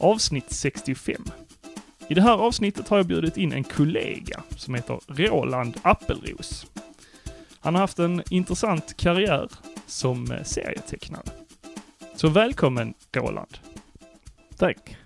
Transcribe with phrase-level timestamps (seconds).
[0.00, 1.24] Avsnitt 65.
[2.08, 6.66] I det här avsnittet har jag bjudit in en kollega som heter Roland Appelros.
[7.60, 9.48] Han har haft en intressant karriär
[9.86, 11.22] som eh, serietecknare.
[12.16, 13.58] Så välkommen Roland.
[14.56, 14.96] Tack.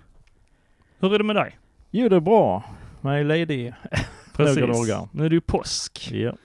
[0.99, 1.57] Hur är det med dig?
[1.91, 2.63] Jo, det är bra.
[3.01, 3.73] Man är ledig
[4.37, 5.07] några dagar.
[5.11, 6.35] Nu är det ju påsk, Ja.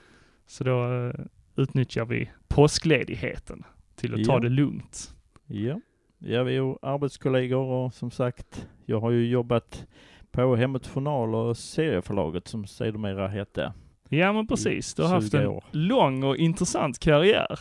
[0.47, 1.13] så då eh,
[1.55, 3.63] utnyttjar vi påskledigheten
[3.95, 4.39] till att ta Ja.
[4.39, 5.13] det lugnt.
[5.47, 5.79] Ja.
[6.23, 9.85] Ja, vi är ju arbetskollegor och som sagt, jag har ju jobbat
[10.31, 13.73] på Hemmet Journal och serieförlaget som sedermera hette.
[14.09, 15.63] Ja men precis, du har haft 20 en år.
[15.71, 17.59] lång och intressant karriär.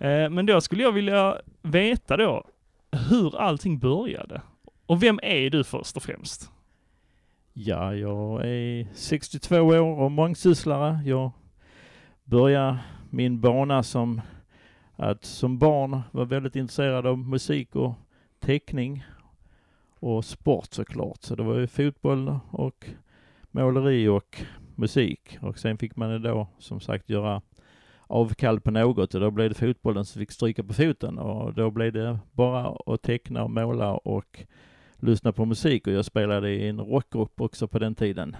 [0.00, 2.44] Eh, men då skulle jag vilja veta då
[3.10, 4.42] hur allting började.
[4.86, 6.50] Och vem är du först och främst?
[7.52, 11.00] Ja, jag är 62 år och mångsysslare.
[11.04, 11.30] Jag
[12.24, 12.78] började
[13.10, 14.20] min bana som
[14.98, 17.94] att som barn var väldigt intresserad av musik och
[18.40, 19.04] teckning
[20.00, 21.22] och sport såklart.
[21.22, 22.86] Så det var ju fotboll och
[23.50, 24.42] måleri och
[24.74, 25.38] musik.
[25.40, 27.42] Och sen fick man ju då som sagt göra
[28.06, 31.70] avkall på något och då blev det fotbollen som fick stryka på foten och då
[31.70, 34.44] blev det bara att teckna och måla och
[34.96, 38.36] lyssna på musik och jag spelade i en rockgrupp också på den tiden.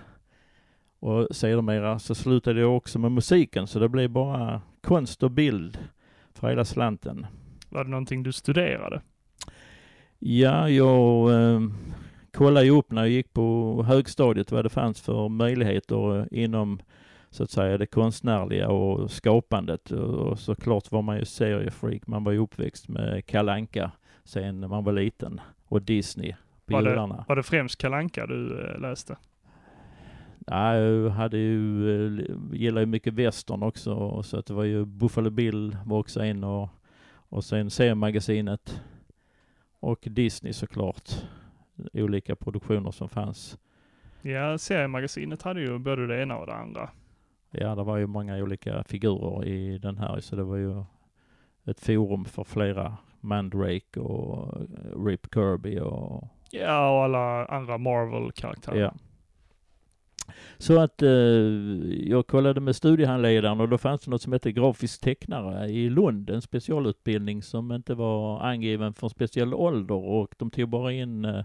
[1.00, 5.78] Och sedermera så slutade jag också med musiken så det blev bara konst och bild
[6.38, 7.26] för hela slanten.
[7.68, 9.00] Var det någonting du studerade?
[10.18, 11.60] Ja, jag eh,
[12.32, 16.80] kollade ju upp när jag gick på högstadiet vad det fanns för möjligheter inom
[17.30, 22.06] så att säga det konstnärliga och skapandet och såklart var man ju seriefreak.
[22.06, 23.90] Man var ju uppväxt med Kalle Anka
[24.24, 26.32] sen när man var liten och Disney
[26.66, 27.24] på Var det- jularna.
[27.28, 29.16] Var det främst Kalanka du eh, läste?
[30.50, 34.84] Ja, jag hade ju, eh, gillar ju mycket western också, så att det var ju
[34.84, 36.68] Buffalo Bill var också en och,
[37.28, 38.82] och sen seriemagasinet
[39.80, 41.10] och Disney såklart.
[41.92, 43.58] Olika produktioner som fanns.
[44.22, 46.90] Ja, seriemagasinet hade ju både det ena och det andra.
[47.50, 50.84] Ja, det var ju många olika figurer i den här, så det var ju
[51.64, 58.80] ett forum för flera Mandrake och eh, Rip Kirby och Ja, och alla andra Marvel-karaktärer.
[58.80, 58.94] Ja.
[60.58, 61.10] Så att eh,
[62.08, 66.30] jag kollade med studiehandledaren och då fanns det något som hette grafisk tecknare i Lund,
[66.30, 71.24] en specialutbildning som inte var angiven för en speciell ålder och de tog bara in
[71.24, 71.44] eh,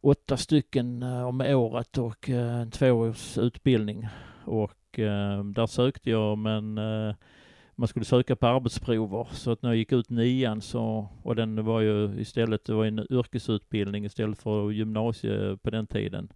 [0.00, 4.08] åtta stycken eh, om året och eh, en tvåårs utbildning.
[4.44, 7.14] Och eh, där sökte jag men eh,
[7.76, 11.64] man skulle söka på arbetsprover så att när jag gick ut nian så, och den
[11.64, 16.28] var ju istället, det var en yrkesutbildning istället för gymnasie på den tiden.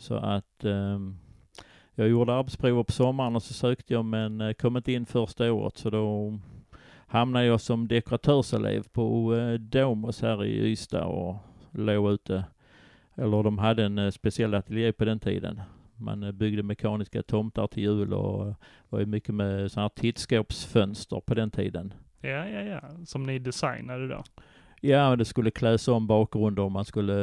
[0.00, 1.16] Så att ehm,
[1.94, 5.52] jag gjorde arbetsprover på sommaren och så sökte jag men eh, kom inte in första
[5.52, 6.38] året så då
[7.06, 11.36] hamnade jag som dekoratörselev på eh, Domus här i Ystad och
[11.70, 12.44] låg ute.
[13.14, 15.60] Eller de hade en eh, speciell ateljé på den tiden.
[15.96, 18.54] Man byggde mekaniska tomtar till jul och
[18.88, 21.94] var ju mycket med sådana här tittskåpsfönster på den tiden.
[22.20, 22.80] ja, ja, ja.
[23.06, 24.24] Som ni designade då.
[24.80, 27.14] Ja, det skulle kläs om bakgrunder och man skulle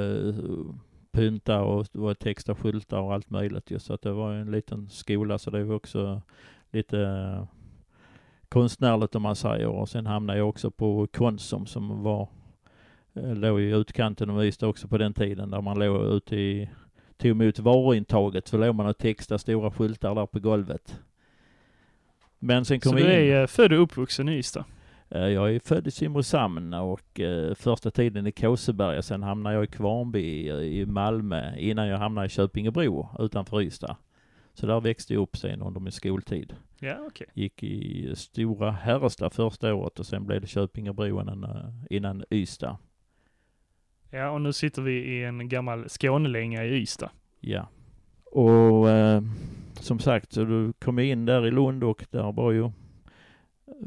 [1.11, 3.79] pynta och det var texta skyltar och allt möjligt ju.
[3.79, 6.21] Så att det var en liten skola så det var också
[6.71, 7.43] lite eh,
[8.49, 9.67] konstnärligt om man säger.
[9.67, 12.27] Och sen hamnade jag också på Konsum som var,
[13.13, 16.69] eh, låg i utkanten av Ystad också på den tiden där man låg ute i,
[17.17, 20.99] tog emot varuintaget så låg man och textade stora skyltar där på golvet.
[22.39, 23.31] Men sen kom Så vi du in.
[23.33, 24.65] är eh, född och uppvuxen i Ystad?
[25.09, 29.01] Eh, Jag är född i Simrishamn och eh, första tiden i Kåseberga.
[29.01, 33.95] Sen hamnade jag i Kvarnby i, Malmö innan jag hamnade i Köpingebro utanför Ystad.
[34.53, 36.55] Så där växte jag upp sen under min skoltid.
[36.79, 37.27] Ja, okej.
[37.33, 42.77] Gick i Stora Herrestad första året och sen blev det Köpingebro innan, eh, innan Ystad.
[44.09, 47.09] Ja, och nu sitter vi i en gammal Skånelänga i Ystad.
[47.39, 47.67] Ja.
[48.31, 49.21] Och eh,
[49.73, 52.71] som sagt, så du kom in där i Lund och där var ju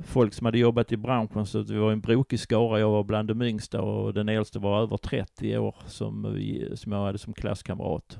[0.04, 2.80] folk som hade jobbat i branschen så att vi var en brokig skara.
[2.80, 6.92] Jag var bland de yngsta och den äldste var över 30 år som, vi, som
[6.92, 8.18] jag hade som klasskamrat.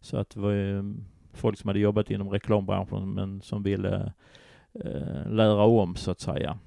[0.00, 0.94] Så att det var ju
[1.32, 4.12] folk som hade jobbat inom reklambranschen men som ville
[4.84, 6.58] eh, lära om så att säga.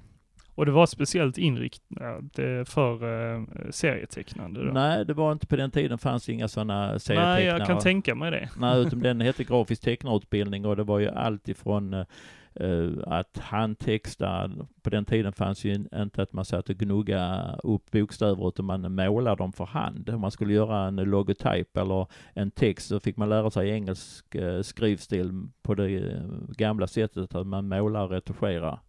[0.54, 2.94] Och det var speciellt inriktat eh, för
[3.34, 4.72] eh, serietecknande då?
[4.72, 7.34] Nej, det var inte på den tiden fanns inga sådana serietecknare.
[7.34, 8.48] Nej, jag kan tänka mig det.
[8.58, 12.06] Nej, utan den hette grafisk tecknarutbildning och det var ju allt ifrån eh, eh,
[12.54, 14.50] Eh, att handtexta,
[14.82, 18.94] på den tiden fanns ju inte att man satt och gnugga upp bokstäver utan man
[18.94, 20.10] målade dem för hand.
[20.10, 24.34] Om man skulle göra en logotyp eller en text så fick man lära sig engelsk
[24.34, 28.80] eh, skrivstil på det eh, gamla sättet att man målar och retuscherar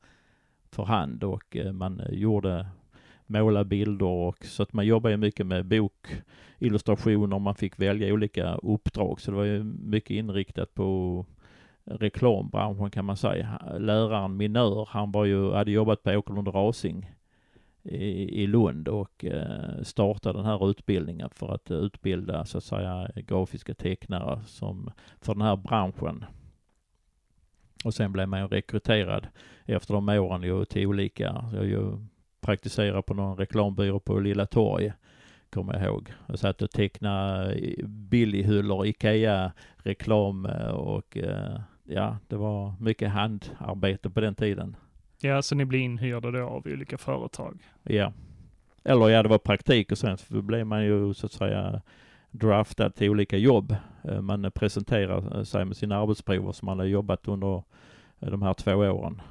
[0.71, 2.67] för hand och man gjorde
[3.27, 7.39] måla bilder och så att man jobbar ju mycket med bokillustrationer.
[7.39, 11.25] Man fick välja olika uppdrag så det var ju mycket inriktat på
[11.85, 13.61] reklambranschen kan man säga.
[13.79, 17.11] Läraren Minör, han var ju, hade jobbat på Åkerlund Rasing
[17.83, 23.07] i, i Lund och eh, startade den här utbildningen för att utbilda så att säga
[23.15, 24.91] grafiska tecknare som
[25.21, 26.25] för den här branschen.
[27.85, 29.27] Och sen blev man ju rekryterad
[29.65, 31.97] efter de åren ju till olika, jag ju
[32.41, 34.93] praktiserade på någon reklambyrå på Lilla Torg
[35.49, 36.13] kommer jag ihåg.
[36.27, 44.09] Jag satt och tecknade Billyhyllor, Ikea, reklam eh, och eh, ja, det var mycket handarbete
[44.09, 44.75] på den tiden.
[45.19, 47.59] Ja, så ni blev inhyrda då av olika företag?
[47.83, 48.13] Ja.
[48.83, 51.81] Eller ja, det var praktik och sen så blev man ju så att säga
[52.31, 53.75] draftad till olika jobb.
[54.03, 57.63] Eh, man presenterar sig med sina arbetsprover som man har jobbat under
[58.19, 59.21] de här två åren.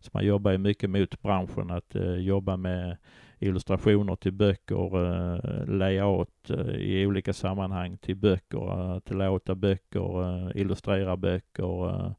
[0.00, 2.96] Så man jobbar ju mycket mot branschen att jobba med
[3.40, 10.56] illustrationer till böcker, eh, layout eh, i olika sammanhang till böcker, uh, till låta böcker,
[10.56, 12.14] illustrera böcker,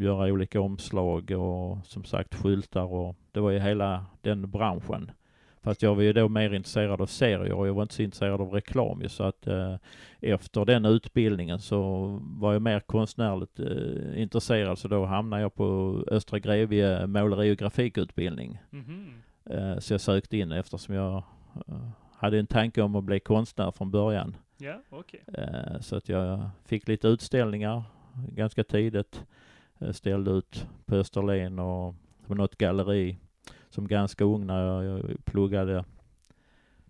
[0.00, 5.10] göra olika omslag och som sagt skyltar och det var ju hela den branschen.
[5.66, 8.40] Fast jag var ju då mer intresserad av serier och jag var inte så intresserad
[8.40, 9.74] av reklam så att eh,
[10.20, 15.98] efter den utbildningen så var jag mer konstnärligt eh, intresserad så då hamnade jag på
[16.10, 18.58] Östra Grevie måleri och grafikutbildning.
[18.72, 21.22] Mm -hmm eh, så jag sökte in eftersom jag
[21.68, 24.36] eh, hade en tanke om att bli konstnär från början.
[24.58, 25.20] Ja, okay.
[25.34, 27.82] Eh, så att jag fick lite utställningar
[28.32, 29.24] ganska tidigt.
[29.78, 31.94] Eh, ställde ut på Österlen och
[32.26, 33.18] på något galleri
[33.70, 35.84] som ganska ung när jag pluggade.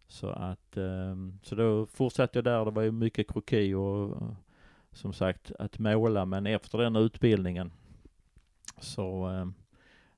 [0.08, 2.64] Så att, ehm, så då fortsatte jag där.
[2.64, 4.22] Det var ju mycket kroki och
[4.92, 6.24] som sagt att måla.
[6.24, 7.72] Men efter den utbildningen
[8.78, 9.54] så ehm,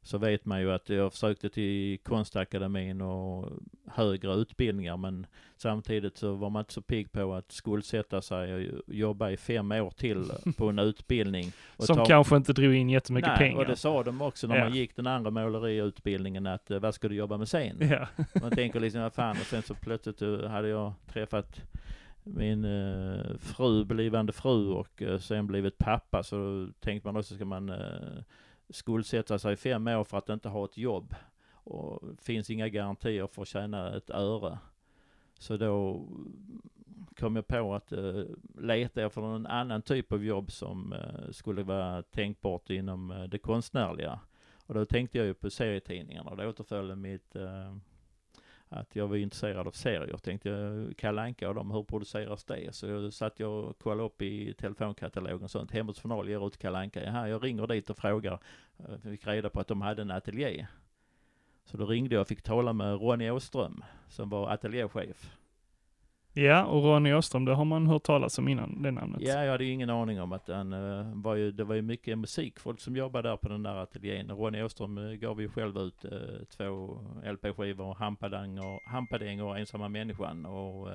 [0.08, 3.52] så vet man ju att jag försökte till konstakademin och
[3.86, 5.26] högre utbildningar men
[5.56, 9.72] samtidigt så var man inte så pigg på att skuldsätta sig och jobba i fem
[9.72, 10.24] år till
[10.56, 11.52] på en utbildning.
[11.78, 12.04] Som ta...
[12.04, 13.58] kanske inte drog in jättemycket Nej, pengar.
[13.58, 14.64] och det sa de också när ja.
[14.64, 17.76] man gick den andra måleriutbildningen att eh, vad ska du jobba med sen?
[17.80, 18.08] Ja.
[18.40, 21.62] man tänker liksom vad fan och sen så plötsligt eh, hade jag träffat
[22.22, 27.72] min uh, fru, blivande fru och sen blivit pappa så tänkte man också ska man
[28.70, 31.14] skuldsätta sig i fem år för att inte ha ett jobb.
[31.52, 34.58] Och finns inga garantier för att tjäna ett öre.
[35.38, 36.06] Så då
[37.16, 38.24] kom jag på att uh,
[38.58, 43.38] leta efter någon annan typ av jobb som uh, skulle vara tänkbart inom uh, det
[43.38, 44.20] konstnärliga.
[44.66, 46.34] Och då tänkte jag ju på serietidningarna.
[46.34, 47.76] Då återföll mitt uh,
[48.68, 50.16] att jag var intresserad av serier.
[50.16, 52.74] Tänkte jag, Kalle Anka och dem, hur produceras det?
[52.74, 55.70] Så jag satt jag och kollade upp i telefonkatalogen och sånt.
[55.70, 57.04] Hemmets final ger ut Kalle Anka.
[57.04, 58.38] Jaha, jag ringer dit och frågar.
[58.78, 60.66] Eh, jag fick reda på att de hade en ateljé.
[61.64, 65.38] Så då ringde jag och fick tala med Ronny Åström som var ateljéchef.
[66.38, 69.20] Ja, och Ronny Åström, det har man hört talas om innan, det namnet.
[69.20, 71.82] Ja, jag hade ju ingen aning om att han uh, var ju, det var ju
[71.82, 74.30] mycket musikfolk som jobbade där på den där ateljén.
[74.30, 79.88] Ronny Åström uh, gav ju själv ut uh, två LP-skivor, Hampadang och, Hampadäng och Ensamma
[79.88, 80.88] Människan och,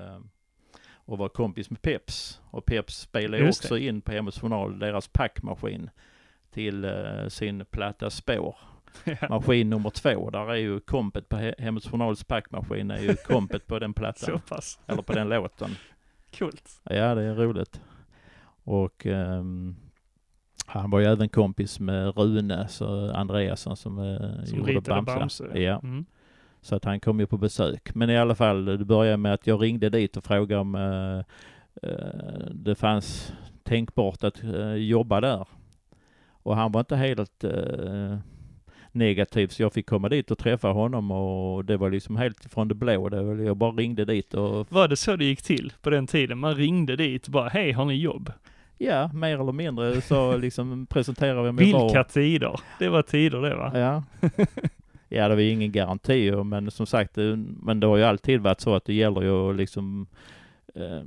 [0.94, 2.40] och var kompis med Peps.
[2.50, 5.90] Och Peps spelade ju också in på Hemmets Journal deras packmaskin
[6.50, 6.86] till
[7.28, 8.56] sin platta Spår.
[9.28, 13.78] Maskin nummer två, där är ju kompet på Hemmets Journals packmaskin, är ju kompet på
[13.78, 14.40] den plattan.
[14.40, 14.78] Så pass.
[14.86, 15.70] Eller på den låten.
[16.38, 16.80] Coolt.
[16.82, 17.80] Ja, det är roligt.
[18.64, 19.76] Och um,
[20.66, 25.18] han var ju även kompis med Rune så Andreasson som, uh, som gjorde Bamse.
[25.18, 25.58] Bamse.
[25.60, 25.80] Ja.
[25.82, 26.04] Mm.
[26.60, 27.94] Så att han kom ju på besök.
[27.94, 31.22] Men i alla fall, det började med att jag ringde dit och frågade om uh,
[31.86, 33.32] uh, det fanns
[33.62, 34.40] tänkbart att
[34.76, 35.48] jobba där.
[36.28, 37.44] Och han var inte helt
[38.94, 42.68] negativ så jag fick komma dit och träffa honom och det var liksom helt från
[42.68, 43.08] det blå.
[43.08, 44.72] Det var, jag bara ringde dit och...
[44.72, 46.38] Var det så det gick till på den tiden?
[46.38, 48.32] Man ringde dit bara, hej har ni jobb?
[48.78, 52.04] Ja, mer eller mindre så liksom presenterade vi mig Vilka var...
[52.04, 52.60] tider!
[52.78, 53.72] Det var tider det va?
[53.74, 54.04] Ja.
[55.08, 57.16] ja, det var ingen garanti men som sagt,
[57.62, 60.06] men det har ju alltid varit så att det gäller ju liksom
[60.74, 61.02] eh,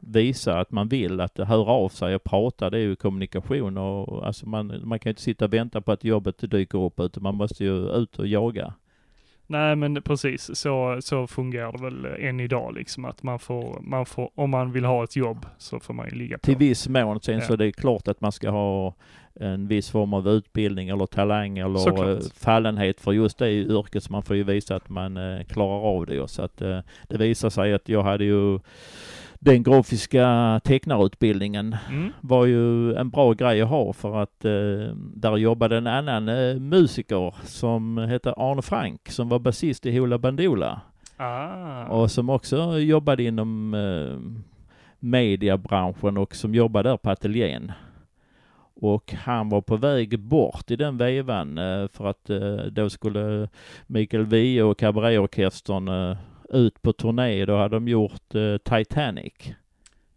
[0.00, 4.26] visa att man vill, att höra av sig och prata, det är ju kommunikation och
[4.26, 7.34] alltså man, man kan inte sitta och vänta på att jobbet dyker upp utan man
[7.34, 8.74] måste ju ut och jaga.
[9.46, 14.06] Nej men precis, så, så fungerar det väl än idag liksom att man får, man
[14.06, 16.44] får, om man vill ha ett jobb så får man ju ligga på.
[16.44, 17.40] Till viss mån, sen ja.
[17.40, 18.94] så det är klart att man ska ha
[19.34, 22.22] en viss form av utbildning eller talang eller Såklart.
[22.36, 26.06] fallenhet för just det yrket så man får ju visa att man eh, klarar av
[26.06, 26.28] det.
[26.28, 28.58] Så att eh, det visar sig att jag hade ju
[29.42, 32.12] den grafiska tecknarutbildningen Mm.
[32.20, 36.54] var ju en bra grej att ha för att eh, där jobbade en annan eh,
[36.58, 40.80] musiker som hette Arne Frank som var basist i Hoola Bandoola
[41.16, 41.84] Ah.
[41.86, 44.40] och som också jobbade inom eh,
[44.98, 47.72] mediabranschen och som jobbade där på ateljén.
[48.82, 53.48] Och han var på väg bort i den vevan eh, för att eh, då skulle
[53.86, 56.16] Mikael Wiehe och Cabaretorkestern eh,
[56.50, 57.44] ut på turné.
[57.44, 59.34] Då hade de gjort eh, Titanic.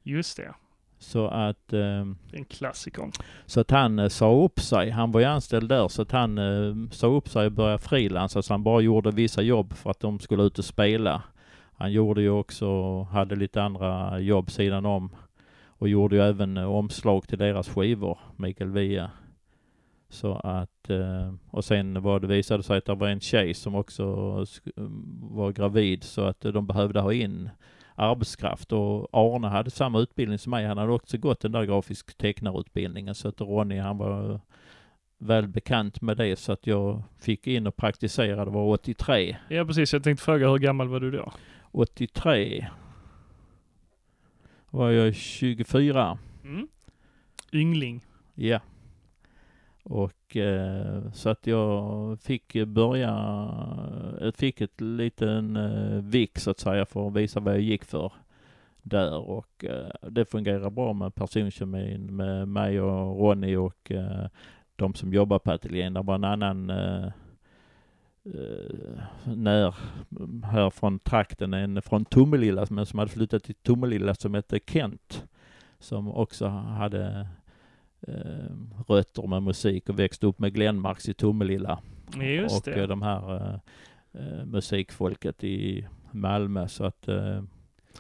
[0.03, 0.53] Just det.
[0.99, 3.11] Så att, eh, en klassiker.
[3.45, 4.89] så att han eh, sa upp sig.
[4.89, 8.41] Han var ju anställd där så att han eh, sa upp sig och började frilansa
[8.41, 11.23] så han bara gjorde vissa jobb för att de skulle ut och spela.
[11.75, 15.15] Han gjorde ju också, hade lite andra jobb sidan om
[15.65, 19.09] och gjorde ju även eh, omslag till deras skivor, Mikael Wiehe.
[20.13, 23.75] Så att, eh, och sen var det visade sig att det var en tjej som
[23.75, 24.05] också
[25.21, 27.49] var gravid så att de behövde ha in
[27.95, 30.65] arbetskraft och Arne hade samma utbildning som mig.
[30.65, 34.39] Han hade också gått den där grafisk tecknarutbildningen så att Ronny han var
[35.17, 38.45] väl bekant med det så att jag fick in och praktisera.
[38.45, 39.37] Det var 83.
[39.49, 39.93] Ja, precis.
[39.93, 41.31] Jag tänkte fråga hur gammal var du då?
[41.71, 42.67] 83
[44.69, 46.17] var jag 24.
[46.43, 46.67] Mm.
[47.53, 48.05] Yngling.
[48.33, 48.59] Ja.
[49.83, 53.09] Och eh, så att jag fick börja,
[54.21, 57.83] jag fick ett liten eh, vick så att säga för att visa vad jag gick
[57.83, 58.11] för
[58.83, 64.27] där och eh, det fungerar bra med personkemin med mig och Ronny och eh,
[64.75, 65.93] de som jobbar på ateljén.
[65.93, 67.05] Det var en annan eh,
[68.25, 69.75] eh, när,
[70.45, 75.25] här från trakten, en från Tomelilla, men som hade flyttat till Tomelilla som hette Kent.
[75.79, 77.27] Som också hade
[78.87, 81.79] rötter med musik och växte upp med Glenmarks i Tomelilla.
[82.21, 82.81] Just och det.
[82.81, 83.59] eh, de här eh,
[84.21, 86.67] eh, musikfolket i Malmö.
[86.67, 87.09] Så att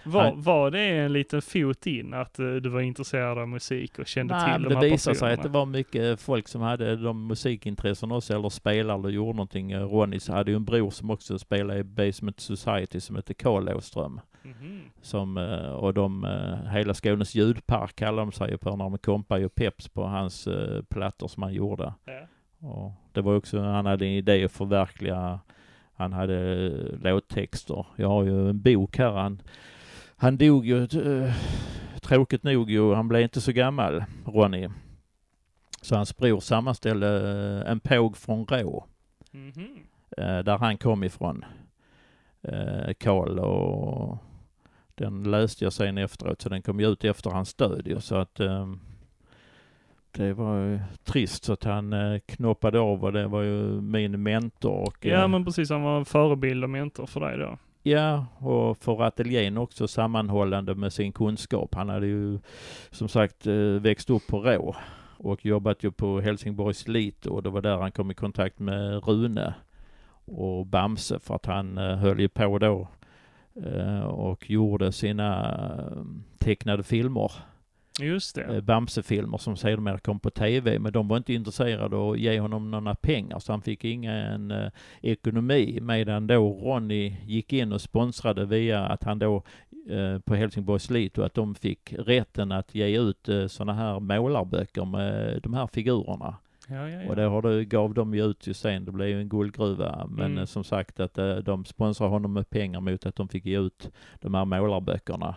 [0.03, 4.07] Var, var det en liten fot in att eh, du var intresserad av musik och
[4.07, 5.33] kände Nej, till men de det här visade sig personerna?
[5.33, 9.71] att det var mycket folk som hade de musikintressen också, eller spelade eller gjorde någonting.
[9.71, 13.69] Eh, Ronny hade ju en bror som också spelade i Basement Society som hette Karl
[13.69, 14.21] Åström.
[14.43, 14.81] Mhm.
[15.01, 16.27] Som, eh, och de,
[16.71, 20.47] hela Skånes ljudpark kallade de sig ju på när de kompade och peps på hans
[20.89, 21.93] plattor som han gjorde.
[22.05, 22.27] Ja.
[22.67, 25.39] Och det var också, han hade en idé att förverkliga,
[25.95, 26.69] han hade
[27.03, 27.85] låttexter.
[27.95, 29.41] Jag har ju en bok här, han,
[30.23, 31.33] han dog ju, eh,
[32.01, 34.69] tråkigt nog ju, han blev inte så gammal, Ronny.
[35.81, 37.07] Så hans bror sammanställde
[37.65, 38.85] eh, en påg från Rå,
[39.31, 39.67] Mhm.
[40.17, 41.45] eh, där han kom ifrån,
[42.99, 44.17] Karl och
[44.95, 48.15] den läste jag sen efteråt, så den kom ju ut efter hans död ju, så
[48.15, 48.35] att
[50.11, 51.93] det var ju trist så att han
[52.25, 56.05] knoppade av och det var ju min mentor och Ja men precis, han var en
[56.05, 57.57] förebild och mentor för dig då.
[57.85, 61.75] Ja, och för ateljén också sammanhållande med sin kunskap.
[61.75, 62.39] Han hade ju
[62.91, 64.75] som sagt eh, växt upp på Rå
[65.17, 69.07] och jobbat ju på Helsingborgs Lito och det var där han kom i kontakt med
[69.07, 69.53] Rune
[70.25, 72.87] och Bamse för att han eh, höll ju på då
[73.65, 75.57] eh, och gjorde sina
[76.39, 77.31] tecknade filmer
[78.01, 78.43] Just det.
[78.43, 82.71] eh, Bamse-filmer som sedermera kom på TV, men de var inte intresserade att ge honom
[82.71, 84.69] några pengar, så han fick ingen eh,
[85.01, 89.43] ekonomi, medan då Ronny gick in och sponsrade via att han då
[89.89, 94.85] eh, på Helsingborgs Lito, att de fick rätten att ge ut eh, sådana här målarböcker
[94.85, 96.35] med de här figurerna.
[96.69, 97.15] Ja, ja, Och ja.
[97.15, 100.07] det har det, gav de ju ut ju sen, det blev ju en guldgruva.
[100.09, 100.47] Men Mm.
[100.47, 104.33] som sagt att de sponsrade honom med pengar mot att de fick ge ut de
[104.33, 105.35] här målarböckerna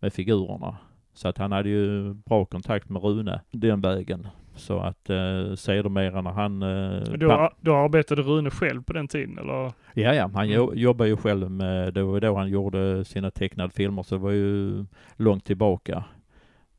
[0.00, 0.76] med figurerna.
[1.14, 4.26] Så att han hade ju bra kontakt med Rune den vägen.
[4.54, 6.62] Så att eh, sedermera när han...
[6.62, 9.72] Eh, Då, då arbetade Rune själv på den tiden eller?
[9.94, 10.56] Ja, ja, han Mm.
[10.56, 14.20] jo- jobbar ju själv med, det var då han gjorde sina tecknade filmer, så det
[14.20, 14.84] var ju
[15.16, 16.04] långt tillbaka.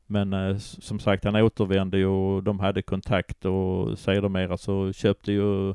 [0.06, 5.32] Men eh, som sagt, han återvände ju och de hade kontakt och sedermera så köpte
[5.32, 5.74] ju eh,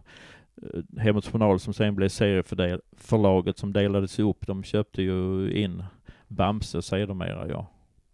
[0.97, 5.83] Hemmets Journal som sen blev serieförlaget som delades upp, de köpte ju in
[6.27, 7.67] Bamse sedermera ja.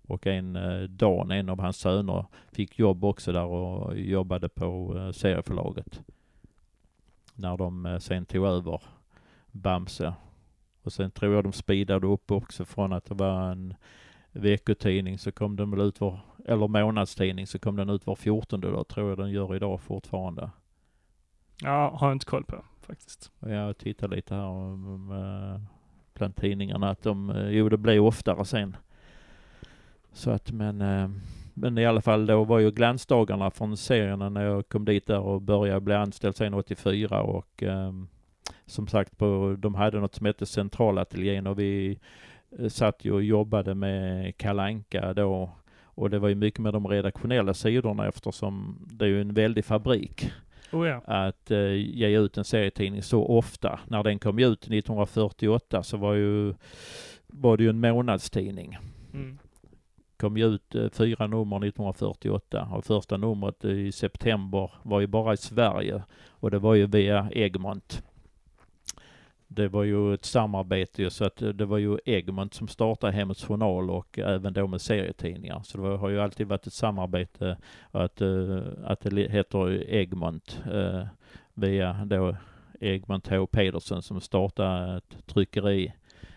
[0.07, 4.97] Och en eh, Dan, en av hans söner, fick jobb också där och jobbade på
[4.97, 6.01] eh, serieförlaget.
[7.33, 8.81] När de eh, sen tog över
[9.51, 10.13] Bamse.
[10.83, 13.73] Och sen tror jag de speedade upp också från att det var en
[14.31, 18.71] veckotidning så kom den väl ut var, eller månadstidning så kom den ut var fjortonde
[18.71, 20.49] då, tror jag den gör idag fortfarande.
[21.61, 23.31] Ja, har jag inte koll på faktiskt.
[23.39, 25.65] Jag tittar lite här om,
[26.13, 28.75] bland tidningarna att de, jo det blir oftare sen.
[30.15, 31.09] Så att men, eh,
[31.53, 35.19] men i alla fall då var ju glansdagarna från serierna när jag kom dit där
[35.19, 38.07] och började bli anställd sen 84 och ehm,
[38.65, 41.99] som sagt på, de hade något som hette centralateljén och vi
[42.59, 45.49] eh, satt ju och jobbade med Kalanka då
[45.83, 49.65] och det var ju mycket med de redaktionella sidorna eftersom det är ju en väldig
[49.65, 50.31] fabrik
[50.71, 51.01] Oh ja.
[51.05, 53.79] att eh, ge ut en serietidning så ofta.
[53.87, 56.53] När den kom ut 1948 så var, ju,
[57.27, 58.77] var det ju en månadstidning.
[59.13, 59.37] Mm.
[60.17, 65.33] Kom ju ut eh, fyra nummer 1948 och första numret i september var ju bara
[65.33, 68.03] i Sverige och det var ju via Egmont.
[69.47, 73.13] Det var ju ett samarbete ju, så att eh, det var ju Egmont som startade
[73.13, 75.61] Hemmets Journal och även då med serietidningar.
[75.63, 77.57] Så det var, har ju alltid varit ett samarbete
[77.91, 81.05] att, eh, att det heter Egmont eh,
[81.53, 82.35] via då
[82.79, 83.47] Egmont H.
[83.47, 85.93] Pedersen som startade ett tryckeri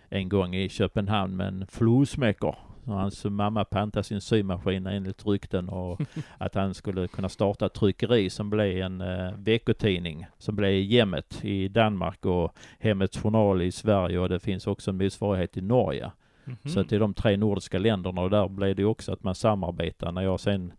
[0.09, 2.55] en gång i Köpenhamn med en flosmäcker
[2.89, 6.01] så Hans mamma pantade sin symaskin enligt rykten och
[6.39, 11.45] att han skulle kunna starta ett tryckeri som blev en eh, veckotidning som blev Hemmet
[11.45, 16.11] i Danmark och Hemmets Journal i Sverige och det finns också en motsvarighet i Norge.
[16.45, 16.57] Mhm.
[16.65, 20.13] Så att är de tre nordiska länderna och där blev det också att man samarbetar.
[20.13, 20.73] När jag sen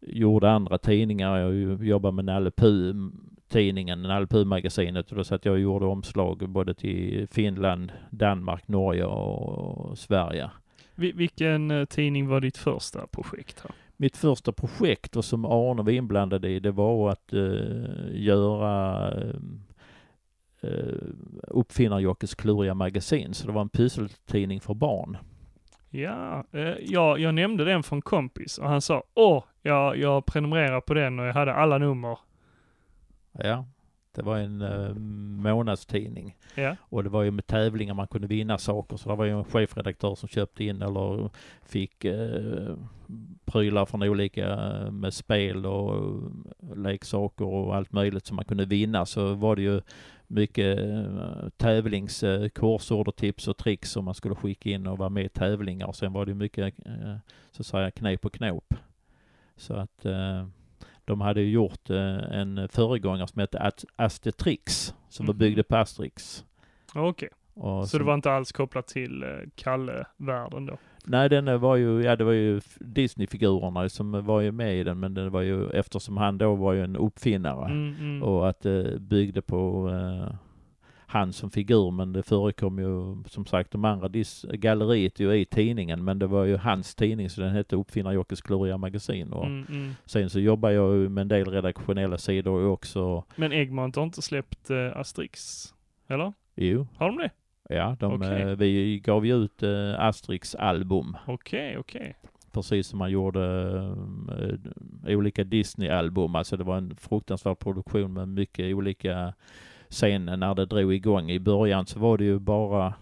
[0.00, 2.94] gjorde andra tidningar, jag jobbade med Nalle Puh
[3.48, 8.68] tidningen, Nalle Puh magasinet och då satt jag och gjorde omslag både till Finland, Danmark,
[8.68, 10.50] Norge och Sverige.
[10.96, 13.70] Vi- vilken eh, tidning var ditt första projekt här?
[13.96, 17.40] Mitt första projekt och som Arne var inblandad i, det var att eh,
[18.12, 19.10] göra
[20.60, 20.98] eh,
[21.48, 23.34] Uppfinnar-Jockes kluriga magasin.
[23.34, 25.16] Så det var en pusseltidning för barn.
[25.90, 30.26] Ja, eh, ja, jag nämnde den för en kompis och han sa åh, jag, jag
[30.26, 32.18] prenumererar på den och jag hade alla nummer.
[33.32, 33.66] Ja,
[34.16, 34.94] det var en eh,
[35.42, 36.36] månadstidning.
[36.54, 36.76] Ja.
[36.80, 38.96] Och det var ju med tävlingar man kunde vinna saker.
[38.96, 41.30] Så det var ju en chefredaktör som köpte in eller
[41.62, 42.76] fick eh,
[43.44, 46.22] prylar från olika eh, med spel och
[46.76, 49.06] leksaker och allt möjligt som man kunde vinna.
[49.06, 49.80] Så var det ju
[50.26, 54.98] mycket eh, tävlings, eh, korsord och tips och tricks som man skulle skicka in och
[54.98, 55.86] vara med i tävlingar.
[55.86, 57.16] Och sen var det mycket eh,
[57.50, 58.74] så att säga knep och knåp.
[59.56, 60.46] Så att eh,
[61.06, 65.38] de hade gjort eh, en föregångare som hette Ast- Astetrix som var Mhm.
[65.38, 66.44] byggd på Asterix.
[66.94, 70.78] Okej, Och så som- det var inte alls kopplat till eh, Kalle-världen då?
[71.08, 75.00] Nej, den var ju, ja det var ju Disney-figurerna som var ju med i den,
[75.00, 78.22] men det var ju eftersom han då var ju en uppfinnare Mm, mm.
[78.22, 80.34] och att det byggde på eh,
[81.08, 85.44] han som figur, men det förekom ju som sagt de andra dis- galleriet ju i
[85.44, 89.66] tidningen, men det var ju hans tidning så den hette Uppfinnar-Jockes kluriga magasin och Mm,
[89.70, 89.94] mm.
[90.04, 93.24] sen så jobbar jag ju med en del redaktionella sidor också.
[93.36, 95.64] Men Egmont har inte släppt eh, Asterix?
[96.08, 96.32] Eller?
[96.54, 97.30] Jo, Har de det?
[97.74, 98.42] ja, de, Okej.
[98.42, 101.16] eh, vi gav ju ut eh, Asterix album.
[101.26, 102.16] Okej, okej.
[102.52, 103.42] Precis som man gjorde
[105.06, 106.34] eh, olika Disney-album.
[106.34, 109.34] Alltså det var en fruktansvärd produktion med mycket olika
[109.90, 111.30] scener när det drog igång.
[111.30, 112.94] I början så var det ju bara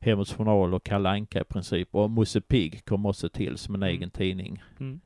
[0.00, 1.94] Hemmets Journal och Kalle Anka i princip.
[1.94, 3.94] Och Musse Pigg kom också till som en Mm.
[3.96, 4.62] egen tidning.
[4.80, 5.00] Mm.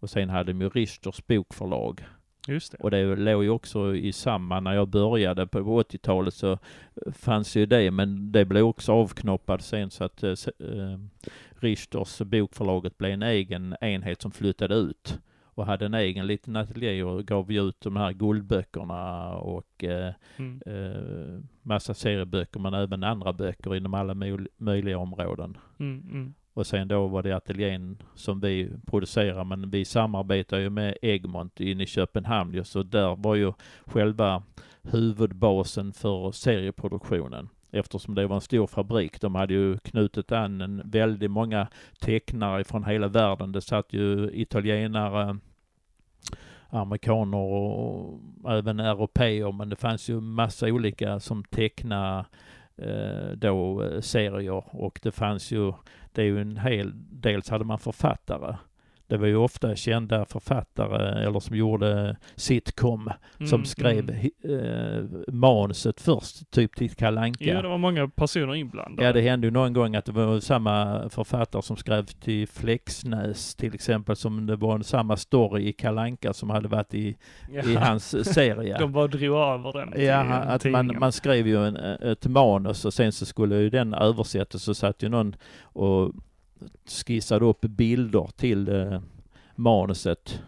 [0.00, 2.04] Och sen hade de ju Richters bokförlag.
[2.48, 2.78] Just det.
[2.78, 6.58] Och det låg ju också i samma, när jag började på 80-talet så
[7.12, 10.98] fanns ju det, men det blev också avknoppat sen så att eh, eh,
[11.60, 15.18] Richters bokförlaget blev en egen enhet som flyttade ut
[15.58, 20.60] och hade en egen liten ateljé och gav ut de här guldböckerna och eh, Mm.
[20.66, 25.56] eh, massa serieböcker men även andra böcker inom alla möj- möjliga områden.
[25.78, 26.34] Mm, mm.
[26.54, 31.60] Och sen då var det ateljén som vi producerar, men vi samarbetar ju med Egmont
[31.60, 33.52] inne i Köpenhamn ju, så där var ju
[33.86, 34.42] själva
[34.82, 37.48] huvudbasen för serieproduktionen.
[37.70, 39.20] Eftersom det var en stor fabrik.
[39.20, 41.68] De hade ju knutit an en väldigt många
[42.00, 43.52] tecknare från hela världen.
[43.52, 45.38] Det satt ju italienare,
[46.68, 52.24] amerikaner och även europeer, men det fanns ju massa olika som tecknade
[52.76, 55.72] eh, då eh, serier och det fanns ju,
[56.12, 58.56] det är ju en hel, dels hade man författare.
[59.08, 64.30] Det var ju ofta kända författare eller som gjorde sitcom som Mm, skrev mm.
[64.44, 67.44] eh, manuset först, typ till Kalle Anka.
[67.44, 69.06] Ja, det var många personer inblandade.
[69.06, 73.54] Ja, det hände ju någon gång att det var samma författare som skrev till Flexnäs
[73.54, 77.16] till exempel, som det var en samma story i Kalle Anka som hade varit i,
[77.52, 77.62] Ja.
[77.62, 78.78] i hans serie.
[78.78, 82.84] De bara drog över den till Ja, att man, man skrev ju en, ett manus
[82.84, 86.12] och sen så skulle ju den översättas så satt ju någon och
[87.06, 89.00] skissade upp bilder till eh,
[89.54, 90.42] manuset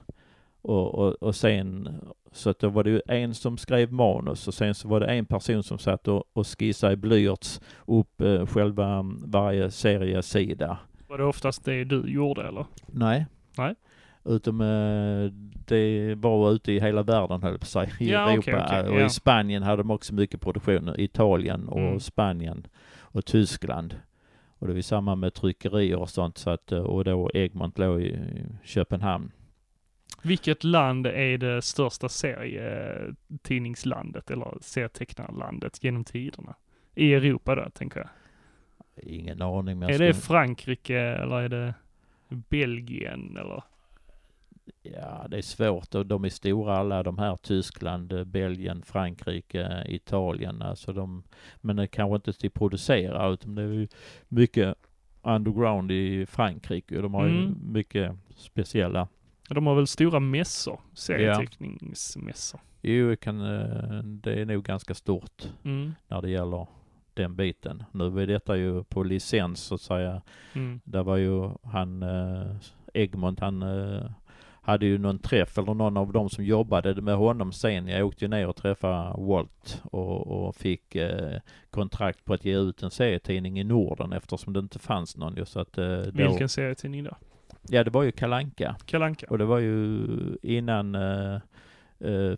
[0.62, 1.88] och, och, och sen
[2.32, 5.06] så att då var det ju en som skrev manus och sen så var det
[5.06, 10.78] en person som satt och, och skissade i blyerts upp eh, själva mm, varje seriesida.
[11.08, 12.66] Var det oftast det du gjorde eller?
[12.86, 13.26] Nej.
[13.58, 13.74] Nej.
[14.24, 15.32] Utom eh,
[15.66, 17.90] det var ute i hela världen höll på säga.
[18.00, 18.64] I Ja, Europa.
[18.66, 19.06] okej, och ja.
[19.06, 20.94] i Spanien hade de också mycket produktion.
[20.98, 22.00] Italien och Mm.
[22.00, 22.66] Spanien
[23.00, 23.94] och Tyskland.
[24.60, 28.00] Och det var samma med tryckerier och sånt så att, eh, och då Egmont låg
[28.00, 28.18] i
[28.64, 29.32] Köpenhamn.
[30.22, 36.54] Vilket land är det största serietidningslandet eller serietecknarlandet genom tiderna?
[36.94, 38.08] I Europa då, tänker jag.
[39.02, 39.78] Ingen aning.
[39.78, 41.74] Men Är det Frankrike eller är det
[42.28, 43.62] Belgien eller?
[44.82, 47.36] Ja, det är svårt och de är stora alla de här.
[47.36, 50.62] Tyskland, Belgien, Frankrike, Italien.
[50.62, 51.22] Alltså de,
[51.60, 53.88] men det kanske inte till producera utan det är ju
[54.28, 54.74] mycket
[55.22, 56.96] underground i Frankrike.
[56.96, 57.58] och De har ju Mm.
[57.72, 59.08] mycket speciella.
[59.48, 60.80] De har väl stora mässor,
[61.64, 62.60] serieteckningsmässor.
[62.82, 65.94] Jo, det kan, eh, det är nog ganska stort Mm.
[66.08, 66.66] när det gäller
[67.14, 67.84] den biten.
[67.92, 70.22] Nu är detta ju på licens så att säga.
[70.54, 70.80] Mm.
[70.84, 72.56] Där var ju han eh,
[72.94, 74.10] Egmont, han eh,
[74.70, 77.88] hade ju någon träff eller någon av dem som jobbade med honom sen.
[77.88, 81.38] Jag åkte ju ner och träffade Walt och, och fick eh,
[81.70, 85.44] kontrakt på att ge ut en serietidning i Norden eftersom det inte fanns någon ju.
[85.44, 87.16] Så att, eh, då, Vilken serietidning då?
[87.68, 89.26] Ja, det var ju Kalanka Kalanka.
[89.30, 90.06] och det var ju
[90.42, 91.40] innan eh,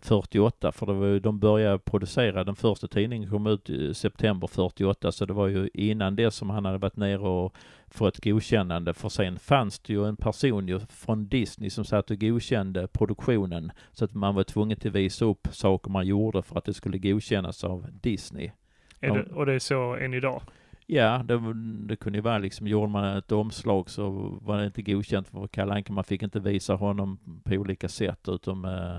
[0.01, 4.47] 48 för det var ju, de började producera, den första tidningen kom ut i september
[4.47, 7.55] 48 så det var ju innan det som han hade varit nere och
[7.87, 12.19] fått godkännande för sen fanns det ju en person ju från Disney som satt och
[12.19, 16.57] godkände produktionen så att man var tvungen till att visa upp saker man gjorde för
[16.57, 18.51] att det skulle godkännas av Disney.
[18.99, 20.41] Det, och det är så än idag?
[20.87, 21.53] Ja, det,
[21.87, 24.09] det kunde ju vara liksom, gjorde man ett omslag så
[24.41, 25.93] var det inte godkänt för Kalle Anka.
[25.93, 28.97] Man fick inte visa honom på olika sätt utom eh,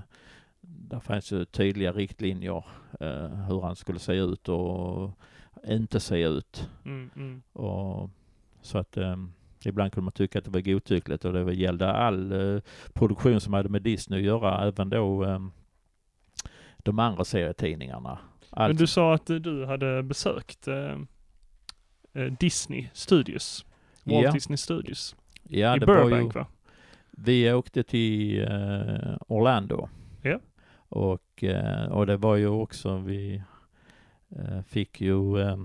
[0.66, 2.64] där fanns ju tydliga riktlinjer
[3.00, 5.10] eh, hur han skulle se ut och
[5.66, 6.68] inte se ut.
[6.84, 7.42] Mm, mm.
[7.52, 8.10] Och,
[8.62, 9.16] så att eh,
[9.64, 12.60] ibland kunde man tycka att det var godtyckligt och det gällde all eh,
[12.92, 15.40] produktion som hade med Disney att göra, även då eh,
[16.76, 18.18] de andra serietidningarna.
[18.50, 20.98] Men Allt, du sa att du hade besökt eh,
[22.12, 23.64] eh, Disney Studios.
[24.04, 24.32] Walt Ja.
[24.32, 25.16] Disney Studios.
[25.42, 26.46] ja, I var ju, Burbank va?
[27.10, 28.48] Vi åkte till
[29.28, 29.88] Orlando.
[30.94, 33.42] Och, eh, och det var ju också, vi
[34.36, 35.56] eh, fick ju eh,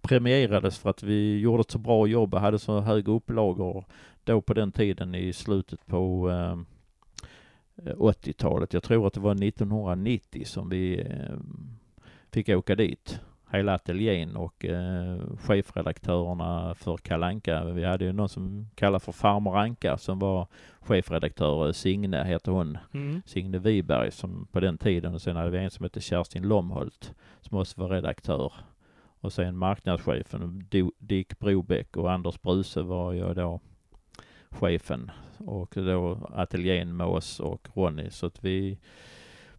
[0.00, 3.84] premierades för att vi gjorde ett så bra jobb och hade så höga upplagor
[4.24, 6.30] då på den tiden i slutet på
[7.76, 8.72] 80-talet.
[8.72, 11.06] Jag tror att det var 1990 som vi
[12.30, 13.20] fick åka dit.
[13.50, 17.64] Hela ateljén och eh, chefredaktörerna för Kalanka.
[17.64, 20.46] Vi hade ju någon som kallar för Farmor Anka som var
[20.80, 21.72] chefredaktör.
[21.72, 22.78] Signe heter hon.
[22.94, 23.22] Mm.
[23.26, 25.14] Signe Wiberg som på den tiden.
[25.14, 28.52] Och sen hade vi en som hette Kerstin Lomholt som också var redaktör.
[29.20, 33.60] Och sen marknadschefen Dick Brobeck och Anders Bruse var ju då
[34.50, 35.10] chefen.
[35.38, 38.10] Och då ateljén med oss och Ronny.
[38.10, 38.78] Så att vi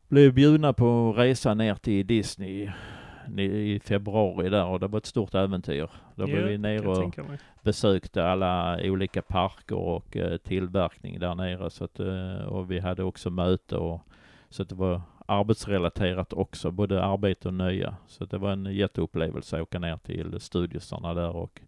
[0.08, 2.70] blev bjudna på resa ner till Disney
[3.40, 5.90] i februari där och det var ett stort äventyr.
[6.16, 7.14] Då blev vi kan nere och
[7.64, 11.70] besökte alla olika parker och eh, tillverkning där nere.
[11.70, 14.02] Så att, eh, och vi hade också möte och
[14.50, 17.96] så att det var arbetsrelaterat också, både arbete och nöja.
[18.08, 21.62] Så det var en jätteupplevelse att åka ner till studiosarna där och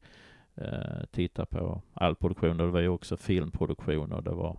[0.55, 2.49] eh, titta på all produktion.
[2.59, 4.57] Och det var ju också filmproduktion och det var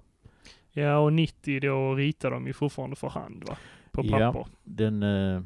[0.73, 3.57] Ja, och 90 då ritar de ju fortfarande för hand va?
[3.93, 4.19] På Ja.
[4.19, 4.47] papper.
[4.65, 5.41] den eh,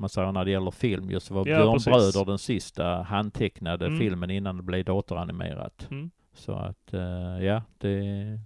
[0.00, 1.86] man säger när det gäller film just var Ja, Björn precis.
[2.14, 3.98] Bröder den sista handtecknade Mm.
[3.98, 5.88] filmen innan det blev datoranimerat.
[5.90, 6.10] Mm.
[6.32, 8.38] Så att eh, ja, det,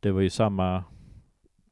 [0.00, 0.84] det var ju samma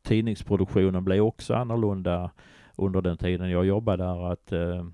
[0.02, 2.30] tidningsproduktionen blev också annorlunda
[2.76, 4.86] under den tiden jag jobbade där att eh,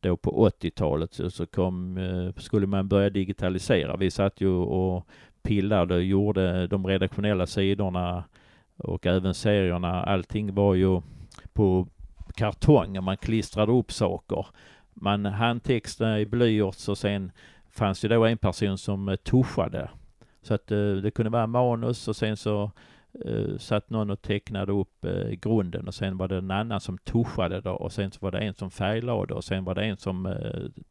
[0.00, 3.96] då på 80-talet så, så kom, eh, skulle man börja digitalisera.
[3.96, 5.06] Vi satt ju och
[5.42, 8.24] pillade och gjorde de redaktionella sidorna
[8.76, 10.02] och även serierna.
[10.04, 11.00] Allting var ju
[11.52, 11.88] på
[12.38, 14.46] kartong och man klistrade upp saker.
[14.94, 17.32] Man handtextade i blyerts och sen
[17.70, 19.90] fanns ju då en person som eh, tuschade.
[20.42, 22.70] Så att eh, det kunde vara manus och sen så
[23.24, 25.06] eh, satt någon och tecknade upp
[25.40, 28.38] grunden och sen var det en annan som tuschade då och sen så var det
[28.38, 30.34] en som färglade och sen var det en som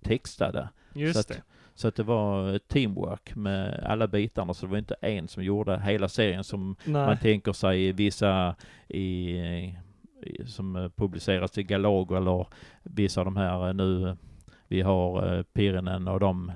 [0.04, 0.70] textade.
[0.94, 1.42] Just Så att- det.
[1.76, 5.80] Så att det var teamwork med alla bitarna så det var inte en som gjorde
[5.80, 7.18] hela serien som man Nej.
[7.18, 8.56] tänker sig i vissa
[8.88, 9.32] i,
[10.46, 12.48] som eh, publiceras i Galago eller
[12.84, 14.18] vissa av de här eh, nu
[14.68, 16.52] vi har eh, Pirinen och de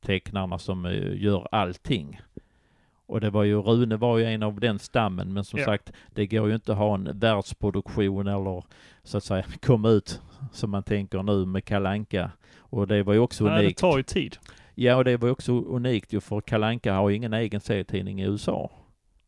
[0.00, 2.20] tecknarna som eh, gör allting.
[3.06, 5.64] Och det var ju, Rune var ju en av den stammen men som Ja.
[5.64, 8.64] sagt det går ju inte att ha en världsproduktion eller
[9.02, 10.20] så att säga komma ut
[10.52, 13.80] som man tänker nu med Kalanka Och det var ju också Nej, det unikt.
[13.80, 14.36] tar ju tid.
[14.74, 18.20] Ja, och det var ju också unikt ju för Kalanka har ju ingen egen serietidning
[18.20, 18.70] i USA.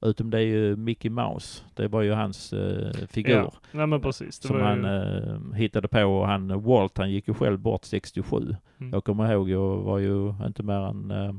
[0.02, 1.62] Utom det är ju Mickey Mouse.
[1.74, 3.32] Det var ju hans eh, figur.
[3.34, 4.42] Ja, nej men precis.
[4.42, 8.36] Som han ju, eh, hittade på och han, Walt han gick ju själv bort 67.
[8.78, 8.92] mm.
[8.92, 11.34] Jag kommer ihåg, jag var ju inte mer än eh,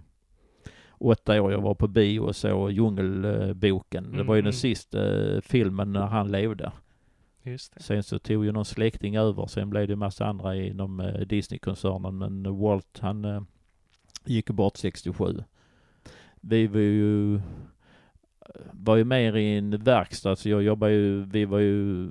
[0.97, 1.51] åtta år.
[1.51, 4.11] Jag var på bio och såg Djungelboken.
[4.17, 4.43] Det var ju Mm.
[4.43, 6.71] den sista eh, filmen när han levde.
[7.45, 7.83] Just det.
[7.83, 9.45] Sen så tog ju någon släkting över.
[9.47, 12.17] Sen blev det massa andra inom eh, Disney-koncernen.
[12.17, 13.41] Men Walt han eh,
[14.25, 15.43] gick bort 67.
[16.41, 17.41] Vi var ju,
[18.71, 20.35] var ju mer i en verkstad.
[20.35, 22.09] Så jag jobbade ju, vi var ju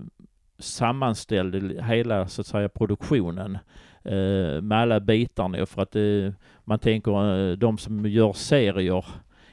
[0.59, 3.59] sammanställde hela så att säga produktionen
[4.05, 6.33] eh, med alla bitarna för att eh,
[6.65, 9.05] man tänker eh, de som gör serier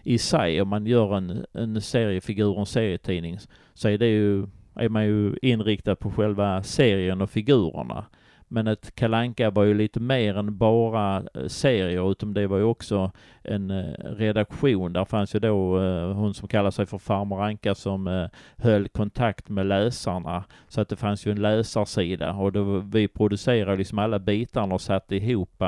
[0.04, 3.40] i sig, om man gör en, en seriefigur och en serietidning
[3.74, 8.06] så är det ju, är man ju inriktad på själva serien och figurerna.
[8.52, 12.64] Men ett Kalanka var ju lite mer än bara eh, serier, utan det var ju
[12.64, 13.12] också
[13.44, 14.94] en eh, redaktion.
[14.94, 19.50] Där fanns ju då eh, hon som kallar sig för Farmor Anka som höll kontakt
[19.50, 20.44] med läsarna.
[20.68, 24.82] Så att det fanns ju en läsarsida och då vi producerade liksom alla bitarna och
[24.82, 25.64] satte ihop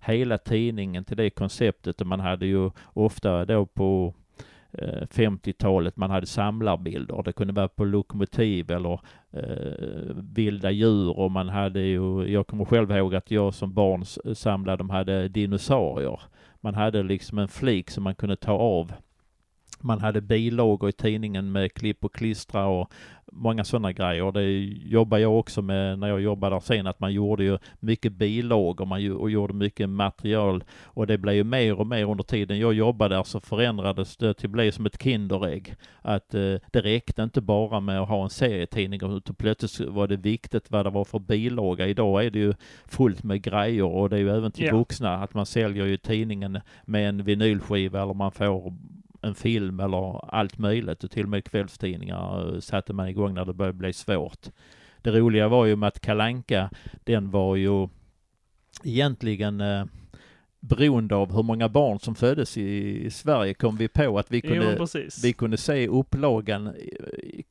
[0.00, 2.00] hela tidningen till det konceptet.
[2.00, 4.14] Och man hade ju ofta då på
[4.78, 7.22] Eh, 50-talet man hade samlarbilder.
[7.22, 9.00] Det kunde vara på lokomotiv eller
[9.32, 14.04] eh, vilda djur och man hade ju, jag kommer själv ihåg att jag som barn
[14.34, 16.20] samlade, de hade dinosaurier.
[16.60, 18.92] Man hade liksom en flik som man kunde ta av.
[19.84, 22.92] Man hade bilagor i tidningen med klipp och klistra och
[23.32, 24.32] många sådana grejer.
[24.32, 24.50] Det
[24.88, 28.86] jobbar jag också med när jag jobbade där sen, att man gjorde ju mycket bilagor
[28.86, 32.74] man och gjorde mycket material och det blev ju mer och mer under tiden jag
[32.74, 35.74] jobbade där så förändrades det till att bli som ett Kinderägg.
[36.02, 40.16] Att eh, det räckte inte bara med att ha en serietidning utan plötsligt var det
[40.16, 41.86] viktigt vad det var för bilaga.
[41.86, 42.54] Idag är det ju
[42.86, 44.76] fullt med grejer och det är ju även till Ja.
[44.76, 48.72] vuxna att man säljer ju tidningen med en vinylskiva eller man får
[49.24, 53.44] en film eller allt möjligt och till och med kvällstidningar eh, satte man igång när
[53.44, 54.46] det började bli svårt.
[55.02, 56.70] Det roliga var ju med att Kalanka
[57.04, 57.88] den var ju
[58.84, 59.84] egentligen eh,
[60.60, 64.50] beroende av hur många barn som föddes i, Sverige kom vi på att vi Jo,
[64.50, 65.24] kunde, precis.
[65.24, 66.72] vi kunde se upplagan eh,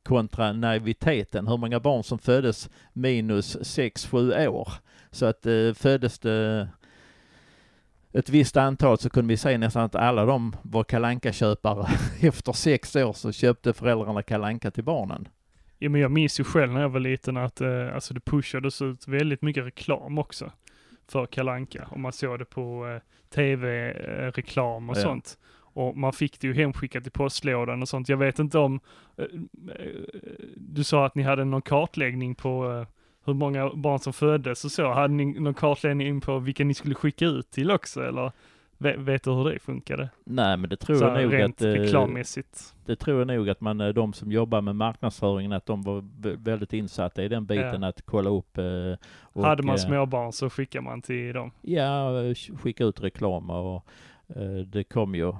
[0.02, 4.68] kontra naiviteten, hur många barn som föddes minus 6-7 år.
[5.10, 6.68] Så att eh, föddes det
[8.18, 11.86] ett visst antal så kunde vi se nästan att alla de var kalanka köpare
[12.28, 15.28] Efter sex år så köpte föräldrarna kalanka till barnen.
[15.78, 18.82] Ja, men jag minns ju själv när jag var liten att eh, alltså det pushades
[18.82, 20.52] ut väldigt mycket reklam också
[21.08, 23.00] för Kalanka och man såg det på eh,
[23.34, 25.00] tv-reklam och Ja.
[25.00, 25.38] sånt.
[25.56, 28.08] Och man fick det ju hemskickat i postlådan och sånt.
[28.08, 28.80] Jag vet inte om,
[29.16, 29.90] eh, eh,
[30.56, 32.86] du sa att ni hade någon kartläggning på eh,
[33.24, 34.92] hur många barn som föddes och så.
[34.92, 38.32] Hade ni någon kartläggning på vilka ni skulle skicka ut till också eller?
[38.78, 40.08] Vet, vet du hur det funkade?
[40.24, 42.74] Nej men det tror Så jag nog rent att eh, reklammässigt.
[42.86, 46.00] det tror jag nog att man, eh, de som jobbar med marknadsföringen, att de var
[46.00, 47.88] vä- väldigt insatta i den biten Ja.
[47.88, 48.58] att kolla upp.
[48.58, 48.64] eh,
[49.20, 51.50] Och, Hade man småbarn så skickar man till dem.
[51.62, 52.10] Ja,
[52.62, 53.86] skicka ut reklam och
[54.66, 55.32] det kom ju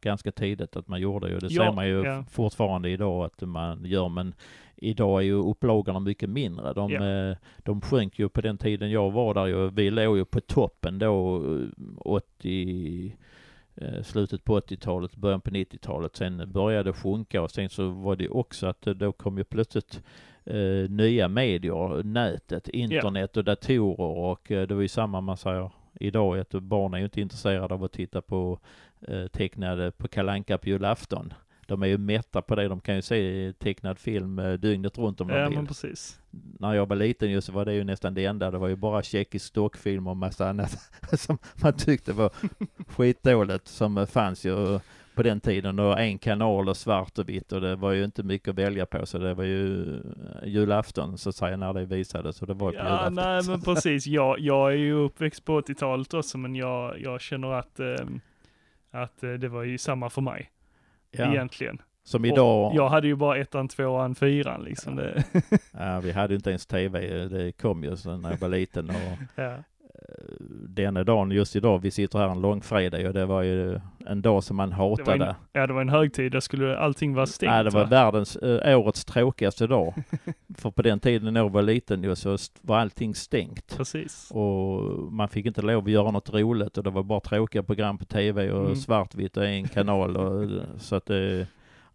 [0.00, 1.38] ganska tidigt att man gjorde ju.
[1.38, 2.24] Det Ja, ser man ju ja.
[2.30, 4.34] fortfarande idag att man gör men
[4.76, 6.72] idag är ju upplagorna mycket mindre.
[6.72, 7.04] De, Ja.
[7.30, 9.70] eh, de sjönk ju på den tiden jag var där ju.
[9.70, 13.16] Vi låg ju på toppen då eh, 80
[13.74, 16.16] eh, slutet på 80-talet, början på 90-talet.
[16.16, 19.44] Sen började det sjunka och sen så var det också att eh, då kom ju
[19.44, 20.02] plötsligt
[20.44, 25.70] eh, nya medier, nätet, internet och datorer och eh, det var ju samma man säger
[26.00, 28.58] idag att barn är ju inte intresserade av att titta på eh,
[29.32, 31.32] tecknade på Kalanka på julafton.
[31.68, 32.68] De är ju mätta på det.
[32.68, 35.56] De kan ju se tecknad film eh, dygnet runt om de Ja vill.
[35.58, 36.20] men precis.
[36.58, 38.50] När jag var liten ju så var det ju nästan det enda.
[38.50, 42.30] Det var ju bara tjeckisk stockfilm och massa annat som man tyckte var
[42.88, 44.80] skitdåligt som eh, fanns ju
[45.14, 45.78] på den tiden.
[45.78, 48.86] Och en kanal och svart och vitt och det var ju inte mycket att välja
[48.86, 49.06] på.
[49.06, 50.00] Så det var ju eh,
[50.48, 52.40] julafton så att säga när det visades.
[52.42, 53.14] Och det var ju på Ja, julafton.
[53.14, 54.06] nej men precis.
[54.06, 58.20] Jag, jag är ju uppväxt på 80-talet också, men jag, jag känner att, ehm,
[59.02, 60.50] att eh, det var ju samma för mig,
[61.10, 61.32] ja.
[61.32, 61.82] egentligen.
[62.04, 62.74] Som Och idag.
[62.74, 64.96] Jag hade ju bara ettan, tvåan, fyran liksom.
[64.96, 65.24] Det,
[65.72, 67.28] Ja, vi hade ju inte ens tv.
[67.28, 68.90] Det kom ju så när jag var liten.
[68.90, 69.56] Och ja.
[70.08, 70.14] Eh,
[70.68, 74.44] denna dagen, just idag, vi sitter här en långfredag och det var ju en dag
[74.44, 75.24] som man Det hatade.
[75.26, 77.50] en, ja, det var en högtid, där skulle allting vara stängt.
[77.52, 77.86] Nej, det var va?
[77.90, 79.94] världens, eh, årets tråkigaste dag.
[80.58, 83.76] För på den tiden när jag var liten ju, så var allting stängt.
[83.76, 84.30] Precis.
[84.30, 87.98] Och man fick inte lov att göra något roligt och det var bara tråkiga program
[87.98, 88.76] på tv och Mm.
[88.76, 91.46] svartvitt och en kanal och så att det,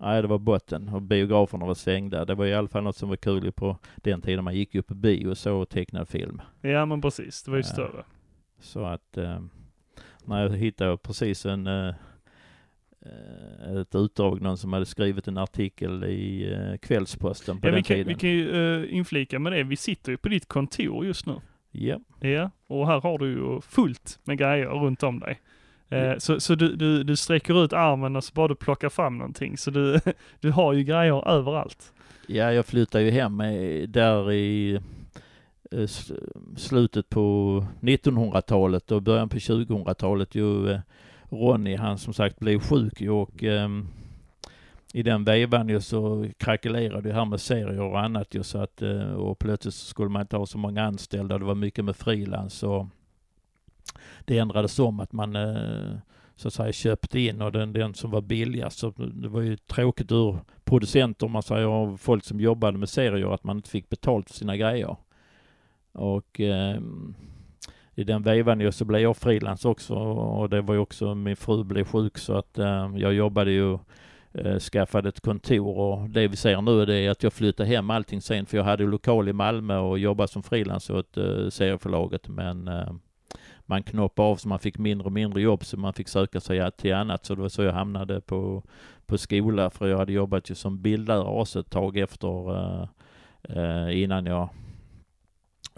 [0.02, 2.26] nej det var botten och biograferna var stängda.
[2.26, 4.82] Det var i alla fall något som var kul på den tiden man gick ju
[4.82, 6.42] på bio och såg tecknad film.
[6.62, 8.04] Ja men precis, det var ju större.
[8.60, 9.42] Så att, eh,
[10.26, 11.94] när jag hittade precis en, eh,
[13.06, 17.84] eh, ett utdrag, någon som hade skrivit en artikel i Kvällsposten på Ja, den vi,
[17.84, 18.08] kan, tiden.
[18.08, 19.64] vi kan ju inflika med det.
[19.64, 21.36] Vi sitter ju på ditt kontor just nu.
[21.72, 25.40] Ja, Ja, och här har du ju fullt med grejer runt om dig.
[25.92, 26.20] Eh, Ja.
[26.20, 29.58] Så, så du, du, du sträcker ut armen och så bara du plockar fram någonting.
[29.58, 30.00] Så du,
[30.40, 31.94] du har ju grejer överallt.
[32.28, 34.80] ja jag flyttade ju hem eh, där i
[35.72, 35.88] eh,
[36.58, 40.36] slutet på 1900-talet och början på 2000-talet.
[40.36, 40.80] Ju eh,
[41.30, 43.88] Ronny, han som sagt blev sjuk ju och ehm,
[44.94, 48.82] i den vevan ju så krackelerade det här med serier och annat ju så att
[49.16, 51.38] och plötsligt skulle man inte ha så många anställda.
[51.38, 52.88] Det var mycket med frilans och
[54.26, 55.98] det ändrades om att man eh,
[56.36, 58.80] så att säga köpte in och den, den som var billigast.
[58.80, 62.90] Så det var ju tråkigt ur producenter om man säger och folk som jobbade med
[62.90, 64.96] serier att man inte fick betalt för sina grejer.
[65.92, 66.80] Och eh,
[67.96, 71.36] i den vevan ju så blev jag frilans också och det var ju också min
[71.36, 73.78] fru blev sjuk så att eh, jag jobbade ju
[74.34, 77.90] eh, skaffade ett kontor och det vi ser nu är det att jag flyttade hem
[77.90, 81.50] allting sen för jag hade ju lokal i Malmö och jobbade som frilans åt eh,
[81.50, 83.00] serieförlaget men ehm,
[83.72, 86.72] man knoppade av så man fick mindre och mindre jobb så man fick söka sig
[86.72, 88.64] till annat så det var så jag hamnade på,
[89.06, 92.88] på skola för jag hade jobbat ju som bildlärare också ett tag efter eh,
[93.44, 94.50] eh, innan jag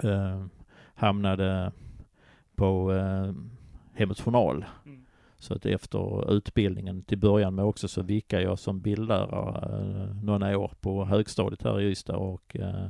[0.04, 0.46] eh,
[0.94, 1.72] hamnade
[2.56, 3.34] på eh,
[3.94, 4.66] Hemmets Journal.
[4.86, 5.06] Mm.
[5.38, 10.58] Så att efter utbildningen till början med också så vickade jag som bildlärare eh, några
[10.58, 12.88] år på högstadiet här i Ystad och, eh,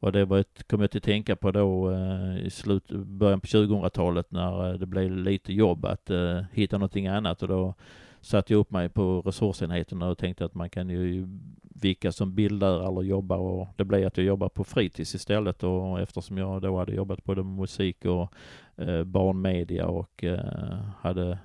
[0.00, 3.46] och det var ett, kom jag till tänka på då eh, i slut, början på
[3.46, 7.74] 2000-talet när eh, det blev lite jobb att eh, hitta någonting annat och då
[8.20, 11.28] satte jag upp mig på resursenheten och tänkte att man kan ju
[11.62, 13.36] vilka som bildar eller jobbar.
[13.36, 17.24] och det blev att jag jobbade på fritids istället och eftersom jag då hade jobbat
[17.24, 18.32] både med musik och
[18.76, 21.38] eh, barnmedia och eh, hade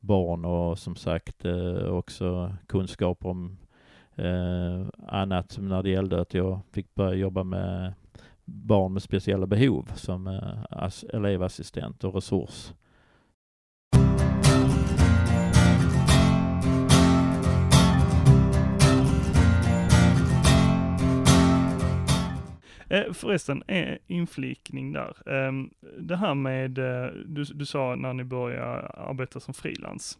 [0.00, 3.58] barn och som sagt eh, också kunskap om
[4.16, 7.94] eh, annat när det gällde att jag fick börja jobba med
[8.44, 12.72] barn med speciella behov som eh, elevassistent och resurs.
[22.92, 25.28] Eh, förresten, en inflikning där.
[25.28, 30.18] Ehm, det här med, eh, du, du sa när ni började arbeta som frilans.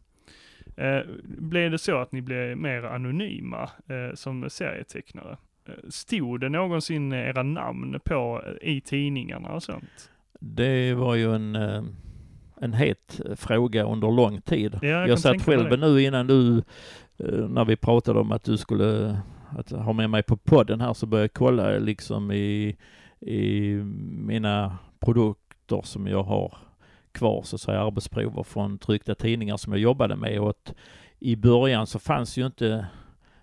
[0.77, 5.37] Eh, blev det så att ni blev mer anonyma eh, som serietecknare?
[5.69, 10.11] Eh, Stod det någonsin era namn på i tidningarna och sånt?
[10.41, 11.57] Det var ju en,
[12.61, 14.79] en het fråga under lång tid.
[14.83, 16.63] Ja, jag Jag, satt själv nu innan du,
[17.49, 19.19] när vi pratade om att du skulle
[19.59, 22.77] att ha med mig på podden här, så började jag kolla liksom i,
[23.21, 23.75] i
[24.11, 26.55] mina produkter som jag har
[27.13, 30.41] kvar, så att säga arbetsprover från tryckta tidningar som jag jobbade med.
[30.41, 30.75] Och att
[31.19, 32.87] i början så fanns ju inte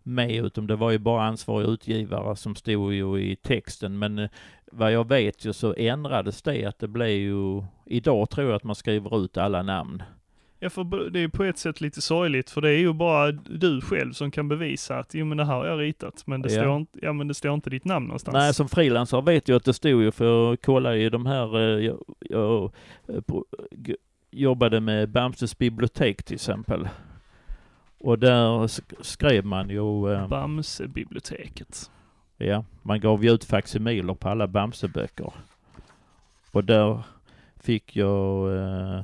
[0.03, 3.99] med, utan det var ju bara ansvarig utgivare som stod ju i texten.
[3.99, 4.29] Men eh,
[4.71, 8.63] vad jag vet ju så ändrades det, att det blev ju, idag tror jag att
[8.63, 10.03] man skriver ut alla namn.
[10.61, 13.81] Ja, för det är på ett sätt lite sorgligt, för det är ju bara du
[13.81, 16.61] själv som kan bevisa att, jo men det här har jag ritat, men det, Ja.
[16.61, 18.33] står, inte, ja, men det står inte ditt namn någonstans.
[18.33, 21.55] Nej, som frilansare vet jag att det stod ju, för jag kollade ju de här,
[21.59, 22.71] eh, jag, jag
[23.07, 23.95] eh, på- g-
[24.31, 26.87] jobbade med Bamses bibliotek till exempel.
[27.97, 31.91] Och där sk- skrev man ju, eh, Bamsebiblioteket.
[32.37, 35.33] ja, man gav ju ut faksimiler på alla Bamseböcker.
[36.51, 37.01] Och där
[37.59, 39.01] fick jag eh,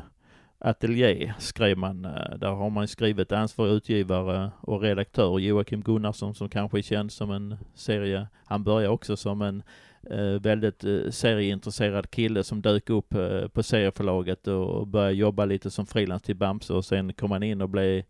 [0.66, 6.50] Atelier skrev man, eh, där har man skrivit ansvarig utgivare och redaktör Joakim Gunnarsson som
[6.50, 8.28] kanske är känd som en serie.
[8.46, 9.64] Han började också som en
[10.10, 15.72] eh, väldigt eh, serieintresserad kille som dök upp eh, på serieförlaget och började jobba lite
[15.72, 18.04] som frilans till Bamse och sen kom han in och blev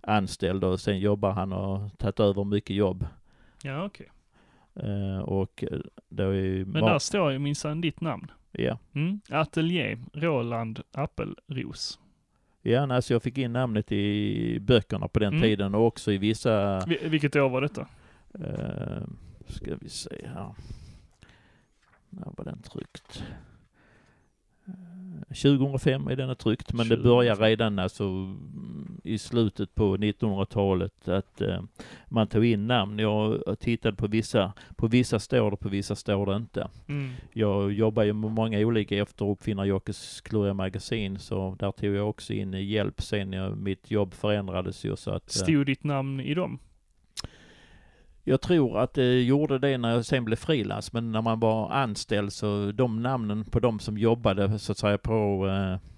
[0.00, 3.06] anställd och sen jobbar han och tagit över mycket jobb.
[3.62, 4.10] Ja, okej.
[4.74, 8.30] Eh, och eh, då är ju Men där står ju minsann ditt namn.
[8.52, 9.20] Ja, Mm.
[9.30, 11.98] Atelier, Roland Appelros.
[12.62, 15.42] ja nej, så jag fick in namnet i böckerna på den Mm.
[15.42, 17.86] tiden och också i vissa Vi- Vilket år var detta?
[18.34, 19.06] Uh,
[19.46, 20.54] ska vi se här.
[22.08, 23.24] När var den tryckt?
[25.28, 27.48] Eh, 2005 är den tryckt, men det börjar 2005.
[27.48, 31.62] redan alltså mm, i slutet på 1900-talet att eh,
[32.08, 32.98] man tog in namn.
[32.98, 36.68] Jag tittat på vissa, på vissa står det, på vissa står det inte.
[36.88, 37.10] Mm.
[37.32, 42.32] Jag jobbar ju med många olika efter Uppfinnar-Jockes kluriga magasin, så där tog jag också
[42.32, 43.32] in hjälp sen.
[43.32, 45.36] Jag, mitt jobb förändrades ju så att...
[45.36, 46.58] eh, Stod ditt namn i dem?
[48.24, 51.70] Jag tror att det gjorde det när jag sen blev frilans, men när man var
[51.70, 55.90] anställd så de namnen på de som jobbade så att säga på, eh,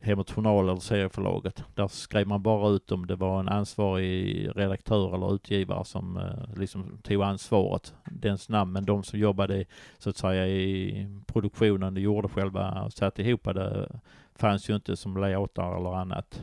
[0.00, 1.64] Hemåt Journal eller serieförlaget.
[1.74, 6.58] Där skrev man bara ut om det var en ansvarig redaktör eller utgivare som eh,
[6.58, 8.72] liksom tog ansvaret, dens namn.
[8.72, 9.64] Men de som jobbade
[9.98, 14.00] så att säga i produktionen, de gjorde själva och satte ihop det,
[14.34, 16.42] fanns ju inte som layoutar eller annat.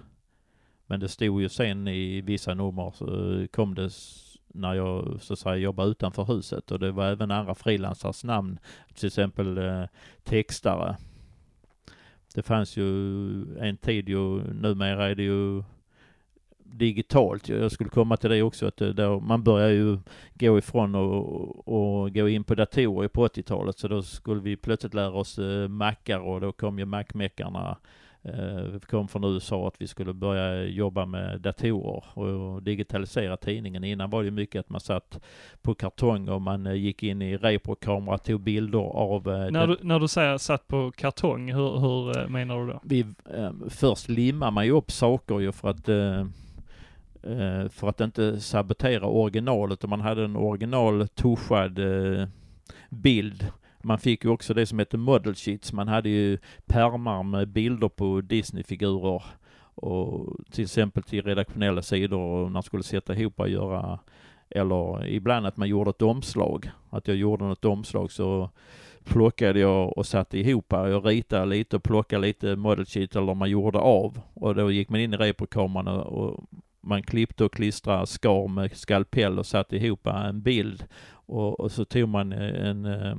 [0.88, 3.08] Men det stod ju sen i vissa nummer så
[3.52, 3.90] kom det
[4.56, 8.60] när jag så att säga jobbade utanför huset och det var även andra frilansars namn,
[8.94, 9.84] till exempel eh,
[10.24, 10.98] textare.
[12.36, 12.88] Det fanns ju
[13.60, 15.64] en tid ju, numera är det ju
[16.76, 17.50] digitalt.
[17.50, 20.00] Jag skulle komma till det också, att eh, då, man börjar ju
[20.34, 24.94] gå ifrån och, och gå in på datorer på 80-talet, så då skulle vi plötsligt
[24.94, 27.78] lära oss eh, mackar och då kom ju mackmeckarna
[28.74, 33.84] vi kom från USA att vi skulle börja jobba med datorer och digitalisera tidningen.
[33.84, 35.20] Innan var det mycket att man satt
[35.62, 39.30] på kartong och man eh, gick in i reprokamera och tog bilder av...
[39.30, 42.80] Eh, när, du, när du säger satt på kartong, hur, hur menar du då?
[42.84, 43.06] Vi,
[43.70, 45.86] först limmar man ju upp saker ju för att
[47.72, 49.84] för att inte sabotera originalet.
[49.84, 51.80] Om man hade en original tuschad
[52.90, 53.52] bild
[53.86, 55.74] man fick ju också det som heter model sheets.
[55.74, 59.24] Man hade ju pärmar med bilder på Disney-figurer
[59.76, 64.00] och till exempel till redaktionella sidor och när man skulle sätta ihop och göra
[64.50, 66.70] eller ibland att man gjorde ett omslag.
[66.90, 68.50] Att jag gjorde något omslag så
[69.04, 70.66] plockade jag och satte ihop.
[70.70, 74.22] Jag ritade lite och plockade lite model sheet eller man gjorde av.
[74.34, 76.44] Och då gick man in i reprokameran och
[76.82, 80.86] man klippte och klistrade, skar med skalpell och satte ihop en bild.
[81.10, 83.16] Och, och så tog man en, en eh,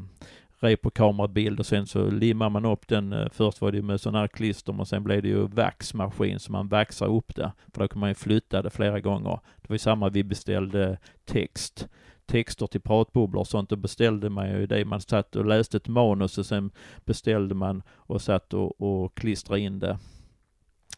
[0.59, 3.13] reprokamerabild och sen så limmar man upp den.
[3.13, 6.53] Eh, först var det med sån här klister men sen blev det ju vaxmaskin så
[6.53, 7.53] man vaxar upp det.
[7.75, 9.41] För då kan man ju flytta det flera gånger.
[9.57, 11.89] Det var ju samma vi beställde text.
[12.27, 14.85] Texter till pratbubblor och sånt, då beställde man ju det.
[14.85, 16.71] Man satt och läste ett manus och sen
[17.05, 19.99] beställde man och satt och, och klistrade in det.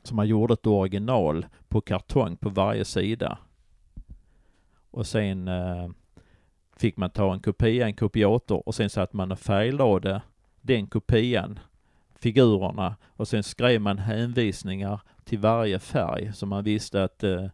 [0.03, 3.39] Så man gjorde ett original på kartong på varje sida.
[4.91, 5.89] Och sen eh,
[6.79, 10.23] fick man ta en kopia, en kopiator och sen satt man och färglade
[10.61, 11.59] den kopian,
[12.21, 17.47] figurerna och sen skrev man hänvisningar till varje färg så man visste att eh,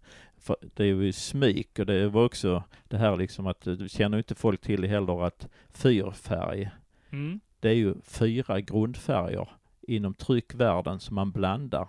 [0.61, 4.35] det är ju smyk och det var också det här liksom att du känner inte
[4.35, 6.71] folk till heller att fyrfärg,
[7.11, 7.41] mm.
[7.61, 9.49] det är ju fyra grundfärger
[9.83, 11.89] inom tryckvärlden som man blandar.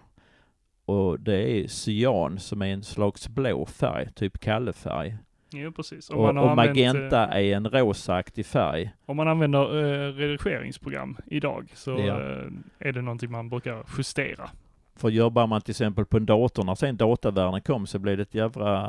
[0.86, 5.18] Och det är cyan som är en slags blå färg, typ kallefärg.
[5.52, 6.10] Jo, precis.
[6.10, 8.92] och, och använt, magenta eh, är en rosaaktig färg.
[9.06, 12.22] Om man använder eh, redigeringsprogram idag så ja.
[12.22, 12.48] eh,
[12.80, 14.50] är det någonting man brukar justera.
[14.96, 18.24] För jobbar man till exempel på en dator, när sen datavärlden kom så blev det
[18.24, 18.84] ett jävla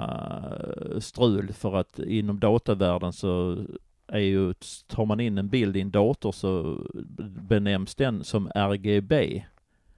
[0.90, 3.64] eh, strul för att inom datavärlden så
[4.06, 4.54] är ju,
[4.86, 6.80] tar man in en bild i en dator så
[7.48, 9.44] benämns den som RGB.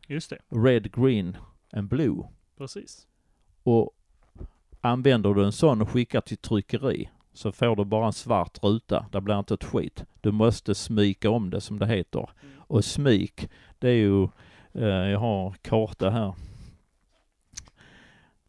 [0.06, 0.38] Just det.
[0.48, 1.36] Red, green
[1.72, 2.24] and blue.
[2.58, 3.06] Precis.
[3.62, 3.90] Och
[4.80, 9.06] Använder du en sån och skickar till tryckeri så får du bara en svart ruta.
[9.12, 10.04] Det blir inte ett skit.
[10.20, 12.30] Du måste smyka om det som det heter.
[12.42, 12.54] Mm.
[12.58, 13.48] Och smyk,
[13.78, 14.22] det är ju,
[14.74, 16.34] eh, jag har karta här.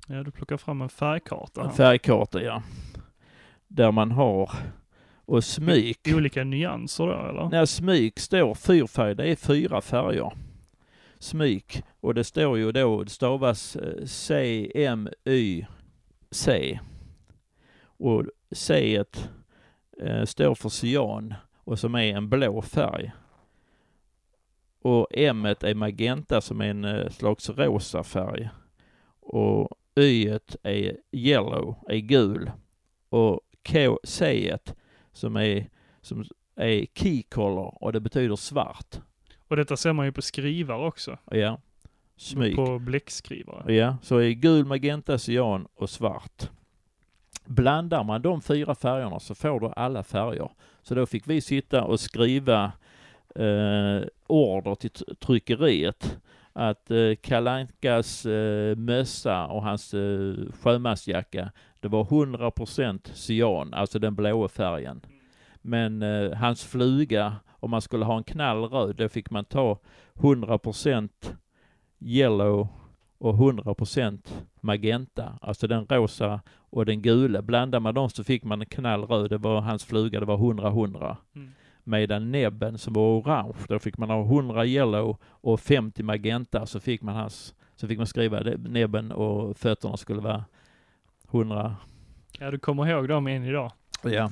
[0.07, 1.63] Ja, du plockar fram en färgkarta.
[1.63, 2.63] En färgkarta, ja.
[3.67, 4.51] Där man har
[5.25, 6.07] och smyk.
[6.15, 7.49] Olika nyanser då eller?
[7.49, 10.31] Nej, smyk står fyrfärg, det är fyra färger.
[11.19, 11.83] Smyk.
[11.99, 15.65] Och det står ju då, det stavas eh, C-M-Y
[16.31, 16.79] C.
[17.81, 19.03] Och C
[20.01, 23.11] eh, står för cyan och som är en blå färg.
[24.81, 28.49] Och M är magenta som är en eh, slags rosa färg.
[29.19, 32.51] Och Y är yellow, är gul.
[33.09, 34.57] Och K, C
[35.11, 35.69] som är,
[36.01, 36.25] som
[36.55, 38.99] är key color och det betyder svart.
[39.47, 41.17] Och detta ser man ju på skrivare också.
[41.31, 41.61] Ja.
[42.19, 42.55] Smyg.
[42.55, 43.73] På bläckskrivare.
[43.73, 46.49] Ja, så är gul, magenta, cyan och svart.
[47.45, 50.49] Blandar man de fyra färgerna så får du alla färger.
[50.81, 52.71] Så då fick vi sitta och skriva
[53.35, 56.17] eh, order till tryckeriet
[56.53, 64.15] att eh, Kalankas eh, mössa och hans eh, sjömansjacka, det var 100% cyan, alltså den
[64.15, 65.01] blåa färgen.
[65.61, 69.79] Men eh, hans fluga, om man skulle ha en knallröd, då fick man ta
[70.13, 71.09] 100%
[71.99, 72.67] yellow
[73.17, 74.19] och 100%
[74.61, 75.37] magenta.
[75.41, 77.41] Alltså den rosa och den gula.
[77.41, 79.29] Blandar man dem så fick man en knallröd.
[79.29, 81.15] Det var hans fluga, det var 100-100.
[81.35, 81.51] Mm.
[81.83, 86.65] Medan näbben som var orange, då fick man ha 100 yellow och 50 magenta.
[86.65, 90.45] Så fick man hans, så fick man skriva det, näbben och fötterna skulle vara
[91.31, 91.75] 100.
[92.39, 93.71] Ja, du kommer ihåg dem än idag.
[94.03, 94.31] Ja.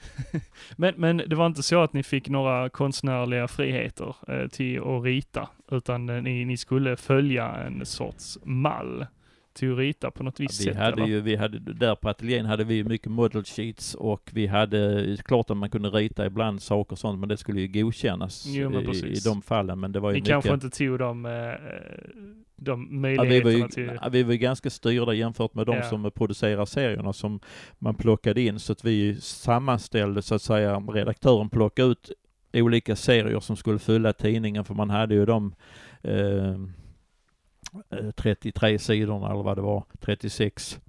[0.76, 5.04] men, men det var inte så att ni fick några konstnärliga friheter eh, till att
[5.04, 9.06] rita, Utan eh, ni, ni skulle följa en sorts mall
[9.54, 11.06] till att rita på något visst vi sätt hade eller?
[11.06, 15.50] ju, vi hade, där på ateljén hade vi mycket model sheets och vi hade, klart
[15.50, 19.06] att man kunde rita ibland saker och sånt, men det skulle ju godkännas Jo, i,
[19.06, 19.80] i de fallen.
[19.80, 20.30] Men det var ju Ni mycket...
[20.32, 21.32] kanske inte tog de, eh,
[22.56, 23.98] de Ja, vi, möjligheterna var ju, till...
[24.02, 25.82] ja, vi var ju ganska styrda jämfört med de Ja.
[25.82, 27.40] som producerar serierna som
[27.78, 32.10] man plockade in så att vi sammanställde så att säga, redaktören plockade ut
[32.54, 35.54] olika serier som skulle fylla tidningen för man hade ju de
[36.02, 36.50] eh,
[37.90, 40.80] eh 33 sidorna eller vad det var, 36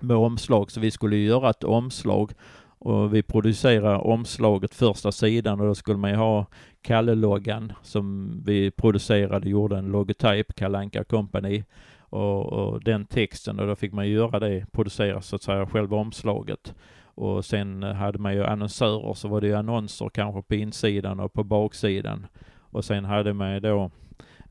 [0.00, 2.32] med omslag så vi skulle ju göra ett omslag
[2.78, 6.46] och vi producerade omslaget första sidan och då skulle man ju ha
[6.82, 11.64] Kalle-loggan som vi producerade, gjorde en logotyp, Kalle Anka Company
[11.98, 15.66] och, och den texten och då fick man ju göra det, producera så att säga
[15.66, 16.74] själva omslaget.
[17.16, 21.32] Och sen hade man ju annonsörer så var det ju annonser kanske på insidan och
[21.32, 22.26] på baksidan.
[22.58, 23.90] Och sen hade man ju då,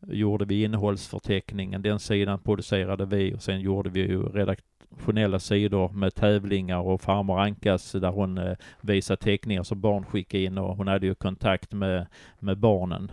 [0.07, 6.15] gjorde vi innehållsförteckningen, den sidan producerade vi och sen gjorde vi ju redaktionella sidor med
[6.15, 10.87] tävlingar och farmor Ankas där hon eh, visade teckningar som barn skickade in och hon
[10.87, 12.07] hade ju kontakt med,
[12.39, 13.11] med barnen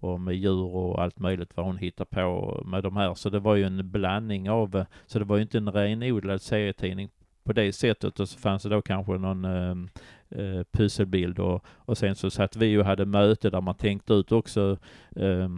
[0.00, 3.14] och med djur och allt möjligt vad hon hittade på med de här.
[3.14, 7.08] Så det var ju en blandning av, så det var ju inte en renodlad serietidning
[7.46, 9.76] på det sättet och så fanns det då kanske någon eh,
[10.40, 14.32] eh, pusselbild och, och sen så satt vi och hade möte där man tänkte ut
[14.32, 14.78] också
[15.16, 15.48] eh,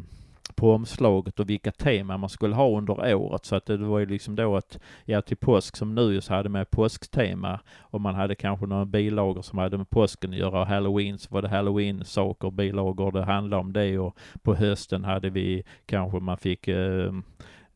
[0.55, 3.45] på omslaget och vilka teman man skulle ha under året.
[3.45, 6.49] Så att det var ju liksom då att, ja till påsk som nu så hade
[6.49, 10.66] man påsktema och man hade kanske några bilagor som hade med påsken att göra och
[10.66, 15.64] halloween så var det halloween-saker, bilagor det handlade om det och på hösten hade vi
[15.86, 17.12] kanske man fick eh,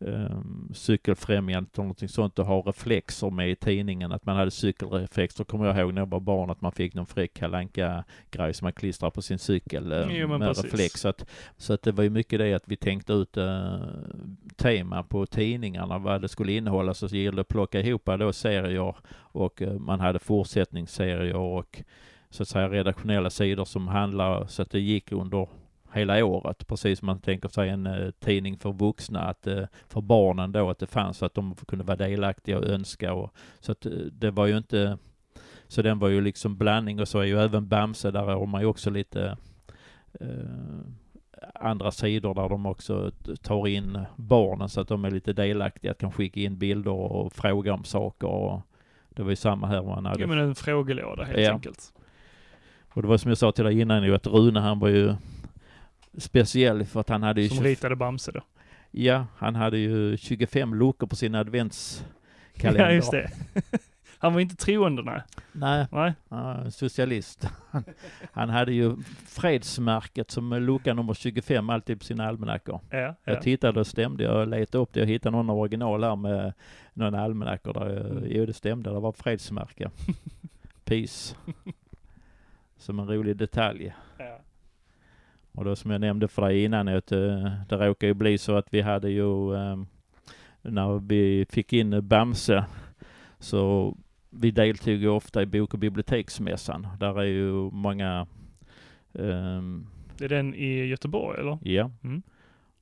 [0.06, 5.44] um, cykelfrämjandet och någonting sånt och ha reflexer med i tidningen, att man hade cykelreflexer,
[5.44, 8.64] kommer jag ihåg när jag var barn, att man fick någon fräck kalanka grej som
[8.64, 10.64] man klistrar på sin cykel eh, Jo, med precis.
[10.64, 11.00] reflex.
[11.00, 11.26] Så att,
[11.56, 13.76] så att det var ju mycket det att vi tänkte ut uh,
[14.56, 18.94] tema på tidningarna, vad det skulle innehålla, så gällde det att plocka ihop då serier
[19.14, 21.82] och eh, man hade fortsättningsserier och
[22.30, 25.48] så att säga redaktionella sidor som handlar så att det gick under
[25.94, 26.66] hela året.
[26.66, 30.70] Precis som man tänker sig en eh, tidning för vuxna, att eh, för barnen då
[30.70, 33.92] att det fanns så att de kunde vara delaktiga och önska och så att eh,
[33.92, 34.98] det var ju inte
[35.68, 38.60] så den var ju liksom blandning och så är ju även Bamse, där har man
[38.60, 39.36] ju också lite
[40.20, 40.26] eh,
[41.54, 43.10] andra sidor där de också
[43.42, 47.32] tar in barnen så att de är lite delaktiga, att kan skicka in bilder och
[47.32, 48.60] fråga om saker och
[49.08, 51.52] det var ju samma här man hade Ja men en frågelåda helt Ja.
[51.52, 51.92] enkelt.
[52.94, 55.14] och det var som jag sa till dig innan ju att Rune han var ju
[56.18, 58.40] speciell för att han hade ju Som 25 ritade Bamse då.
[58.90, 62.84] Ja, han hade ju 25 luckor på sin adventskalender.
[62.84, 63.30] Ja just det.
[64.18, 65.22] Han var inte troende nej.
[65.52, 66.12] Nej, Nej.
[66.28, 67.48] ja, socialist.
[67.70, 67.84] Han,
[68.32, 68.96] han hade ju
[69.26, 72.80] fredsmärket som lucka nummer 25 alltid på sina almanackor.
[72.90, 73.14] Ja, ja.
[73.24, 76.52] Jag tittade och stämde, jag letade upp det, jag hittade någon original här med
[76.94, 78.24] någon almanackor där, jag, Mm.
[78.26, 79.90] jo det stämde, det var fredsmärke.
[80.84, 81.34] Peace.
[82.76, 83.94] Som en rolig detalj.
[84.18, 84.38] ja.
[85.52, 88.56] Och då som jag nämnde för dig innan, att eh, det råkar ju bli så
[88.56, 89.76] att vi hade ju, eh,
[90.62, 92.64] när vi fick in Bamse,
[93.38, 93.94] så
[94.30, 96.86] vi deltog ju ofta i bok och biblioteksmässan.
[97.00, 98.26] Där är ju många,
[99.14, 99.86] ehm,
[100.18, 101.58] Det är den i Göteborg eller?
[101.62, 101.90] ja.
[102.04, 102.22] Mm.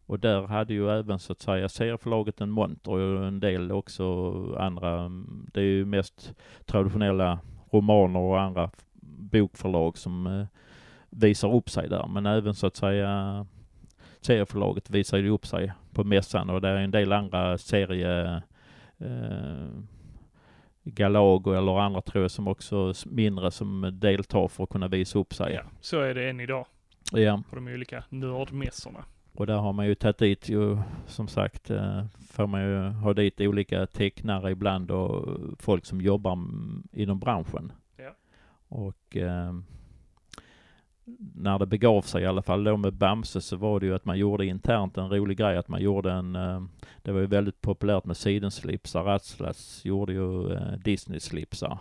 [0.06, 4.14] Och där hade ju även så att säga serieförlaget en monter och en del också
[4.58, 5.10] andra,
[5.52, 6.34] det är ju mest
[6.66, 7.38] traditionella
[7.72, 8.70] romaner och andra
[9.02, 10.46] bokförlag som eh,
[11.10, 12.06] visar upp sig där.
[12.06, 13.46] Men även så att säga
[14.20, 18.42] serieförlaget visar ju upp sig på mässan och det är en del andra serie
[18.98, 19.68] eh,
[20.82, 25.34] Galago eller andra tror jag som också mindre som deltar för att kunna visa upp
[25.34, 25.54] sig.
[25.54, 26.66] Ja, så är det än idag
[27.12, 27.42] ja.
[27.50, 29.04] på de olika nördmässorna.
[29.34, 33.14] Och där har man ju tagit dit ju, som sagt, eh, får man ju ha
[33.14, 37.72] dit olika tecknare ibland och folk som jobbar m- inom branschen.
[37.96, 38.10] Ja.
[38.68, 39.52] Och eh,
[41.18, 44.04] när det begav sig i alla fall då med Bamse så var det ju att
[44.04, 46.62] man gjorde internt en rolig grej att man gjorde en, eh,
[47.02, 51.78] det var ju väldigt populärt med sidenslipsar, Atlas gjorde ju eh, Disney-slipsar.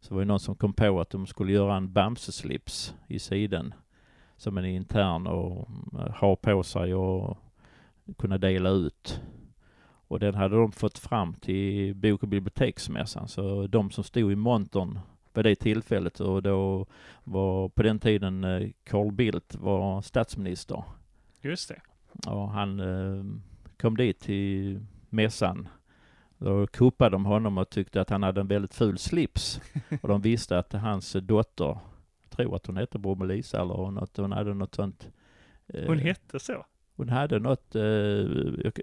[0.00, 3.18] Så det var ju någon som kom på att de skulle göra en Bamse-slips i
[3.18, 3.74] siden
[4.36, 7.38] som en intern och eh, ha på sig och
[8.18, 9.20] kunna dela ut.
[10.08, 13.28] Och den hade de fått fram till bok och biblioteksmässan.
[13.28, 14.98] Så de som stod i montern
[15.34, 16.86] vid det tillfället och då
[17.24, 20.84] var på den tiden eh, Carl Bildt var statsminister.
[21.40, 21.80] Just det.
[22.30, 23.24] Och han eh,
[23.80, 25.68] kom dit till mässan.
[26.38, 29.60] Då kuppade de honom och tyckte att han hade en väldigt ful slips.
[30.02, 31.78] och de visste att hans dotter,
[32.22, 35.08] jag tror att hon hette Brommelisa eller något, hon hade något sånt.
[35.66, 36.64] eh, Hon hette så.
[37.00, 37.82] Hon hade något, eh,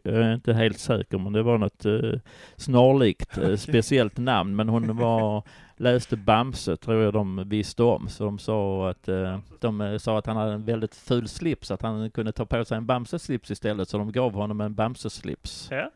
[0.03, 2.19] jag är inte helt säker, men det var något eh,
[2.55, 4.55] snarlikt eh, speciellt namn.
[4.55, 5.43] Men hon var,
[5.77, 8.07] läste Bamse, tror jag de visste om.
[8.07, 11.71] Så de sa att, eh, de eh, sa att han hade en väldigt ful slips,
[11.71, 13.89] att han kunde ta på sig en Bamse-slips istället.
[13.89, 15.91] Så de gav honom en Bamse-slips Ja.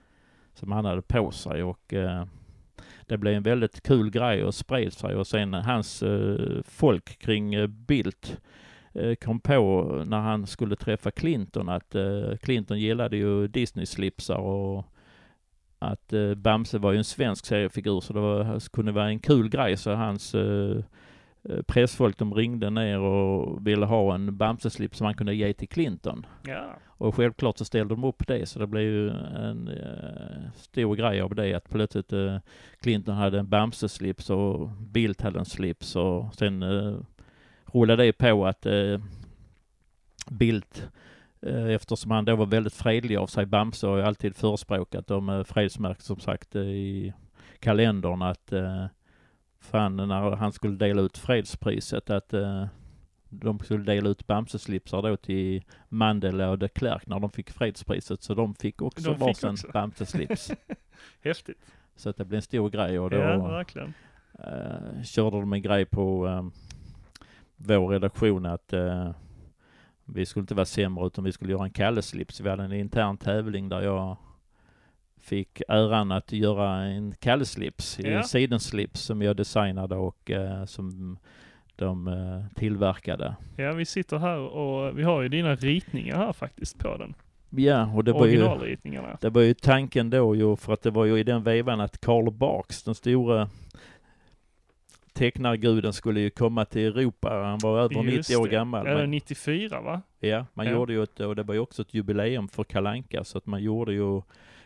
[0.53, 2.25] som han hade på sig och eh,
[3.05, 6.03] det blev en väldigt kul grej och spred sig och sen hans
[6.65, 8.37] folk kring Bildt
[9.21, 14.85] kom på när han skulle träffa Clinton att eh, Clinton gillade ju Disney-slipsar och
[15.79, 19.49] att eh, Bamse var ju en svensk seriefigur så det var, kunde vara en kul
[19.49, 20.77] grej så hans eh,
[21.43, 25.69] eh, pressfolk de ringde ner och ville ha en Bamse-slips som han kunde ge till
[25.69, 26.25] Clinton.
[26.47, 26.75] Ja.
[26.87, 31.21] Och självklart så ställde de upp det, så det blev ju en eh, stor grej
[31.21, 32.37] av det att plötsligt eh,
[32.81, 36.95] Clinton hade en Bamse-slips och Bildt hade en slips och sen eh,
[37.71, 38.99] rullade det på att eh,
[40.31, 40.87] Bildt
[41.41, 45.29] eh, Eftersom han då var väldigt fredlig av sig, Bamse har ju alltid förespråkat de
[45.29, 47.13] eh, fredsmärken som sagt eh, i
[47.59, 48.53] kalendern att
[49.59, 52.33] fan när han skulle dela ut fredspriset att
[53.29, 58.23] de skulle dela ut Bamse-slipsar då till Mandela och de Klerk när de fick fredspriset.
[58.23, 59.67] Så de fick också De fick varsin också.
[59.67, 60.51] Bamse-slips.
[61.23, 61.71] Häftigt.
[61.95, 63.93] så att det blev en stor grej och då Ja, verkligen.
[65.03, 66.27] körde de en grej på
[67.65, 69.11] vår redaktion att eh,
[70.05, 72.41] vi skulle inte vara sämre utan vi skulle göra en Kalle-slips.
[72.41, 74.17] Vi hade en intern tävling där jag
[75.19, 78.09] fick äran att göra en Kalle-slips, Ja.
[78.09, 81.17] en sidenslips som jag designade och eh, som
[81.75, 83.35] de eh, tillverkade.
[83.57, 87.13] Ja, vi sitter här och vi har ju dina ritningar här faktiskt på den.
[87.49, 88.37] Ja, och det var ju.
[89.21, 92.01] Det var ju tanken då ju, för att det var ju i den vevan att
[92.01, 93.49] Karl Barks, den stora
[95.13, 97.29] tecknarguden, skulle ju komma till Europa.
[97.29, 98.51] Han var över Just 90 år det.
[98.51, 98.83] gammal.
[98.83, 100.01] Men, 94 va?
[100.19, 100.71] ja, man Ja.
[100.71, 103.63] gjorde ju ett, och det var ju också ett jubileum för Kalanka så att man
[103.63, 104.17] gjorde ju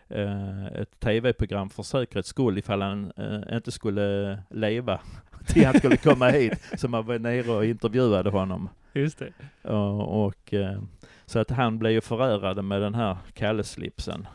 [0.09, 4.99] eh, ett tv-program för säkerhets skull ifall han eh, inte skulle leva
[5.47, 6.71] till han skulle komma hit.
[6.77, 8.69] Så man var nere och intervjuade honom.
[8.93, 9.33] Just det.
[9.71, 10.81] Och, och eh,
[11.25, 14.27] så att han blev ju förärad med den här Kalle-slipsen.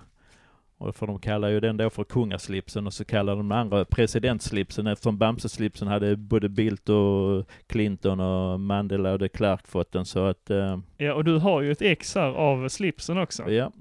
[0.80, 3.84] Och för de kallar ju den då för kungaslipsen och så kallar de den andra
[3.84, 10.04] presidentslipsen eftersom Bamse-slipsen hade både Bildt och Clinton och Mandela och de Klerk fått den
[10.04, 13.50] så att, eh, Ja, och du har ju ett ex här av slipsen också.
[13.50, 13.72] ja.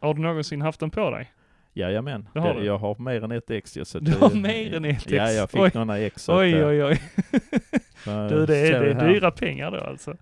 [0.00, 1.30] Har du någonsin haft den på dig?
[1.74, 3.78] Jajamän, Det har Det- jag har mer än ett ex.
[3.84, 5.10] Så Du det- har mer än ett ex?
[5.12, 5.70] Ja, jag fick Oj.
[5.74, 6.28] några ex.
[6.28, 6.96] Oj, eh, oj, oj.
[8.04, 10.16] så- Du, det är, det är dyra pengar då alltså.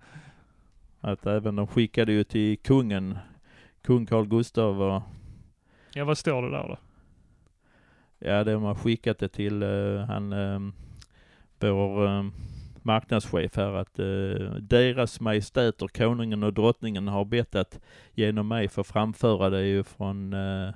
[1.01, 3.17] Att även de skickade ju till kungen,
[3.85, 5.01] kung Carl Gustav och
[5.97, 6.77] Ja, vad står det där då?
[8.19, 10.73] Ja, de har skickat det till uh, han, um,
[11.59, 12.33] vår um,
[12.81, 17.79] marknadschef här att uh, deras majestäter, konungen och drottningen har bett att
[18.13, 20.73] genom mig få framföra det ju från uh,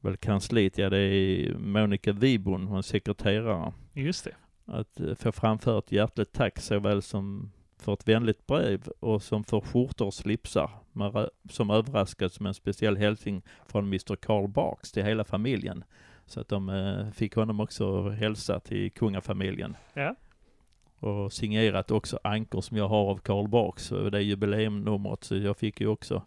[0.00, 3.72] väl kansliet, ja det är Monica Wibon, hon sekreterare.
[3.92, 4.34] Just det.
[4.72, 9.44] Att uh, få framföra ett hjärtligt tack såväl som för ett vänligt brev och som
[9.44, 14.92] för skjortor och slipsar med som överraskats med en speciell hälsning från Mr Karl Barks
[14.92, 15.84] till hela familjen.
[16.26, 19.76] Så att de eh, fick honom också hälsa till kungafamiljen.
[19.94, 20.14] Ja.
[20.98, 25.56] Och signerat också ankor som jag har av Karl Barks, det är jubileumnumret, så jag
[25.56, 26.22] fick ju också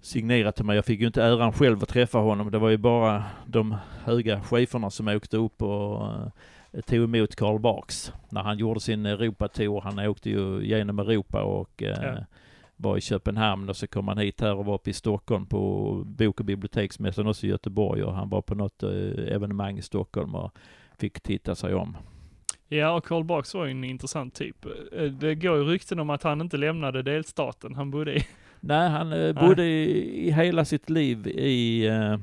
[0.00, 0.76] signerat till mig.
[0.76, 4.40] Jag fick ju inte äran själv att träffa honom, det var ju bara de höga
[4.40, 6.28] cheferna som åkte upp och eh,
[6.86, 9.80] tog emot Karl Barks när han gjorde sin Europatour.
[9.80, 12.24] Han åkte ju genom Europa och eh, Ja.
[12.76, 15.92] var i Köpenhamn och så kom han hit här och var uppe i Stockholm på
[16.06, 20.34] bok och biblioteksmässan också i Göteborg och han var på något eh, evenemang i Stockholm
[20.34, 20.52] och
[20.98, 21.96] fick titta sig om.
[22.68, 24.66] Ja, och Karl Barks var ju en intressant typ.
[24.96, 28.26] Eh, Det går ju rykten om att han inte lämnade delstaten han bodde i.
[28.60, 32.18] Nej, han eh, bodde i, i hela sitt liv i eh, eh,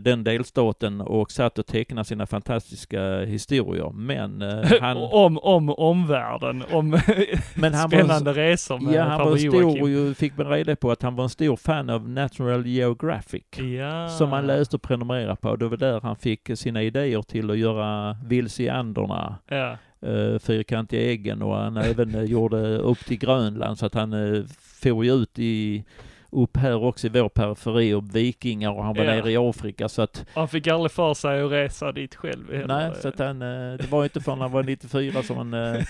[0.00, 3.90] den delstaten och satt och tecknade sina fantastiska historier.
[3.90, 6.90] Men eh, han, om, om omvärlden, om
[7.54, 9.86] men han var, spännande resor med ja, han var stor, Joakim.
[9.86, 13.44] ju, fick man reda på att han var en stor fan av Natural Geographic.
[13.78, 14.08] Ja.
[14.08, 15.56] Som han läste och prenumererade på.
[15.56, 19.76] Det var där han fick sina idéer till att göra Vilse i Anderna, Ja.
[20.06, 24.44] uh, Fyrkantiga äggen och han även eh, gjorde upp till Grönland så att han uh,
[24.82, 25.84] for ju ut i
[26.32, 29.10] upp här också i vår periferi och vikingar och han var Ja.
[29.14, 32.66] nere i Afrika så att Han fick aldrig för sig att resa dit själv heller.
[32.66, 35.60] nej så att han eh, det var inte förrän han var 94 som han eh,
[35.70, 35.84] Nu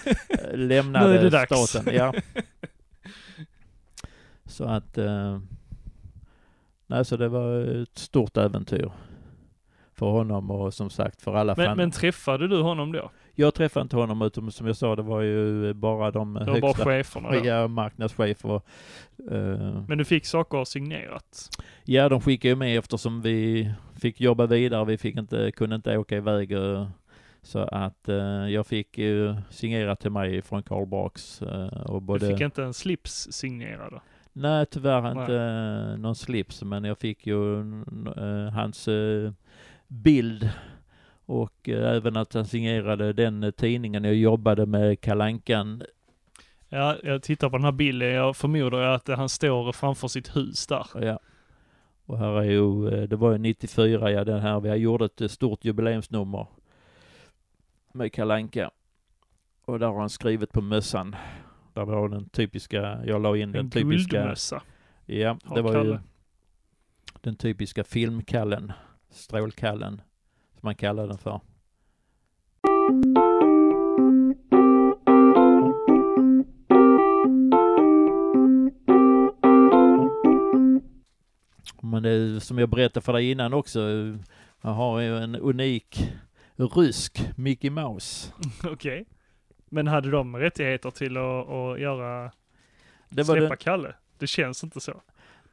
[0.53, 1.69] är lämnade det dags.
[1.71, 1.95] staten.
[1.95, 2.15] Ja.
[4.45, 5.39] Så att eh,
[6.87, 8.91] nej så det var ett stort äventyr
[9.95, 11.77] för honom och som sagt för alla Men, fan.
[11.77, 13.11] men träffade du honom då?
[13.35, 16.61] Jag träffade inte honom utom som jag sa, det var ju bara de Det var
[16.61, 17.45] bara cheferna då.
[17.47, 18.55] ja, marknadschefer.
[19.31, 21.49] eh, Men du fick saker signerat?
[21.85, 23.71] Ja, de skickade ju med eftersom vi
[24.01, 24.85] fick jobba vidare.
[24.85, 26.53] Vi fick inte, kunde inte åka iväg.
[26.53, 26.89] eh,
[27.43, 28.17] Så att eh,
[28.49, 31.43] jag fick ju signerat till mig från Karl Barks.
[31.87, 34.01] Och både, Du fick inte en slips signerad?
[34.33, 35.11] Nej, tyvärr Nej.
[35.11, 36.63] inte eh, någon slips.
[36.63, 37.63] Men jag fick ju
[38.55, 38.89] hans
[39.89, 40.49] bild.
[41.27, 45.83] Och eh, även att han signerade den eh, tidningen jag jobbade med, Kalankan.
[46.69, 48.09] Ja, jag tittar på den här bilden.
[48.09, 50.87] Jag förmodar att han står framför sitt hus där.
[50.95, 51.19] Ja.
[52.07, 55.21] Och här är ju, eh, det var ju 94, ja den här, vi gjorde ett
[55.21, 56.47] eh, stort jubileumsnummer
[57.93, 58.71] med Kalanka
[59.65, 61.17] Och där har han skrivit på mössan.
[61.75, 64.63] Där var den typiska, jag la in En den typiska, guldmössa.
[65.07, 65.99] ja det var ju
[67.21, 68.73] den typiska filmkallen,
[69.11, 70.03] strålkallen,
[70.63, 71.41] som man kallar den för.
[81.83, 83.81] Men det som jag berättade för dig innan också,
[84.61, 86.13] man har ju en unik
[86.57, 88.33] rysk Mickey Mouse.
[88.65, 89.07] Okej.
[89.71, 92.33] Men hade de rättigheter till att, att göra,
[93.09, 93.95] Det släppa den, Kalle?
[94.19, 95.03] Det känns inte så.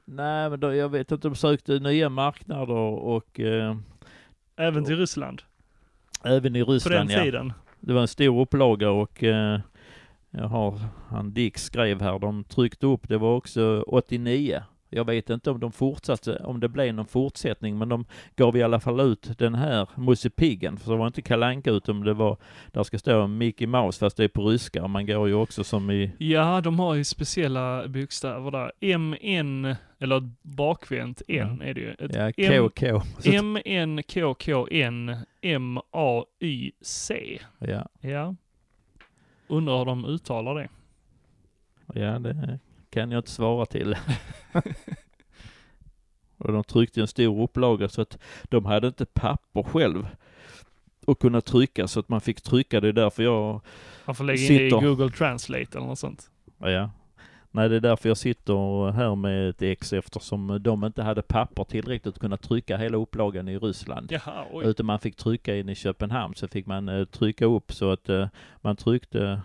[0.05, 3.75] nej men då, jag vet att de sökte nya marknader och eh,
[4.59, 5.41] Även till Ryssland?
[6.23, 7.23] även i På den Ryssland ja.
[7.23, 7.53] tiden?
[7.79, 9.59] Det var en stor upplaga och eh,
[10.29, 10.79] jag har,
[11.09, 14.63] han Dick skrev här, de tryckte upp, det var också 89.
[14.89, 18.63] Jag vet inte om de fortsatte, om det blev någon fortsättning, men de gav i
[18.63, 22.37] alla fall ut den här Musse Piggen, för det var inte kalanka utan det var,
[22.71, 25.91] där ska stå Mickey Mouse fast det är på ryska, man går ju också som
[25.91, 28.71] i, Ja, de har ju speciella bokstäver där.
[28.97, 31.89] MN, eller ett bakvänt N är det ju.
[31.99, 32.31] Ett ja,
[32.69, 33.01] KK.
[33.35, 37.39] M-N-K-K-N M-A-Y-C.
[37.59, 38.35] Ja, Ja.
[39.47, 40.69] Undrar hur de uttalar det.
[41.93, 42.59] ja, det
[42.89, 43.95] kan jag inte svara till.
[46.37, 50.07] och de tryckte en stor upplaga så att de hade inte papper själv
[51.05, 52.81] och kunna trycka så att man fick trycka.
[52.81, 53.61] Det är därför jag
[54.05, 54.87] Man får lägga in det i Sitter.
[54.87, 56.31] Google Translate eller något sånt.
[56.57, 56.89] Ja.
[57.51, 61.63] Nej, det är därför jag sitter här med ett ex eftersom de inte hade papper
[61.63, 64.11] tillräckligt att kunna trycka hela upplagan i Ryssland.
[64.11, 64.65] Jaha, oj.
[64.67, 68.09] Utan man fick trycka in i Köpenhamn så fick man eh, trycka upp så att
[68.09, 68.27] eh,
[68.61, 69.41] man tryckte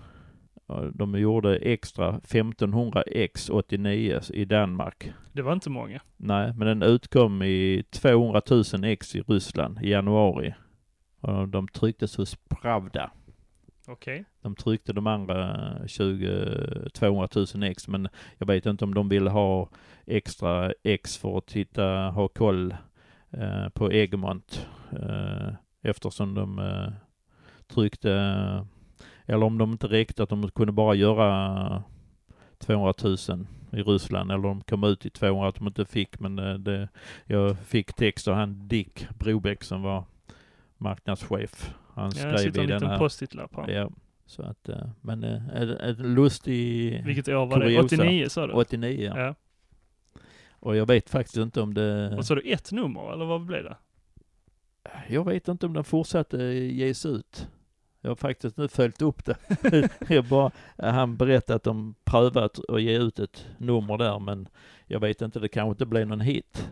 [0.93, 5.13] de gjorde extra 1500 x 89 i Danmark.
[5.33, 6.01] Det var inte många.
[6.17, 10.55] Nej, men den utkom i 200 000 ex i Ryssland i januari.
[11.21, 13.11] Och de trycktes hos Pravda.
[13.87, 14.25] Okej.
[14.43, 18.09] De tryckte de andra 20, 200 000 ex, men
[18.39, 19.69] jag vet inte om de ville ha
[20.07, 22.75] extra ex för att titta, ha koll
[23.31, 24.69] eh, på Egmont.
[24.93, 26.93] Eh, eftersom de eh,
[27.67, 28.11] tryckte,
[29.27, 31.83] eller om de inte räckte att de kunde bara göra
[32.59, 33.17] 200 000
[33.73, 36.89] i Ryssland, eller de kom ut i 200 att de inte fick, men eh, det,
[37.27, 40.05] jag fick text av han Dick Brobeck som var
[40.79, 41.75] marknadschef.
[41.95, 43.51] Han Ja, det skrev i en den här post-it-lapp.
[43.69, 43.91] Ja,
[44.27, 47.65] så att, eh, men eh, en, en lustig Vilket år var det?
[47.65, 47.85] Kuriosa.
[47.85, 48.53] 89 sa du?
[48.53, 49.21] 89 ja.
[49.21, 49.35] Ja.
[50.51, 53.65] Och jag vet faktiskt inte om det, Och så du ett nummer, eller vad blev
[53.65, 53.77] det?
[55.09, 57.49] jag vet inte om den fortsatte ges ut.
[58.05, 59.37] Jag har faktiskt nu följt upp det.
[60.09, 64.49] jag bara, han berättade att de prövat att ge ut ett nummer där men
[64.87, 66.71] jag vet inte, det kanske inte blev någon hit.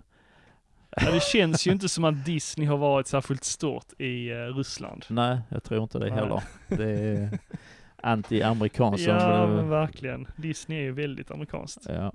[0.96, 5.04] Ja, det känns ju inte som att Disney har varit särskilt stort i eh, Ryssland.
[5.08, 6.14] Nej, jag tror inte det Nej.
[6.14, 6.42] heller.
[6.68, 7.38] Det är
[8.02, 9.06] anti-amerikanskt.
[9.06, 10.26] Ja, men verkligen.
[10.36, 11.86] Disney är ju väldigt amerikanskt.
[11.88, 12.12] Ja.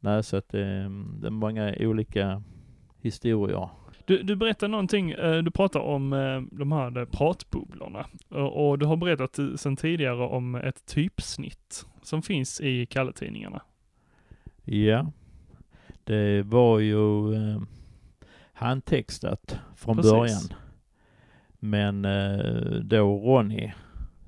[0.00, 0.64] Nej, så att det,
[1.20, 2.42] det är många olika
[3.00, 3.68] historier.
[4.04, 8.06] Du, du berättar någonting, eh, du pratar om eh, de här eh, pratbubblorna.
[8.28, 13.62] Och, du har berättat sedan tidigare om ett typsnitt som finns i Kalle-tidningarna.
[14.64, 15.12] Ja,
[16.04, 17.62] det var ju eh,
[18.52, 20.12] handtextat från Precis.
[20.12, 20.42] början.
[21.58, 23.72] Men eh, då Ronny,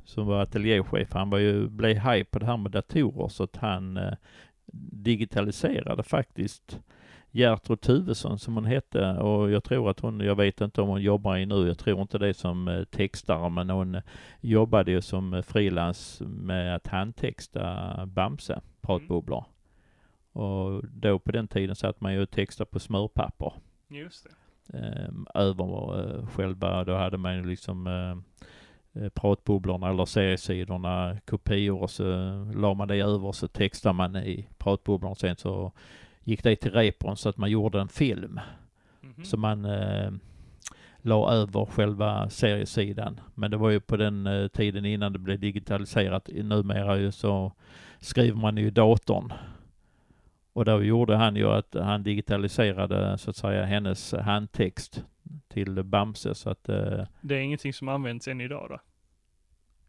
[0.05, 3.57] som var ateljéchef, han var ju, blev haj på det här med datorer så att
[3.57, 4.13] han eh,
[4.93, 6.81] digitaliserade faktiskt
[7.35, 11.03] Gertrud Tuvesson som hon hette och jag tror att hon, jag vet inte om hon
[11.03, 14.03] jobbar i nu, jag tror inte det som eh, textare men hon eh,
[14.41, 19.45] jobbade ju som eh, frilans med att handtexta Bamse, pratbubblor.
[20.33, 23.53] Och då på den tiden satt man ju och textade på smörpapper
[23.89, 24.27] Just
[24.69, 24.79] det.
[24.79, 27.89] eh, över själva, då hade man ju liksom
[29.15, 32.05] pratbubblorna eller seriesidorna, kopior och så
[32.55, 35.73] la man det över och så textade man i pratbubblorna sen så
[36.25, 38.41] gick det till repron så att man gjorde en film
[39.01, 39.25] Mhm.
[39.25, 40.11] som man eh,
[40.99, 43.21] la över själva seriesidan.
[43.35, 46.29] Men det var ju på den eh, tiden innan det blev digitaliserat.
[46.33, 47.53] Numera ju så
[48.01, 49.33] skriver man ju i datorn.
[50.53, 55.05] Och då gjorde han ju att han digitaliserade så att säga hennes handtext
[55.49, 58.79] till Bamse så att, eh, Det är ingenting som används än idag då?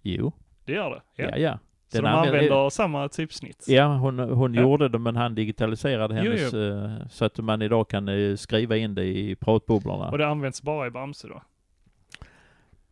[0.01, 0.31] jo,
[0.65, 1.23] Det gör det?
[1.23, 1.59] ja ja.
[1.95, 3.65] Så de använder- använder samma typsnitt?
[3.67, 4.61] Ja, hon, hon Ja.
[4.61, 6.59] gjorde det men han digitaliserade Jo, hennes jo.
[6.59, 10.09] eh, så att man idag kan eh, skriva in det i pratbubblorna.
[10.09, 11.41] Och det används bara i Bamse då?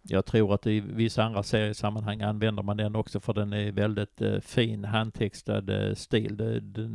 [0.01, 4.21] Jag tror att i vissa andra seriesammanhang använder man den också för den är väldigt
[4.21, 6.37] eh, fin handtextad eh, stil.
[6.37, 6.89] Det, det,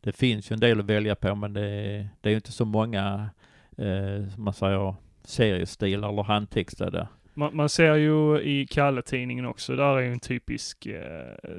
[0.00, 2.52] det finns ju en del att välja på men det, är- det är ju inte
[2.52, 3.30] så många,
[3.76, 4.94] eh, som man säger,
[5.24, 7.08] seriestilar eller handtextade.
[7.38, 11.50] Man, man ser ju i Kalle-tidningen också, där är ju en typisk eh,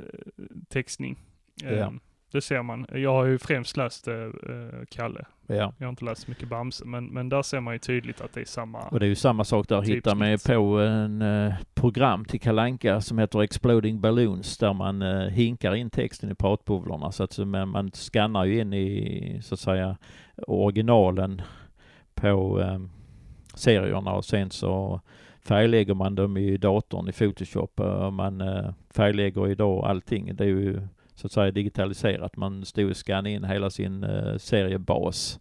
[0.70, 1.20] textning.
[1.64, 1.94] Eh, Ja.
[2.32, 2.86] Det ser man.
[2.92, 4.16] Jag har ju främst läst eh,
[4.90, 5.26] Kalle.
[5.48, 5.74] Ja.
[5.78, 8.34] Jag har inte läst så mycket Bamse, men, men där ser man ju tydligt att
[8.34, 8.80] det är samma.
[8.80, 13.02] Och det är ju samma sak där, hittar man på en eh, program till Kalanka
[13.02, 17.46] som heter Exploding Balloons där man eh, hinkar in texten i pratbubblorna så att så
[17.46, 19.98] man, skannar ju in i så att säga
[20.48, 21.42] originalen
[22.16, 22.80] på eh,
[23.54, 25.02] serierna och sen så
[25.42, 30.36] färglägger man dem i datorn i Photoshop eh, man eh, färglägger idag allting.
[30.36, 30.82] Det är ju
[31.16, 32.38] så att säga digitaliserat.
[32.38, 35.40] Man stod och skannade in hela sin eh, seriebas.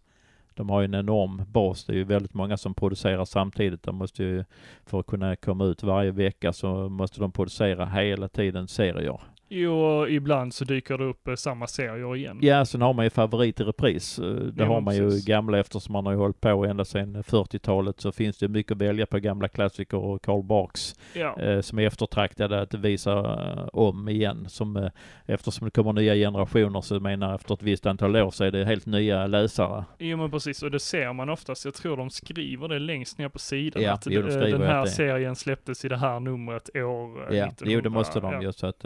[0.53, 1.85] De har ju en enorm bas.
[1.85, 3.83] Det är ju väldigt många som producerar samtidigt.
[3.83, 4.43] De måste ju,
[4.85, 9.21] för att kunna komma ut varje vecka så måste de producera hela tiden serier.
[9.51, 12.39] Jo, ibland så dyker det upp eh, samma serier igen.
[12.41, 14.19] Ja, sen har man ju favorit i repris.
[14.19, 15.25] Eh, Det Ja, har man ju precis.
[15.25, 18.77] gamla eftersom man har ju hållit på ända sedan 40-talet så finns det mycket att
[18.81, 21.39] välja på gamla klassiker och Karl Barks Ja.
[21.41, 24.45] eh, som är eftertraktade att visa eh, om igen.
[24.49, 24.89] Som, eh,
[25.25, 28.65] eftersom det kommer nya generationer så menar efter ett visst antal år så är det
[28.65, 29.83] helt nya läsare.
[29.99, 31.65] Jo men precis, och det ser man oftast.
[31.65, 33.83] Jag tror de skriver det längst ner på sidan.
[33.83, 37.45] Ja, att jo, de eh, den här serien släpptes i det här numret år Ja,
[37.45, 37.53] 1900.
[37.65, 38.41] jo det måste de ja.
[38.41, 38.85] ju så att,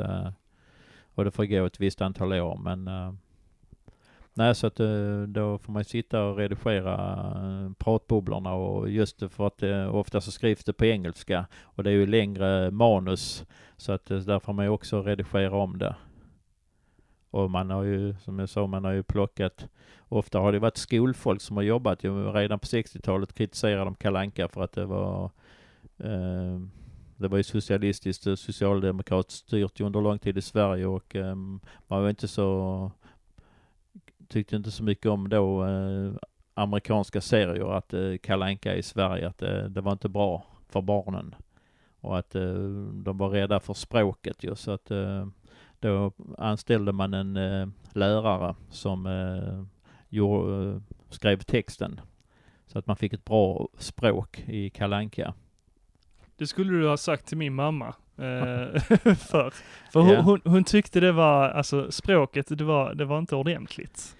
[1.15, 3.13] och det får gå ett visst antal år men uh,
[4.35, 6.95] Nej så att uh, då får man sitta och redigera
[7.43, 11.83] uh, pratbubblorna och just det för att uh, ofta så skrivs det på engelska och
[11.83, 13.45] det är ju längre manus
[13.77, 15.95] så att där får man ju också redigera om det.
[17.29, 19.67] Och man har ju, som jag sa, man har ju plockat,
[20.09, 24.47] ofta har det varit skolfolk som har jobbat ju redan på 60-talet kritiserade de Kalanka
[24.47, 25.31] för att det var
[25.97, 26.59] eh,
[27.17, 31.35] det var ju socialistiskt och socialdemokratiskt styrt ju under lång tid i Sverige och eh,
[31.87, 32.91] man var inte så,
[34.27, 36.13] tyckte inte så mycket om då eh,
[36.53, 40.81] amerikanska serier att eh, Kalle Anka i Sverige, att eh, det var inte bra för
[40.81, 41.35] barnen.
[41.99, 42.53] Och att eh,
[42.93, 45.27] de var rädda för språket ju så att eh,
[45.79, 49.63] då anställde man en eh, lärare som eh,
[50.09, 51.99] gjorde, eh, skrev texten.
[52.67, 55.33] Så att man fick ett bra språk i Kalle Anka.
[56.37, 57.87] Det skulle du ha sagt till min mamma.
[58.17, 58.81] Eh,
[59.15, 59.53] för
[59.91, 60.21] för hon, Ja.
[60.21, 64.15] hon, hon tyckte det var, alltså språket, det var, det var inte ordentligt.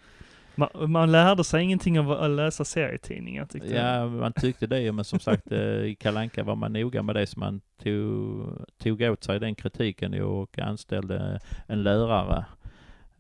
[0.56, 4.02] Man, man lärde sig ingenting av att läsa serietidningar tyckte jag.
[4.02, 7.28] Ja, man tyckte det men som sagt eh, i Kalanka var man noga med det
[7.28, 8.48] så man tog,
[8.84, 12.46] tog åt sig den kritiken och anställde en lärare.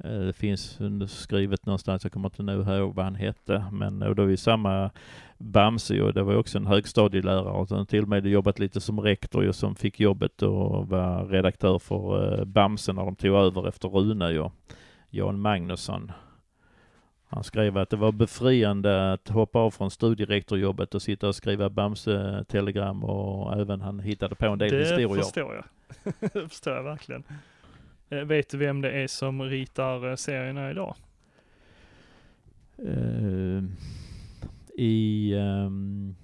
[0.03, 4.15] Eh, Det finns skrivet någonstans, jag kommer inte nu ihåg vad han hette, men och
[4.15, 4.89] då är vi samma
[5.37, 8.81] Bamse och det var ju också en högstadielärare och sen till och med jobbat lite
[8.81, 13.35] som rektor ju som fick jobbet och var redaktör för eh, Bamse när de tog
[13.35, 14.49] över efter Rune ju,
[15.09, 16.11] Jan Magnusson.
[17.29, 21.69] Han skrev att det var befriande att hoppa av från studierektorjobbet och sitta och skriva
[21.69, 25.21] Bamse-telegram och även han hittade på en del det historier.
[25.23, 25.63] förstår jag.
[26.33, 27.23] det förstår jag verkligen.
[28.09, 30.95] Eh, vet du vem det är som ritar eh, serierna idag?
[32.77, 33.63] Eh,
[34.73, 36.15] I ehm,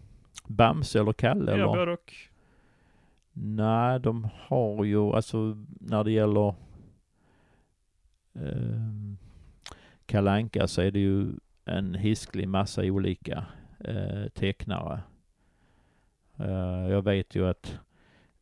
[0.47, 1.65] Bamse eller Kalle Ja, eller?
[1.65, 2.13] både och.
[3.33, 6.55] Nej, de har ju alltså när det gäller
[8.35, 9.15] eh,
[10.05, 11.27] Kalle Anka så är det ju
[11.65, 13.45] en hisklig massa olika
[13.79, 15.01] eh, tecknare.
[16.37, 17.79] Eh, jag vet ju att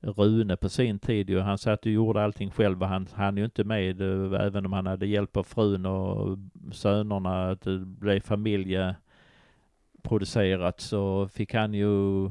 [0.01, 3.45] Rune på sin tid ju, han satt och gjorde allting själv och han hann ju
[3.45, 6.37] inte med eh, även om han hade hjälp av frun och
[6.71, 12.25] sönerna att det blev familjeproducerat så fick han ju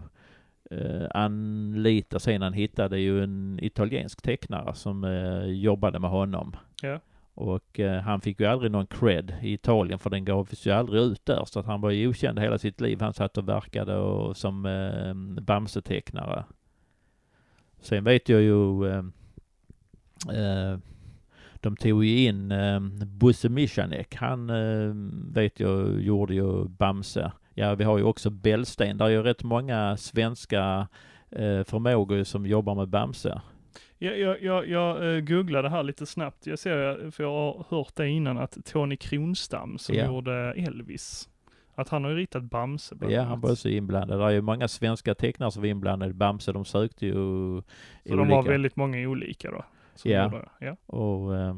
[0.71, 6.57] eh, anlita sen han hittade ju en italiensk tecknare som eh, jobbade med honom.
[6.83, 7.01] Ja.
[7.35, 11.03] Och eh, han fick ju aldrig någon cred i Italien för den gavs ju aldrig
[11.03, 13.01] ut där så att han var ju okänd hela sitt liv.
[13.01, 16.45] Han satt och verkade och, som eh, Bamse-tecknare.
[17.87, 18.99] Sen vet jag ju eh,
[20.37, 20.79] eh,
[21.55, 24.15] de tog ju in eh, Bosse Michanek.
[24.15, 24.93] Han eh,
[25.35, 28.99] vet jag gjorde ju Bamse ja, vi har ju också Bällsten.
[28.99, 30.89] Där är ju rätt många svenska
[31.31, 33.41] eh, förmågor som jobbar med Bamse.
[33.99, 36.47] Jag, jag, jag, jag eh, googlade här lite snabbt.
[36.47, 40.07] Jag ser, för jag har hört det innan, att Tony Kronstam som Ja.
[40.07, 41.29] gjorde Elvis,
[41.77, 43.29] att han har ju ritat Bamse bland Ja, annat.
[43.31, 44.19] han var också inblandad.
[44.21, 46.53] Det är ju många svenska tecknare som var inblandade i Bamse.
[46.53, 47.13] De sökte ju
[48.09, 49.65] Så de var väldigt många olika då.
[49.95, 50.43] som Ja.
[50.61, 50.77] ja.
[50.87, 51.57] Och eh,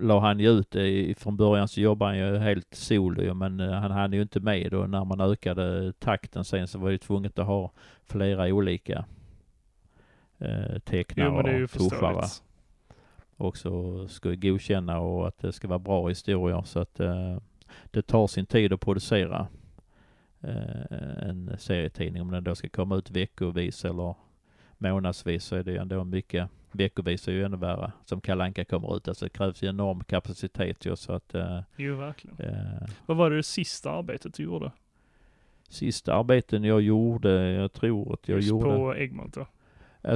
[0.00, 1.14] la han ju ut det.
[1.18, 4.40] Från början så jobbade han ju helt solo ju, men eh, han hann ju inte
[4.40, 7.72] med och när man ökade takten sen så var det tvunget att ha
[8.04, 9.04] flera olika
[10.38, 12.24] eh, tecknare Jo men det är ju och tuffare.
[13.36, 17.36] också ska godkänna och att det ska vara bra historier så att eh,
[17.90, 19.46] det tar sin tid att producera
[20.40, 22.22] eh, en serietidning.
[22.22, 24.14] Om den då ska komma ut veckovis eller
[24.78, 26.48] månadsvis så är det ju ändå mycket.
[26.72, 29.08] Veckovis är ju ännu värre som Kalanka kommer ut.
[29.08, 32.36] Alltså det krävs ju enorm kapacitet ju så att eh, Jo verkligen.
[32.38, 34.72] eh, Vad var det, sista arbetet du gjorde?
[35.68, 39.46] sista arbeten jag gjorde, jag tror att jag Just gjorde på Egmont då?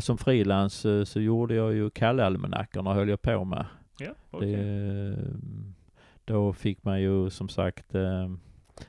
[0.01, 3.67] som frilans eh, så gjorde jag ju Kalle-almanackorna höll jag på med.
[3.99, 4.53] Ja, okej.
[4.53, 5.17] Det,
[6.31, 8.31] då fick man ju som sagt, eh,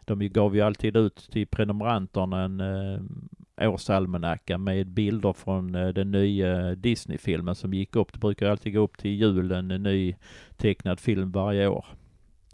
[0.05, 6.11] de gav ju alltid ut till prenumeranterna en eh, årsalmanacka med bilder från eh, den
[6.11, 8.13] nya Disney-filmen som gick upp.
[8.13, 10.15] Det brukar alltid gå upp till julen en ny
[10.57, 11.85] tecknad film varje år.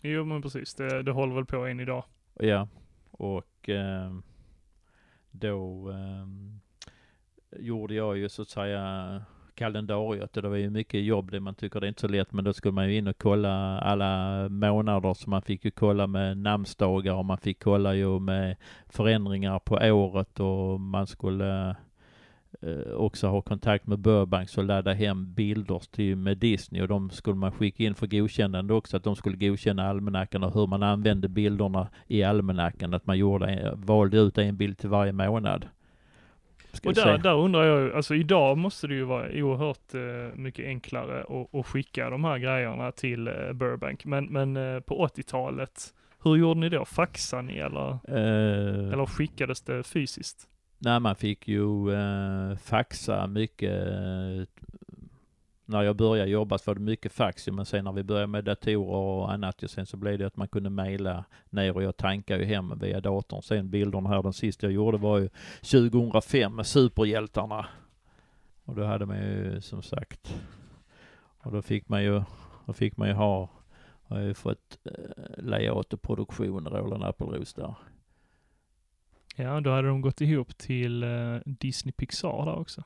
[0.01, 2.03] Jo men precis, det, det håller väl på än idag.
[2.39, 2.67] Ja,
[3.11, 4.13] och eh,
[5.31, 5.93] då
[7.59, 9.21] gjorde jag ju så att säga
[9.57, 12.33] kalendariet och det var ju mycket jobb det man tycker det är inte så lätt
[12.33, 16.07] men då skulle man ju in och kolla alla månader så man fick ju kolla
[16.07, 18.55] med namnsdagar och man fick kolla ju med
[18.89, 21.75] förändringar på året och man skulle
[22.61, 27.09] eh, också ha kontakt med Burbank och ladda hem bilder till, med Disney och de
[27.09, 30.83] skulle man skicka in för godkännande också att de skulle godkänna almanackan och hur man
[30.83, 35.65] använde bilderna i almanackan att man gjorde, valde ut en bild till varje månad.
[36.85, 41.25] Och där, där undrar jag alltså idag måste det ju vara oerhört eh, mycket enklare
[41.59, 44.05] att, skicka de här grejerna till eh, Burbank.
[44.05, 46.85] Men, men eh, på 80-talet, hur gjorde ni då?
[46.85, 50.47] Faxade ni eller, Eh, eller skickades det fysiskt?
[50.79, 53.83] Nej, man fick ju eh, faxa mycket.
[55.69, 58.43] När jag började jobba så var det mycket fax men sen när vi började med
[58.43, 61.97] datorer och annat och sen så blev det att man kunde mejla ner och jag
[61.97, 63.41] tankade ju hem via datorn.
[63.41, 65.29] Sen bilderna här, den sista jag gjorde var ju
[65.61, 67.65] 2005 med superhjältarna.
[68.63, 70.35] Och då hade man ju som sagt,
[71.39, 72.21] och då fick man ju,
[72.65, 73.49] då fick man ju ha,
[74.03, 77.75] har ju fått eh, layout och produktion, Roland Appelros där.
[79.35, 82.83] Ja, då hade de gått ihop till eh, Disney Pixar där också.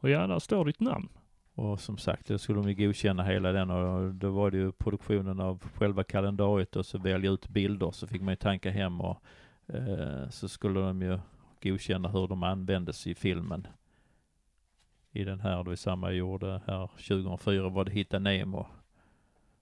[0.00, 1.08] Och ja, där står ditt namn.
[1.58, 4.72] Och som sagt, då skulle de ju godkänna hela den och då var det ju
[4.72, 9.00] produktionen av själva kalendariet och så välja ut bilder så fick man ju tanka hem
[9.00, 9.22] och
[9.66, 11.18] eh, så skulle de ju
[11.62, 13.66] godkänna hur de användes i filmen.
[15.12, 18.66] I den här, det var samma jag gjorde här 2004 var det Hitta Nemo.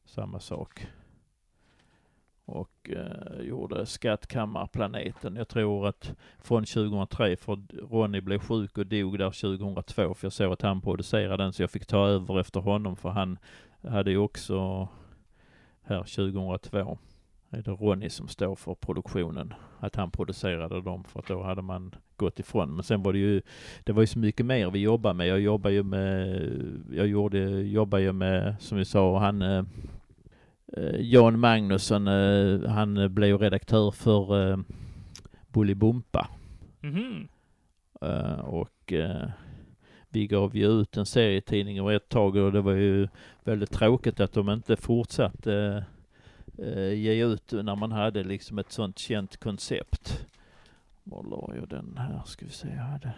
[0.04, 0.86] Samma sak.
[2.46, 5.36] Och eh, gjorde Skattkammarplaneten.
[5.36, 7.58] Jag tror att från 2003, för
[7.90, 11.62] Ronny blev sjuk och dog där 2002, för jag såg att han producerade den, så
[11.62, 13.38] jag fick ta över efter honom, för han
[13.82, 14.88] hade ju också
[15.82, 16.98] här 2002,
[17.50, 21.62] är det Ronny som står för produktionen, att han producerade dem, för att då hade
[21.62, 22.74] man gått ifrån.
[22.74, 23.42] Men sen var det ju,
[23.84, 25.28] det var ju så mycket mer vi jobbade med.
[25.28, 26.50] Jag jobbade ju med,
[26.92, 29.64] jag gjorde, jobbade ju med, som vi sa, han eh,
[30.98, 34.58] Jan Magnusson, eh, han eh, blev redaktör för eh,
[35.48, 36.28] Bolibompa.
[36.80, 37.28] Mhm.
[38.00, 39.28] Eh, och eh,
[40.08, 43.08] vi gav ju ut en serietidning och ett tag och det var ju
[43.44, 45.84] väldigt tråkigt att de inte fortsatte
[46.58, 50.26] eh, ge ut när man hade liksom ett sånt känt koncept.
[51.04, 52.22] Var la jag den här?
[52.26, 53.12] Ska vi se, jag hade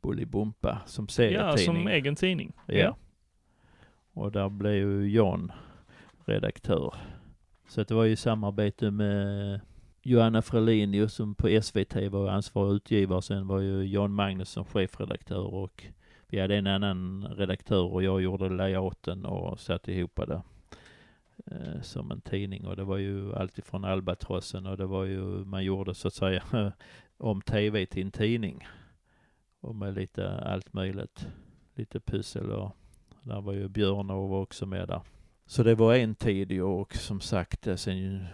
[0.00, 1.64] Bolibompa som Ja, serietidning.
[1.82, 2.52] som egen tidning.
[2.66, 2.96] Ja.
[4.12, 5.52] Och där blev ju Jan
[6.30, 6.94] redaktör.
[7.68, 9.60] Så att det var ju samarbete med
[10.02, 13.22] Johanna Frelinius som på SVT var ansvarig utgivare.
[13.22, 15.84] Sen var ju Jan Magnusson chefredaktör och
[16.26, 20.42] vi hade en annan redaktör och jag gjorde layouten och satte ihop det
[21.46, 22.66] eh, som en tidning.
[22.66, 26.42] Och det var ju alltifrån Albatrossen och det var ju, man gjorde så att säga
[27.16, 28.66] om tv till en tidning.
[29.60, 31.28] Och med lite allt möjligt.
[31.74, 32.76] Lite pussel och
[33.22, 35.00] där var ju Björn och var också med där.
[35.50, 38.26] Så det var en tid och som sagt eh, sen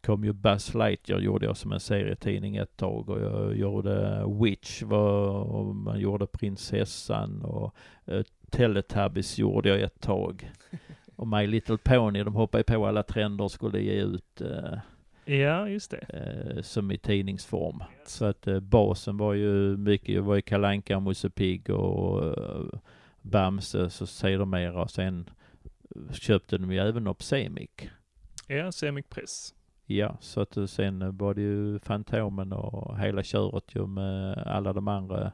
[0.00, 4.82] kom ju Buzz Lightyear gjorde jag som en serietidning ett tag och jag gjorde Witch
[4.82, 7.76] var, och man gjorde Prinsessan och
[8.10, 10.50] uh, Teletubbies gjorde jag ett tag.
[11.16, 14.78] Och My Little Pony, de hoppade på alla trender och skulle ge ut uh,
[15.24, 16.06] Ja, just det.
[16.08, 17.82] eh, som i tidningsform.
[18.06, 22.24] Så att eh, basen var ju mycket, det var ju Kalle Anka, Musse Pigg och
[22.24, 22.64] eh,
[23.22, 24.88] Bamse så sedermera.
[24.88, 25.30] Sen
[26.12, 27.70] köpte de ju även upp Semic.
[28.48, 29.54] Ja, Semic Press.
[29.86, 34.72] Ja, så att eh, sen var det ju Fantomen och hela köret ju med alla
[34.72, 35.32] de andra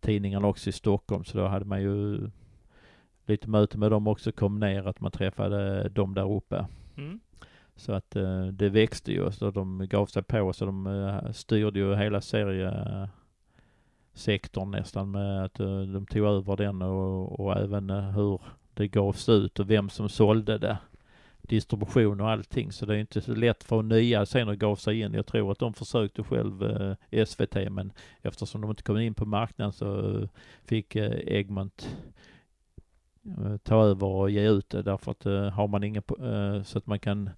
[0.00, 1.24] tidningarna också i Stockholm.
[1.24, 2.30] Så då hade man ju
[3.26, 6.66] lite möte med dem också, kom ner att man träffade dem där uppe.
[6.96, 7.20] Mm.
[7.76, 11.78] Så att eh, det växte ju, så de gav sig på, så de eh, styrde
[11.78, 13.10] ju hela seriesektorn
[14.70, 18.40] nästan med att eh, de tog över den och, och även eh, hur
[18.80, 20.78] det gavs ut och vem som sålde det.
[21.42, 25.00] Distribution och allting, så det är inte så lätt för nya sen att gav sig
[25.00, 25.14] in.
[25.14, 29.26] Jag tror att de försökte själv eh, SVT, men eftersom de inte kom in på
[29.26, 30.28] marknaden så eh,
[30.64, 31.96] fick eh, Egmont
[33.24, 36.78] eh, ta över och ge ut det därför att eh, har man ingen eh, så
[36.78, 37.30] att man kan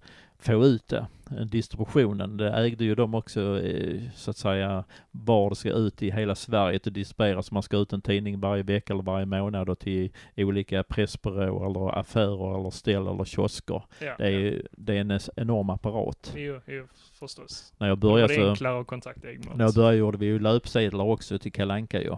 [0.45, 1.05] få ut det.
[1.31, 6.03] Eh, Distributionen, det ägde ju de också eh, så att säga var det ska ut
[6.03, 7.51] i hela Sverige till distribueras.
[7.51, 11.99] Man ska ut en tidning varje vecka eller varje månad och till olika pressbyråer eller
[11.99, 13.81] affärer eller ställ eller kiosker.
[13.99, 14.61] Ja, Det är, ja.
[14.71, 16.33] det är en enorm apparat.
[16.35, 16.87] Jo, jo,
[17.19, 17.73] förstås.
[17.77, 19.57] När jag började det så, enklare att kontakta Egmont.
[19.57, 22.15] när jag började gjorde vi ju löpsedlar också till Kalle Anka ju.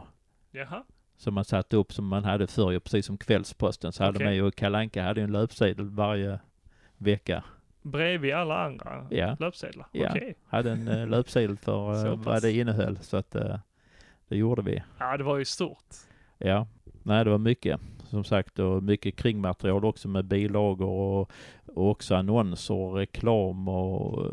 [0.52, 0.84] Jaha,
[1.18, 3.92] Som man satte upp som man hade förr, precis som Kvällsposten.
[3.92, 4.26] Så hade Okej.
[4.28, 6.40] man ju, Kalle Anka hade ju en löpsedel varje
[6.98, 7.44] vecka.
[7.86, 9.36] Bredvid alla andra Ja.
[9.40, 9.88] löpsedlar?
[9.92, 10.10] Ja.
[10.12, 10.36] Okej.
[10.48, 12.26] Hade en eh, löpsedel för pass.
[12.26, 12.98] vad det innehöll.
[13.02, 13.60] Så att eh,
[14.28, 14.84] det gjorde vi.
[15.00, 15.86] Ja, det var ju stort.
[16.38, 16.68] Ja,
[17.04, 17.80] nej det var mycket.
[18.04, 21.32] Som sagt och mycket kringmaterial också med bilagor och,
[21.76, 24.32] och också annonser reklam och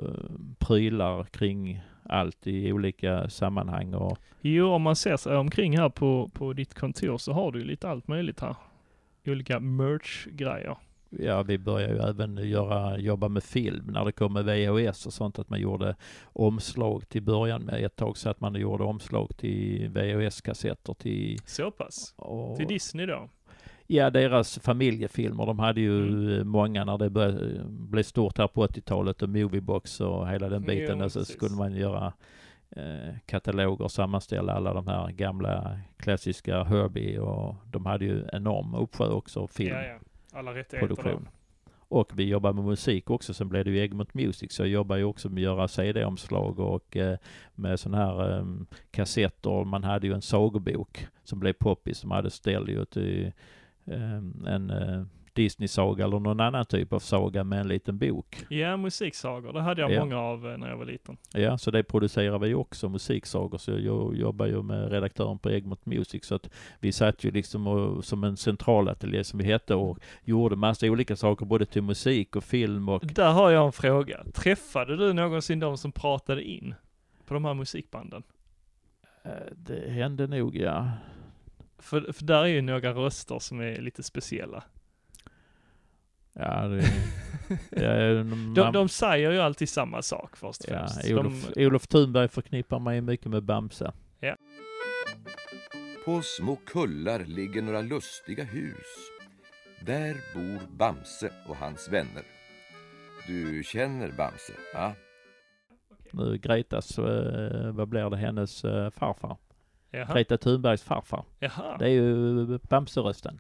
[0.59, 6.31] prylar kring allt i olika sammanhang och Jo, om man ser sig omkring här på,
[6.35, 8.57] på ditt kontor så har du lite allt möjligt här.
[9.27, 10.77] Olika merch-grejer.
[11.19, 15.13] Ja, vi började ju även göra, jobba med film när det kom med VHS och
[15.13, 17.85] sånt att man gjorde omslag till början med.
[17.85, 22.15] Ett tag så att man gjorde omslag till VHS-kassetter till Så pass.
[22.17, 23.29] och, Till Disney då?
[23.87, 25.47] Ja, deras familjefilmer.
[25.47, 26.49] De hade ju Mm.
[26.49, 30.99] många när det började, blev stort här på 80-talet och Moviebox och hela den biten.
[30.99, 31.37] Jo, och så precis.
[31.37, 32.13] skulle man göra
[32.77, 39.09] eh, kataloger, sammanställa alla de här gamla klassiska Herbie och de hade ju enorm uppsjö
[39.09, 39.99] också av Ja, ja.
[40.33, 41.21] Alla rättigheter då.
[41.89, 44.97] Och vi jobbar med musik också, sen blev det ju Egmont Music, så jag jobbar
[44.97, 47.19] ju också med att göra CD-omslag och eh,
[47.55, 48.47] med sådana här eh,
[48.91, 49.65] kassetter.
[49.65, 53.33] Man hade ju en sagobok som blev poppis, som hade ställ ju till
[53.87, 54.71] ehm, eh, en
[55.33, 58.45] Disney-saga eller någon annan typ av saga med en liten bok.
[58.49, 59.53] Ja, musiksagor.
[59.53, 60.01] Det hade jag Ja.
[60.01, 61.17] många av eh, när jag var liten.
[61.35, 63.59] Ja, så det producerar vi också, musiksagor.
[63.59, 66.25] Så jag jobbar ju med redaktören på Egmont Music.
[66.25, 70.57] Så att vi satt ju liksom och, som en centralateljé som vi hette och gjorde
[70.57, 74.25] massa olika saker både till musik och film och Där har jag en fråga.
[74.35, 76.75] Träffade du någonsin de som pratade in
[77.27, 78.23] på de här musikbanden?
[79.25, 80.91] Eh, Det hände nog, ja.
[81.79, 84.65] För, för där är ju några röster som är lite speciella.
[86.33, 86.85] Ja, det,
[87.71, 91.11] ja, man, De, de säger ju alltid samma sak först och ja, främst.
[91.11, 93.93] Olof, De, Olof Thunberg förknippar man ju mycket med Bamse.
[96.05, 98.87] På små kullar ligger några lustiga hus.
[99.81, 102.23] Där bor Bamse och hans vänner.
[103.27, 104.93] Du känner Bamse, va?
[106.11, 109.37] Nu Gretas, eh, vad blir det, hennes eh, farfar.
[109.91, 110.15] jaha.
[110.15, 111.25] Greta Thunbergs farfar.
[111.39, 111.77] jaha.
[111.79, 113.39] Det är ju Bamse-rösten.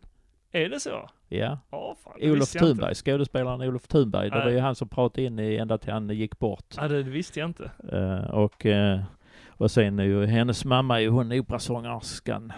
[0.52, 1.08] Är det så?
[1.28, 1.58] Ja.
[1.70, 2.12] Ja, fan.
[2.30, 2.62] Olof jag.
[2.62, 4.30] Thunberg, skådespelaren Olof Thunberg.
[4.30, 6.74] Det var ju han som pratade in i, ända till han gick bort.
[6.76, 7.70] Ja, det visste jag inte.
[7.92, 9.00] Eh, och, eh,
[9.48, 12.52] och sen är ju hennes mamma är hon operasångerskan.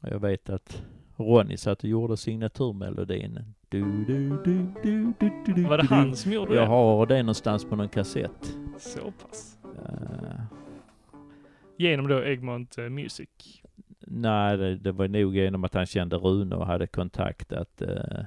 [0.00, 0.82] Och jag vet att
[1.16, 3.54] Ronny satt och gjorde signaturmelodin.
[3.68, 6.68] Du, du, du, du, du, du, du, Var det han som gjorde Jag det?
[6.68, 8.56] har det någonstans på någon kassett.
[8.78, 9.58] Så pass.
[9.88, 10.40] Eh,
[11.76, 13.28] Genom då Egmont Music.
[14.06, 18.24] Nej, det, var nog genom att han kände Rune och hade kontakt att, eh,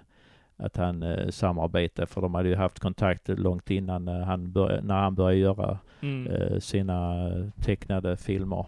[0.58, 2.06] att han eh, samarbetade.
[2.06, 5.80] För de hade ju haft kontakt långt innan eh, han började, när han började göra
[6.04, 6.62] Mm.
[6.62, 7.30] sina
[7.60, 8.66] tecknade filmer.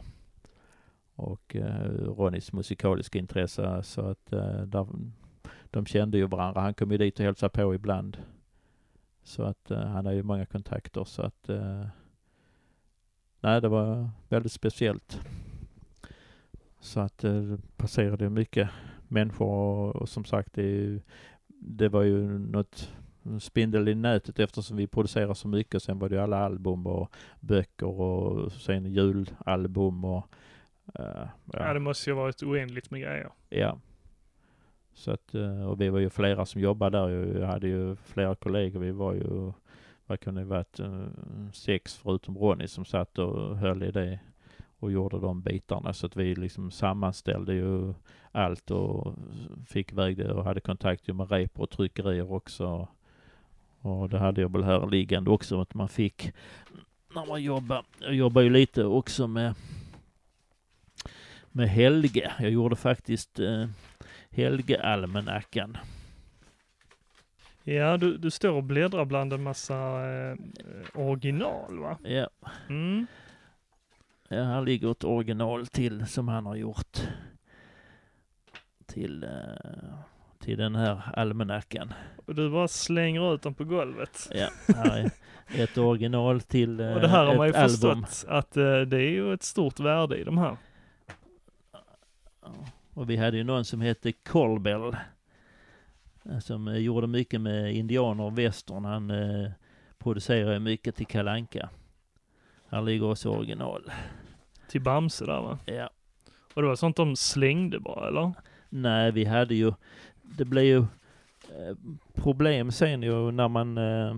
[1.15, 1.55] Och
[2.17, 4.25] Ronnys musikaliska intresse så att
[4.65, 4.87] där,
[5.71, 6.61] de kände ju varandra.
[6.61, 8.17] Han kom ju dit och hälsade på ibland.
[9.23, 11.49] Så att han har ju många kontakter så att
[13.41, 15.21] nej det var väldigt speciellt.
[16.83, 18.69] Så att det passerade mycket
[19.07, 20.99] människor och, och som sagt det,
[21.47, 22.93] det var ju något
[23.39, 25.83] spindel i nätet eftersom vi producerar så mycket.
[25.83, 30.27] Sen var det ju alla album och böcker och sen julalbum och
[30.99, 33.29] eh, Ja, det måste ju ha varit oändligt med grejer.
[33.49, 33.79] Ja.
[34.93, 37.39] Så att, eh, och vi var ju flera som jobbade där.
[37.39, 38.79] Jag hade ju flera kollegor.
[38.79, 39.51] Vi var ju
[40.05, 41.07] vad kunde det varit, eh,
[41.53, 44.19] sex förutom Ronny som satt och höll i det
[44.83, 45.93] och gjorde de bitarna.
[45.93, 47.93] Så att vi liksom sammanställde ju
[48.31, 49.15] allt och
[49.67, 52.87] fick iväg det och hade kontakt med rep och tryckerier också.
[53.79, 56.33] Och det hade jag väl här liggande också att man fick
[57.15, 57.85] när man jobbar.
[57.99, 59.55] Jag jobbar ju lite också med
[61.51, 62.33] med Helge.
[62.39, 63.67] Jag gjorde faktiskt eh,
[64.29, 65.77] Helge-almanackan.
[67.63, 70.35] Ja, du, du står och bläddrar bland en massa eh,
[70.93, 71.97] original va?
[72.03, 72.27] Ja.
[72.69, 73.07] Mm.
[74.29, 76.97] Ja, här ligger ett original till som han har gjort.
[78.85, 79.29] Till, eh,
[80.39, 81.93] till den här almanackan.
[82.25, 84.29] Och du bara slänger ut dem på golvet.
[84.35, 85.11] Ja, här
[85.47, 88.03] är ett original till eh, Och det här har ett man ju album.
[88.03, 90.57] förstått att eh, det är ju ett stort värde i de här.
[92.93, 94.95] Och vi hade ju någon som hette Colbell.
[96.25, 98.85] eh, Som eh, gjorde mycket med indianer och western.
[98.85, 99.51] Han eh,
[99.97, 101.69] producerade mycket till Kalanka.
[102.73, 103.91] Här ligger också original.
[104.69, 105.59] Till Bamse där va?
[105.65, 105.89] Ja.
[106.53, 108.33] Och det var sånt de slängde bara eller?
[108.69, 109.73] Nej, vi hade ju,
[110.21, 111.75] det blev ju eh,
[112.13, 114.15] problem sen ju när man eh,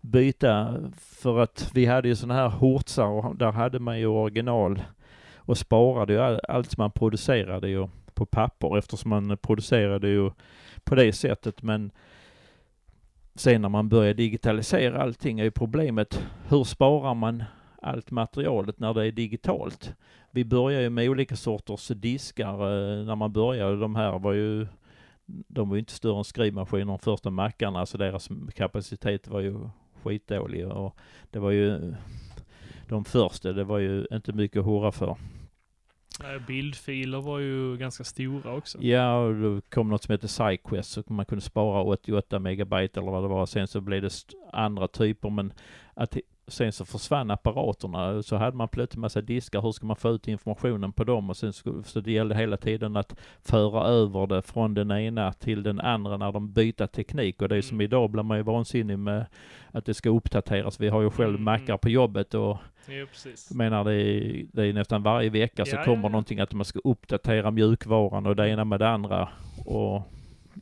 [0.00, 4.82] byta för att vi hade ju sådana här hortsar och där hade man ju original
[5.36, 10.30] och sparade ju all, allt som man producerade ju på papper eftersom man producerade ju
[10.84, 11.90] på det sättet men
[13.34, 17.44] sen när man börjar digitalisera allting är ju problemet hur sparar man
[17.84, 19.94] allt materialet när det är digitalt?
[20.30, 23.76] Vi börjar ju med olika sorters diskar eh, när man började.
[23.76, 24.66] De här var ju,
[25.26, 29.68] de var ju inte större än skrivmaskiner, de första mackarna, så deras kapacitet var ju
[30.02, 30.96] skitdålig och
[31.30, 31.94] det var ju
[32.88, 35.16] de första, det var ju inte mycket att hurra för.
[36.46, 38.78] Bildfiler var ju ganska stora också.
[38.82, 43.10] Ja, och då kom något som hette SideQuest så man kunde spara 88 megabyte eller
[43.10, 43.46] vad det var.
[43.46, 44.12] Sen så blev det
[44.52, 45.52] andra typer men
[45.94, 46.16] att
[46.46, 49.60] sen så försvann apparaterna så hade man plötsligt massa diskar.
[49.62, 51.30] Hur ska man få ut informationen på dem?
[51.30, 55.32] Och sen så, så det gällde hela tiden att föra över det från den ena
[55.32, 57.42] till den andra när de byter teknik.
[57.42, 57.84] Och det är som Mm.
[57.84, 59.26] idag blir man ju vansinnig med
[59.70, 60.80] att det ska uppdateras.
[60.80, 61.78] Vi har ju själv Mm, mackar mm.
[61.78, 62.58] på jobbet och
[62.88, 63.46] Jo, precis.
[63.50, 66.08] jag menar det är, det är nästan varje vecka så Ja, kommer ja, ja.
[66.08, 69.28] någonting att man ska uppdatera mjukvaran och det ena med det andra.
[69.66, 70.02] Och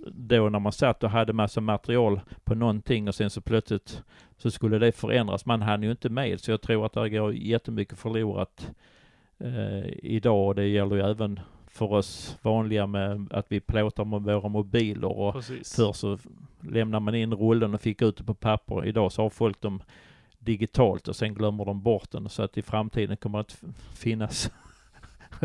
[0.06, 4.02] då när man satt och hade massa material på någonting och sen så plötsligt
[4.38, 5.46] så skulle det förändras.
[5.46, 8.70] Man hann ju inte med så jag tror att det går jättemycket förlorat
[9.38, 14.22] eh, idag och det gäller ju även för oss vanliga med att vi plåtar med
[14.22, 15.76] våra mobiler och Precis.
[15.76, 16.18] Förr så
[16.60, 18.86] lämnar man in rullen och fick ut det på papper.
[18.86, 19.82] Idag så har folk dem
[20.38, 22.28] digitalt och sen glömmer de bort den.
[22.28, 23.74] Så att i framtiden kommer det inte f-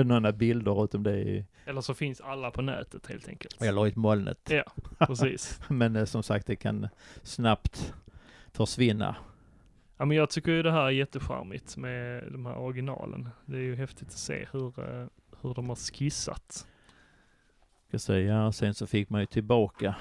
[0.03, 3.61] några bilder utom det i, Eller så finns alla på nätet helt enkelt.
[3.61, 4.49] eller i molnet.
[4.49, 4.63] Ja,
[4.99, 5.59] precis.
[5.67, 6.87] Men eh, som sagt det kan
[7.23, 7.93] snabbt
[8.53, 9.15] försvinna.
[9.97, 13.29] Ja, men jag tycker ju det här är jättecharmigt med de här originalen.
[13.45, 15.07] Det är ju häftigt att se hur, eh,
[15.41, 16.67] hur de har skissat.
[17.87, 18.51] Ska säga.
[18.51, 19.95] Sen så fick man ju tillbaka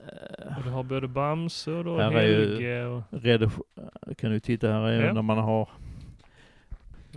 [0.00, 3.02] eh, Och du har både Bamse och då Här är ju- Helge och...
[3.10, 5.12] redige- kan du titta här är Ja.
[5.12, 5.68] när man har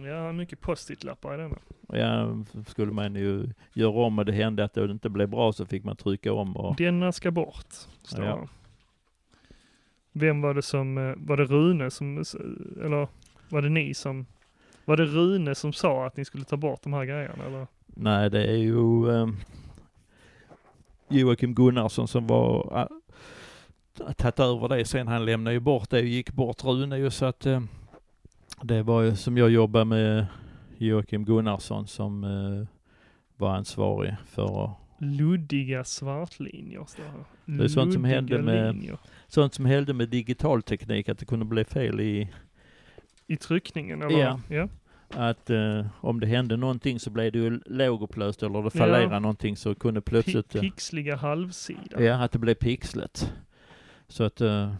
[0.06, 1.57] Ja, mycket post-it-lappar i denna.
[1.88, 2.38] Ja,
[2.68, 5.84] skulle man ju göra om och det hände att det inte blev bra så fick
[5.84, 8.48] man trycka om och Denna ska bort, står Ja.
[10.11, 12.18] Vem var det som, eh, var det Rune som,
[12.84, 13.07] eller
[13.49, 14.26] var det ni som,
[14.86, 17.68] var det Rune som sa att ni skulle ta bort de här grejerna eller?
[17.86, 19.28] Nej, det är ju eh,
[21.10, 22.88] Joakim Gunnarsson som var
[24.18, 25.07] tagit över det sen.
[25.07, 27.61] Han lämnade ju bort det och gick bort Rune ju så att eh,
[28.62, 30.26] det var ju som jag jobbade med
[30.78, 32.68] Joakim Gunnarsson som eh,
[33.38, 37.24] var ansvarig för att Luddiga svartlinjer står här.
[37.58, 38.98] Det är sånt som hände med- linjer.
[39.28, 42.30] sånt som hände med digital teknik, att det kunde bli fel i
[43.28, 44.20] I tryckningen eller?
[44.20, 44.40] Ja.
[44.50, 44.68] ja.
[45.10, 49.20] att eh, om det hände någonting så blev det ju lågupplöst eller det fallerade Ja.
[49.20, 52.04] någonting så kunde plötsligt, eh, pixliga halvsida.
[52.04, 53.34] ja att det blev pixlet.
[54.08, 54.74] Så att eh,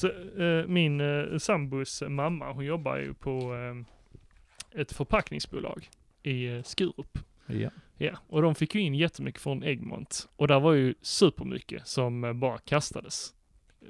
[0.00, 0.08] Så,
[0.42, 5.88] eh, min eh, sambos mamma, hon jobbar ju på eh, ett förpackningsbolag
[6.22, 7.18] i eh, Skurup.
[7.46, 7.70] ja.
[8.02, 10.28] Ja, och de fick ju in jättemycket från Egmont.
[10.36, 13.34] Och där var ju supermycket som bara kastades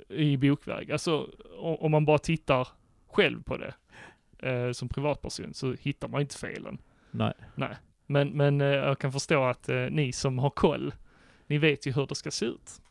[0.09, 0.93] i bokväg.
[0.93, 2.69] Alltså om man bara tittar
[3.09, 3.75] själv på det
[4.49, 6.79] eh, som privatperson så hittar man inte felen.
[7.11, 7.33] Nej.
[7.55, 7.77] Nej.
[8.07, 10.95] Men, men eh, jag kan förstå att eh, ni som har koll,
[11.47, 12.83] ni vet ju hur det ska se ut.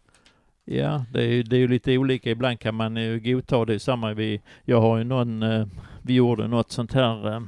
[0.71, 2.29] Ja, det är, ju- det är ju lite olika.
[2.31, 3.79] Ibland kan man ju godta det.
[3.79, 5.67] Samma vi, jag har ju någon, eh,
[6.01, 7.41] vi gjorde något sånt här, eh,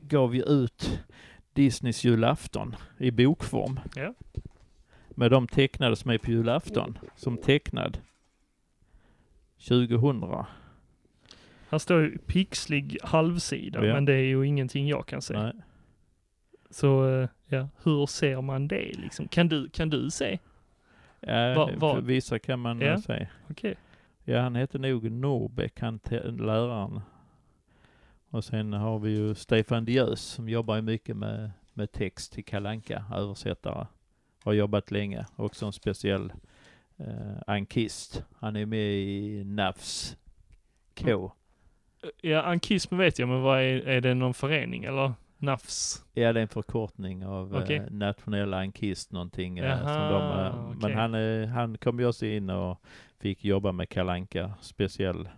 [0.00, 1.00] gav ju ut
[1.52, 3.80] Disneys julafton i bokform.
[3.96, 4.14] Ja.
[5.10, 7.98] Med de tecknade som är på julafton, som tecknad.
[9.68, 10.44] 2000.
[11.70, 13.94] Här står ju pixlig halvsida, Ja.
[13.94, 15.34] men det är ju ingenting jag kan se.
[15.42, 15.52] Nej.
[16.70, 19.28] Så, eh, ja, hur ser man det liksom?
[19.28, 20.38] Kan du, kan du se?
[21.26, 22.86] Ja, Va- för vad- vissa kan man Ja.
[22.86, 23.00] ja.
[23.00, 23.28] säga.
[23.50, 23.74] Okej.
[24.24, 25.98] Ja, han hette nog Norbeck, han
[26.30, 27.00] läraren.
[28.30, 32.44] Och sen har vi ju Stefan Diös som jobbar ju mycket med, med text till
[32.44, 33.86] Kalanka, översättare.
[34.44, 36.32] Har jobbat länge, också en speciell
[36.96, 38.24] eh, ankist.
[38.38, 40.16] Han är med i NAFS
[40.98, 41.32] K.
[42.20, 45.12] Ja, ankism vet jag, men vad är, är det någon förening eller?
[45.42, 46.04] Nafs?
[46.14, 47.76] Ja, det är en förkortning av Okej.
[47.76, 49.58] eh, nationell ankist någonting.
[49.58, 50.78] Eh, som Jaha, de, eh, okej.
[50.82, 52.82] Men han, eh, han kom ju också in och
[53.20, 55.28] fick jobba med Kalanka speciell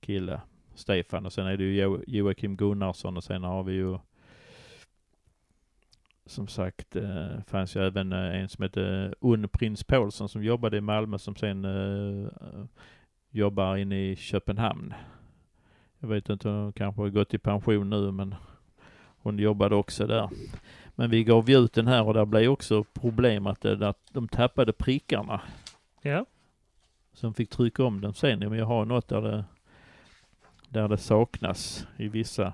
[0.00, 0.40] kille,
[0.74, 1.26] Stefan.
[1.26, 3.98] Och sen är det ju jo- Joakim Gunnarsson och sen har vi ju
[6.26, 10.80] som sagt, eh, fanns ju även en som hette Unn Prins Paulsson som jobbade i
[10.80, 12.28] Malmö som sen eh,
[13.30, 14.94] jobbar inne i Köpenhamn.
[15.98, 18.34] Jag vet inte, hon kanske har gått i pension nu men
[19.22, 20.28] hon jobbade också där.
[20.94, 23.98] Men vi gav ju ut den här och där blev också problem att, det, att
[24.12, 25.40] de tappade prickarna.
[26.02, 26.26] Ja.
[27.12, 28.38] Så de fick trycka om den sen.
[28.38, 29.44] Men jag har något där det,
[30.68, 32.52] där det saknas i vissa.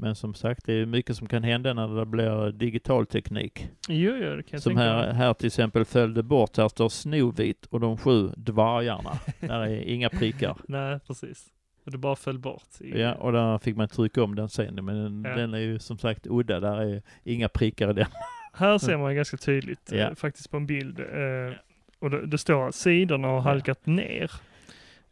[0.00, 3.68] Men som sagt, det är mycket som kan hända när det blir digital teknik.
[3.88, 6.88] Jo, jo, det kan jag Som tänka här, här till exempel följde bort, här står
[6.88, 9.12] Snovit och de sju dvärgarna.
[9.40, 10.56] där är inga prickar.
[10.68, 11.46] Nej, precis.
[11.88, 12.80] Och det bara föll bort.
[12.80, 14.74] I, Ja, och där fick man trycka om den sen.
[14.84, 15.36] Men den, Ja.
[15.36, 16.60] den är ju som sagt udda.
[16.60, 18.06] Där är inga prickar i den.
[18.52, 19.96] Här ser man ganska tydligt, Ja.
[19.98, 21.00] eh, faktiskt på en bild.
[21.00, 21.52] Eh,
[21.98, 24.30] och det, det står att sidorna har halkat ner.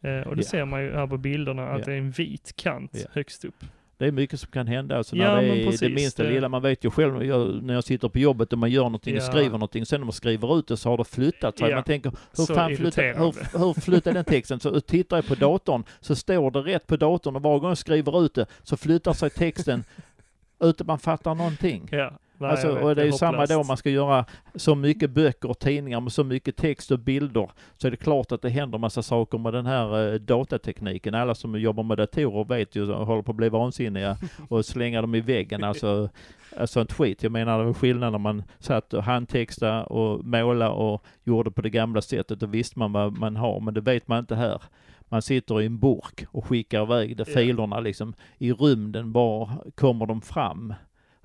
[0.01, 3.05] Eh, och det ser man ju här på bilderna att det är en vit kant
[3.11, 3.63] högst upp.
[3.99, 4.97] Det är mycket som kan hända.
[4.97, 6.49] Alltså Ja, när det men är precis, det minsta det- lilla.
[6.49, 9.21] Man vet ju själv jag, när jag sitter på jobbet och man gör någonting och
[9.23, 9.27] Ja.
[9.27, 9.85] skriver någonting.
[9.85, 11.69] Sen när man skriver ut det så har det flyttat sig.
[11.69, 11.75] Ja.
[11.75, 14.59] Man tänker, hur Så fan flyttar, hur, hur flyttar den texten?
[14.59, 17.77] Så tittar jag på datorn så står det rätt på datorn och varje gång jag
[17.77, 19.83] skriver ut det så flyttar sig texten
[20.63, 21.87] utan man fattar någonting.
[21.91, 22.11] Ja.
[22.37, 25.09] Nej, Alltså, vet, och det är ju samma då om man ska göra så mycket
[25.09, 27.51] böcker och tidningar med så mycket text och bilder.
[27.77, 31.15] Så är det klart att det händer massa saker med den här eh, datatekniken.
[31.15, 34.17] Alla som jobbar med datorer vet ju, håller på att bli vansinniga
[34.49, 35.63] och slänga dem i väggen.
[35.63, 36.09] Alltså,
[36.57, 37.23] alltså sånt skit.
[37.23, 41.61] Jag menar det var skillnad när man satt och handtexta och måla och gjorde på
[41.61, 42.39] det gamla sättet.
[42.39, 44.61] Då visste man vad man har, men det vet man inte här.
[45.09, 48.13] Man sitter i en burk och skickar iväg de filerna liksom.
[48.37, 50.73] I rymden bara kommer de fram.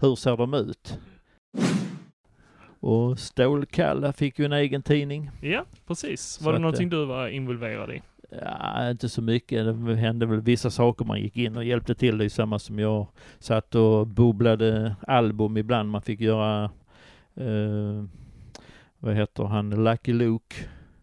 [0.03, 0.99] Hur ser de ut?
[2.81, 5.31] Och Stålkalle fick ju en egen tidning.
[5.41, 6.23] Ja, precis.
[6.23, 8.03] Så Var det att, någonting du var involverad i?
[8.41, 9.87] Ja, inte så mycket.
[9.87, 12.19] Det hände väl vissa saker man gick in och hjälpte till.
[12.19, 13.07] Det är samma som jag
[13.39, 15.91] satt och bubblade album ibland.
[15.91, 16.65] Man fick göra,
[17.35, 18.05] eh,
[18.99, 20.57] vad heter han, Lucky Luke.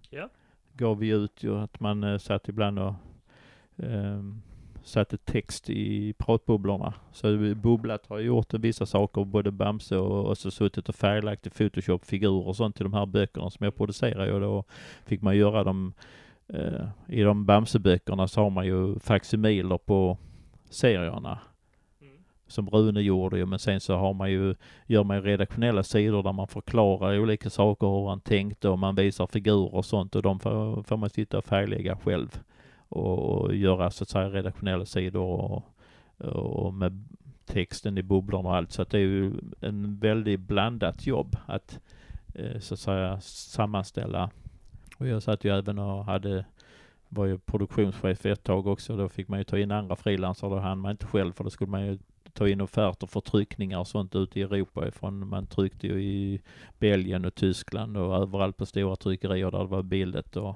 [0.09, 0.29] Ja.
[0.73, 2.93] Gav vi ut ju att man eh, satt ibland och
[3.77, 4.23] eh,
[4.83, 6.93] satte text i pratbubblorna.
[7.11, 11.49] Så bubblat har gjort vissa saker, både Bamse och, och så suttit och färglagt i
[11.49, 14.39] Photoshop figurer och sånt till de här böckerna som jag producerar ju.
[14.39, 14.63] Då
[15.05, 15.93] fick man göra dem
[16.47, 20.17] eh, i de Bamseböckerna så har man ju facsimiler på
[20.69, 21.39] serierna.
[22.47, 24.55] Som Rune gjorde ju, men sen så har man ju,
[24.87, 28.95] gör man ju redaktionella sidor där man förklarar olika saker hur han tänkte och man
[28.95, 32.39] visar figurer och sånt och de får, får man sitta och färglägga själv.
[32.89, 35.63] Och, och göra så att säga redaktionella sidor och,
[36.65, 37.03] och med
[37.45, 38.71] texten i bubblorna och allt.
[38.71, 41.79] Så att det är ju en väldigt blandat jobb att
[42.35, 44.29] eh, så att säga sammanställa.
[44.97, 46.45] Och jag satt ju även och hade
[47.09, 48.97] var ju produktionschef ett tag också.
[48.97, 50.49] Då fick man ju ta in andra frilansare.
[50.49, 51.99] Då hann man inte själv för då skulle man ju
[52.33, 55.27] ta in offerter för tryckningar och sånt ute i Europa ifrån.
[55.27, 56.41] Man tryckte ju i
[56.79, 60.35] Belgien och Tyskland och överallt på stora tryckerier där det var billigt.
[60.35, 60.55] Och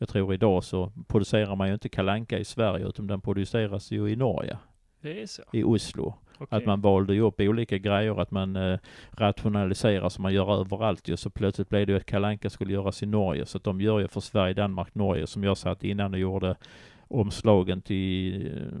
[0.00, 4.08] jag tror idag så producerar man ju inte kalanka i Sverige utan den produceras ju
[4.10, 4.58] i Norge,
[5.00, 5.42] Det är så?
[5.52, 6.14] i Oslo.
[6.38, 6.58] Okej.
[6.58, 8.78] Att man valde ju upp olika grejer, att man eh,
[9.10, 11.16] rationaliserar som man gör överallt ju.
[11.16, 13.46] Så plötsligt blev det ju att kalanka skulle göras i Norge.
[13.46, 16.56] Så att de gör ju för Sverige, Danmark, Norge som jag satt innan och gjorde
[17.08, 18.78] omslagen till eh,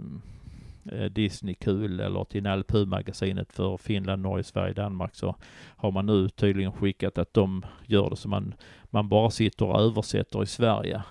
[0.84, 5.36] Eh, Disney Kul eller till Nalpu-magasinet för Finland, Norge, Sverige, Danmark så
[5.76, 8.54] har man nu tydligen skickat att de gör det så man,
[8.84, 11.02] man bara sitter och översätter i Sverige.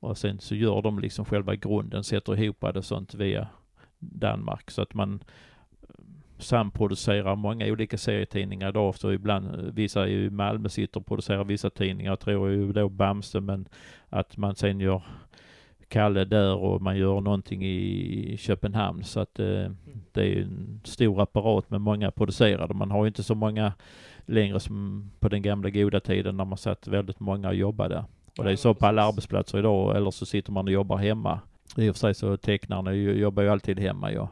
[0.00, 3.48] Och sen så gör de liksom själva grunden, sätter ihop det sånt via
[3.98, 5.22] Danmark så att man
[5.82, 5.94] eh,
[6.38, 8.94] samproducerar många olika serietidningar idag.
[8.94, 12.12] Så ibland, eh, vissa i Malmö sitter och producerar vissa tidningar.
[12.12, 13.68] Jag tror ju då Bamse, men
[14.08, 15.02] att man sen gör
[15.90, 19.04] Kalle där och man gör någonting i Köpenhamn.
[19.04, 19.70] Så att eh,
[20.12, 22.74] det är en stor apparat med många producerade.
[22.74, 23.72] Man har ju inte så många
[24.26, 28.04] längre som på den gamla goda tiden när man satt väldigt många och jobbade.
[28.38, 31.40] Och det är så på alla arbetsplatser idag, eller så sitter man och jobbar hemma.
[31.76, 34.28] I och för sig så tecknarna jobbar ju alltid hemma ja.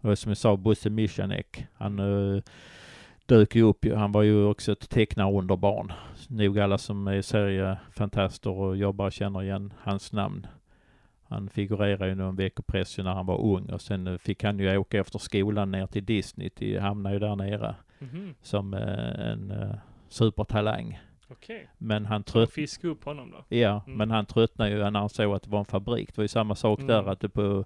[0.00, 2.42] Och som jag sa, Bosse Michanek, han uh,
[3.26, 3.86] dök ju upp.
[3.94, 5.92] Han var ju också ett tecknare under barn.
[6.28, 10.46] Nog alla som är seriefantaster och jobbar känner igen hans namn.
[11.32, 14.76] Han figurerade ju någon veckopress när han var ung och sen eh, fick han ju
[14.76, 18.34] åka efter skolan ner till Disney, till, hamnade ju där nere Mhm.
[18.42, 19.74] som eh, en eh,
[20.08, 21.00] supertalang.
[21.28, 21.66] Okej.
[21.78, 23.56] Men han trött, fiska upp honom då?
[23.56, 23.98] Ja, Mm.
[23.98, 26.08] men han tröttnade ju när han såg att det var en fabrik.
[26.08, 26.88] Det var ju samma sak Mm.
[26.88, 27.64] där, att, det på,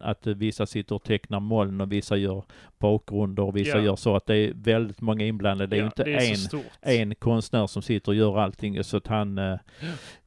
[0.00, 2.44] att vissa sitter och tecknar moln och vissa gör
[2.78, 3.84] bakgrunder och vissa Ja.
[3.84, 4.16] gör så.
[4.16, 5.66] Att det är väldigt många inblandade.
[5.66, 8.84] Det är ja, ju inte det är en, en konstnär som sitter och gör allting.
[8.84, 9.58] Så att han eh,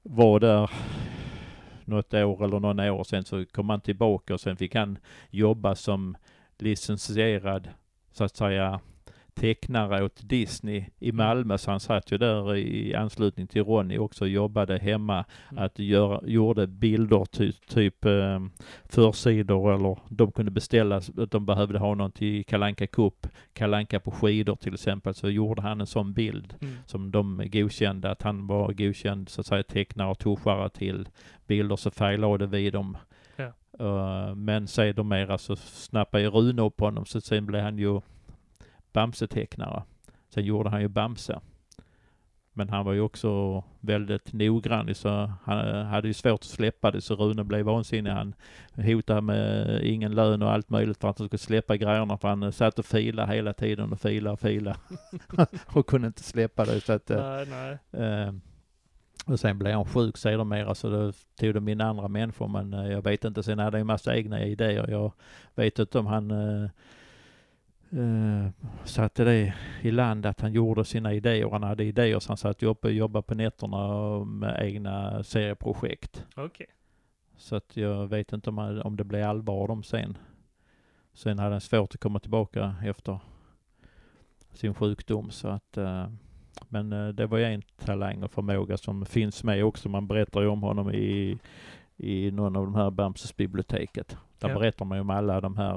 [0.04, 0.70] var där
[1.90, 4.98] något år eller några år sen så kom han tillbaka och sen fick han
[5.30, 6.18] jobba som
[6.58, 7.70] licensierad,
[8.12, 8.80] så att säga,
[9.40, 11.58] tecknare åt Disney i Malmö.
[11.58, 15.26] Så han satt ju där i anslutning till Ronny också och jobbade hemma.
[15.52, 15.64] Mm.
[15.64, 18.40] Att göra, gjorde bilder, ty, typ eh,
[18.86, 24.12] försidor eller de kunde beställa att de behövde ha någon till Kalanka Cup, Kalanka på
[24.12, 25.14] skidor till exempel.
[25.14, 26.76] Så gjorde han en sån bild Mm.
[26.86, 31.10] som de godkände att han var godkänd så att säga tecknare och tuschare till
[31.48, 32.98] bilder så färglade vi dem.
[33.36, 33.52] Ja.
[33.82, 38.02] Uh, men sedermera så snappade ju Rune upp honom så sen blev han ju
[38.94, 39.84] Bamse-tecknare.
[40.30, 41.40] Sen gjorde han ju Bamse.
[42.54, 46.92] Men han var ju också väldigt noggrann så han eh, hade ju svårt att släppa
[46.92, 48.12] det så Rune blev vansinnig.
[48.12, 48.36] Han
[48.76, 52.44] hotade med ingen lön och allt möjligt för att han skulle släppa grejerna för han
[52.44, 54.78] eh, satt och filade hela tiden och filade och filade.
[55.66, 58.06] och kunde inte släppa det så att eh, Nej, nej.
[58.06, 58.34] Eh,
[59.26, 63.02] och sen blev han sjuk sedermera så då tog de in andra människor men jag
[63.02, 63.44] vet inte.
[63.44, 64.90] Sen hade han en massa egna idéer.
[64.90, 65.14] Jag
[65.56, 66.70] vet inte om han eh,
[67.92, 68.50] eh,
[68.86, 71.50] satte det i land att han gjorde sina idéer.
[71.50, 76.26] Han hade idéer så han satt uppe och jobbade på nätterna med egna serieprojekt.
[76.36, 76.68] Okej.
[77.38, 80.18] Så att jag vet inte om, han, om det blev allvar dem sen.
[81.14, 83.20] Sen hade han svårt att komma tillbaka efter
[84.54, 86.08] sin sjukdom så att eh,
[86.70, 89.90] men eh, det var ju en talang och förmåga som finns med också.
[89.90, 91.40] Man berättar ju om honom i,
[91.98, 94.18] i någon av de här Bamses biblioteket.
[94.40, 94.60] Där Ja.
[94.60, 95.74] berättar man ju om alla de här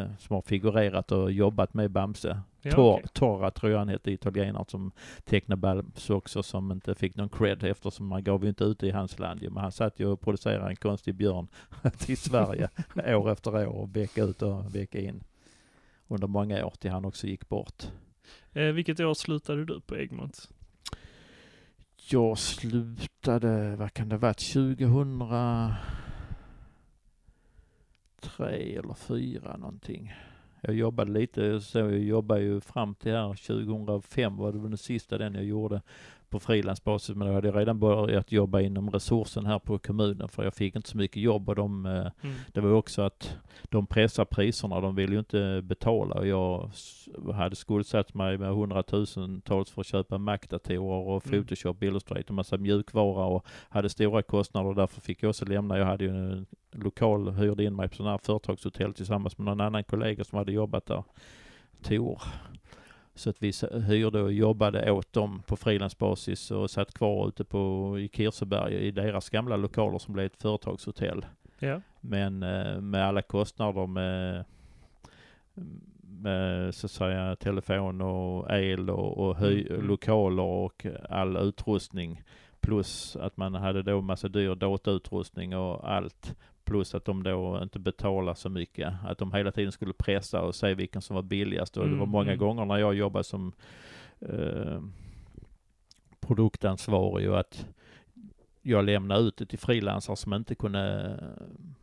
[0.00, 2.40] eh, som har figurerat och jobbat med Bamse.
[2.62, 3.06] Ja, Tor, okej.
[3.12, 4.92] Torra tror jag han hette, italienaren som
[5.24, 8.90] tecknade Bamse också som inte fick någon cred eftersom man gav ju inte ut i
[8.90, 9.42] hans land.
[9.42, 11.48] Men han satt ju och producerade en konstig björn
[11.98, 12.68] till Sverige
[13.16, 15.22] år efter år och vecka ut och vecka in.
[16.08, 17.82] Under många år till han också gick bort.
[18.52, 20.48] Eh, vilket år slutade du på Egmont?
[22.10, 24.40] Jag slutade, vad kan det varit,
[28.20, 30.14] tre eller fyra någonting.
[30.60, 34.78] Jag jobbade lite, så jag jobbade ju fram till här 2005 var det väl den
[34.78, 35.82] sista den jag gjorde
[36.30, 37.16] på frilansbasis.
[37.16, 40.76] Men då hade jag redan börjat jobba inom resursen här på kommunen för jag fick
[40.76, 42.36] inte så mycket jobb och de, eh, Mm.
[42.52, 46.70] det var också att de pressar priserna, de vill ju inte betala och jag
[47.34, 51.42] hade skuldsatt mig med hundratusentals för att köpa Mac-datorer och Mm.
[51.42, 55.78] Photoshop, Illustrator, massa mjukvara och hade stora kostnader och därför fick jag också lämna.
[55.78, 59.60] Jag hade ju en lokal, hyrde in mig på sådana här företagshotell tillsammans med någon
[59.60, 61.04] annan kollega som hade jobbat där,
[61.82, 62.22] Tor.
[63.16, 63.52] Så att vi
[63.86, 68.90] hyrde och jobbade åt dem på frilansbasis och satt kvar ute på, i Kirseberg i
[68.90, 71.26] deras gamla lokaler som blev ett företagshotell.
[71.58, 71.80] Ja.
[72.00, 74.44] Men eh, med alla kostnader med,
[76.00, 79.86] med så att säga telefon och el och, och höj, Mm, mm.
[79.86, 82.22] lokaler och all utrustning.
[82.60, 86.36] Plus att man hade då massa dyr datautrustning och allt.
[86.66, 88.92] Plus att de då inte betalar så mycket.
[89.04, 91.76] Att de hela tiden skulle pressa och se vilken som var billigast.
[91.76, 92.38] Och det var Mm, många mm.
[92.38, 93.52] gånger när jag jobbade som
[94.20, 94.80] eh,
[96.20, 97.66] produktansvarig och att
[98.62, 101.18] jag lämnade ut det till frilansare som inte kunde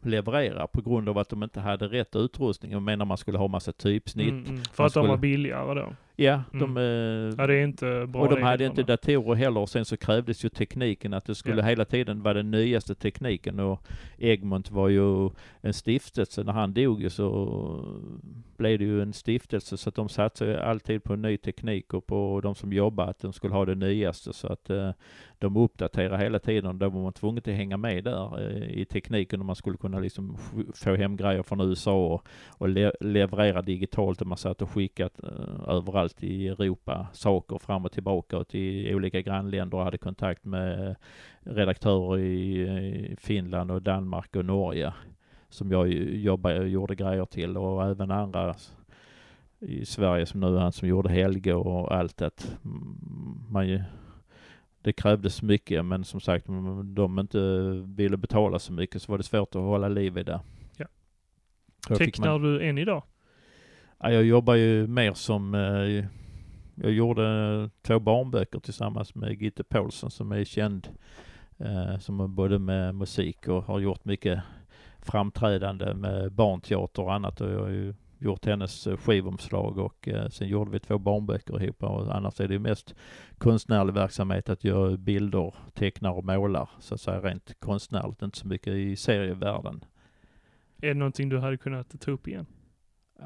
[0.01, 2.71] leverera på grund av att de inte hade rätt utrustning.
[2.71, 4.29] Jag menar man skulle ha massa typsnitt.
[4.29, 4.61] Mm, mm.
[4.73, 5.95] För att de var skulle- billigare då?
[6.15, 7.35] Ja, de, Mm.
[7.37, 10.45] Ja, det är inte bra och de hade inte datorer heller och sen så krävdes
[10.45, 11.67] ju tekniken att det skulle Ja.
[11.67, 13.81] hela tiden vara den nyaste tekniken och
[14.17, 15.29] Egmont var ju
[15.61, 16.43] en stiftelse.
[16.43, 17.49] När han dog ju så
[18.57, 22.39] blev det ju en stiftelse så att de satsade alltid på ny teknik och på
[22.43, 24.89] de som jobbar att de skulle ha det nyaste så att eh,
[25.39, 26.79] de uppdaterar hela tiden.
[26.79, 29.99] Då var man tvungen att hänga med där eh, i tekniken och man skulle kunna
[29.99, 30.37] liksom
[30.73, 35.23] få hem grejer från USA och, och le leverera digitalt och man satt och skickat
[35.23, 35.29] eh,
[36.03, 40.95] överallt i Europa saker fram och tillbaka och till olika grannländer och hade kontakt med
[41.43, 42.61] redaktörer i,
[43.11, 44.93] i Finland och Danmark och Norge
[45.49, 48.55] som jag jobbade, gjorde grejer till och även andra
[49.59, 52.97] i Sverige som nu han som gjorde Helge och allt att mm,
[53.49, 53.83] man ju
[54.83, 57.39] det krävdes mycket men som sagt om de inte
[57.85, 60.39] ville betala så mycket så var det svårt att hålla liv i det.
[60.77, 60.85] Ja.
[61.97, 63.03] Tecknar man- du än idag?
[64.05, 66.05] Ja, jag jobbar ju mer som, eh,
[66.75, 70.87] jag gjorde två barnböcker tillsammans med Gitte Paulsen som är känd,
[71.57, 74.39] eh, som är både med musik och har gjort mycket
[74.99, 80.27] framträdande med barnteater och annat och jag har ju gjort hennes eh, skivomslag och eh,
[80.27, 82.95] sen gjorde vi två barnböcker ihop och annars är det ju mest
[83.37, 88.47] konstnärlig verksamhet att göra bilder, tecknar och målar så att säga rent konstnärligt, inte så
[88.47, 89.83] mycket i serievärlden.
[90.81, 92.45] Är det någonting du hade kunnat ta upp igen?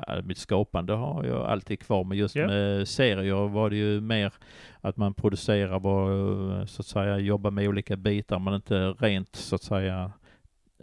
[0.08, 2.48] Ja, mitt skapande har jag alltid kvar, men just Ja.
[2.48, 4.34] med serier var det ju mer
[4.82, 9.56] att man producerar, var, så att säga, jobba med olika bitar, men inte rent så
[9.56, 10.12] att säga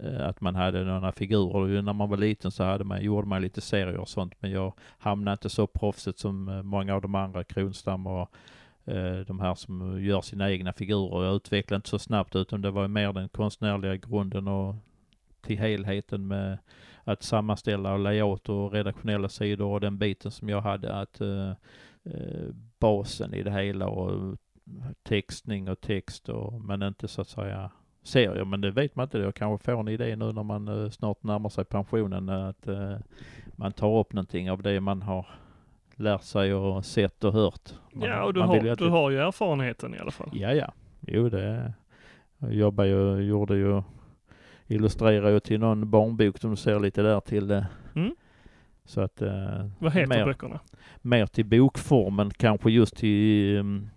[0.01, 1.81] eh, att man hade några figurer.
[1.81, 4.73] När man var liten så hade man, gjorde man lite serier och sånt, men jag
[4.97, 8.29] hamnade inte så proffsigt som eh, många av de andra, Kronstam och
[8.85, 11.25] eh, de här som gör sina egna figurer.
[11.25, 14.75] Jag utvecklade inte så snabbt, utan det var mer den konstnärliga grunden och
[15.41, 16.57] till helheten med
[17.05, 21.49] att sammanställa layout och redaktionella sidor och den biten som jag hade att eh,
[22.03, 22.49] eh,
[22.79, 24.37] basen i det hela och
[25.03, 27.71] textning och text och men inte så att säga
[28.03, 28.45] serier.
[28.45, 29.17] Men det vet man inte.
[29.17, 32.97] Jag kanske får en idé nu när man eh, snart närmar sig pensionen att eh,
[33.55, 35.27] man tar upp någonting av det man har
[35.95, 37.73] lärt sig och sett och hört.
[37.93, 40.29] Man, Ja, och du har, att du har ju erfarenheten i alla fall.
[40.33, 40.73] Ja, ja.
[40.99, 41.73] Jo, det...
[42.37, 43.81] Jag jobbar ju, gjorde ju,
[44.67, 47.51] illustrerar ju till någon barnbok som du ser lite där till.
[47.95, 48.15] Mm.
[48.85, 49.21] Så att...
[49.21, 50.59] Eh, Vad heter mer, böckerna?
[51.01, 53.57] mer till bokformen kanske just till...
[53.57, 53.89] Um,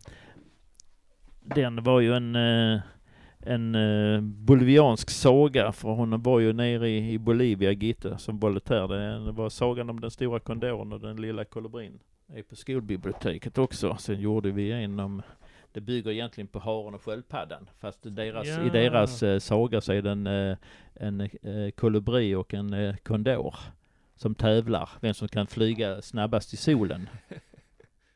[1.40, 2.36] den var ju en...
[2.36, 2.80] eh,
[3.40, 8.88] en uh, boliviansk saga, för hon var ju nere i, i Bolivia, Gitte, som volontär.
[8.88, 11.98] Det, det var sagan om den stora kondoren och den lilla kolibrin.
[12.34, 13.96] Är på skolbiblioteket också.
[13.98, 15.22] Sen gjorde vi en om
[15.72, 17.68] det bygger egentligen på haren och sköldpaddan.
[17.80, 18.66] Fast deras, Ja.
[18.66, 20.56] i deras eh, saga så är det en, eh,
[20.94, 23.54] en eh, kolibri och en eh, kondor
[24.16, 24.90] som tävlar.
[25.00, 27.08] Vem som kan flyga snabbast i solen.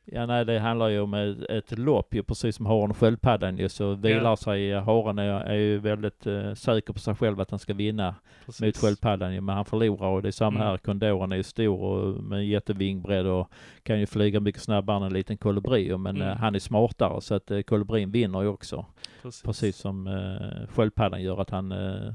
[0.04, 3.58] Ja nej det handlar ju om ett, ett lopp ju precis som haren och sköldpaddan
[3.58, 3.68] ju.
[3.68, 4.36] Så vilar Ja.
[4.36, 8.06] sig, haren är, är ju väldigt eh, säker på sig själv att han ska vinna
[8.06, 8.80] mot Precis.
[8.80, 10.68] sköldpaddan ju, men han förlorar och det är samma Mm.
[10.68, 10.76] här.
[10.78, 13.50] Kondoren är ju stor och med jättevingbrädd och
[13.82, 16.28] kan ju flyga mycket snabbare än en liten kolibri men Mm.
[16.28, 18.86] eh, han är smartare så att eh, kolibrin vinner ju också.
[19.22, 19.42] Precis.
[19.42, 22.12] Precis som eh, sköldpaddan gör att han eh,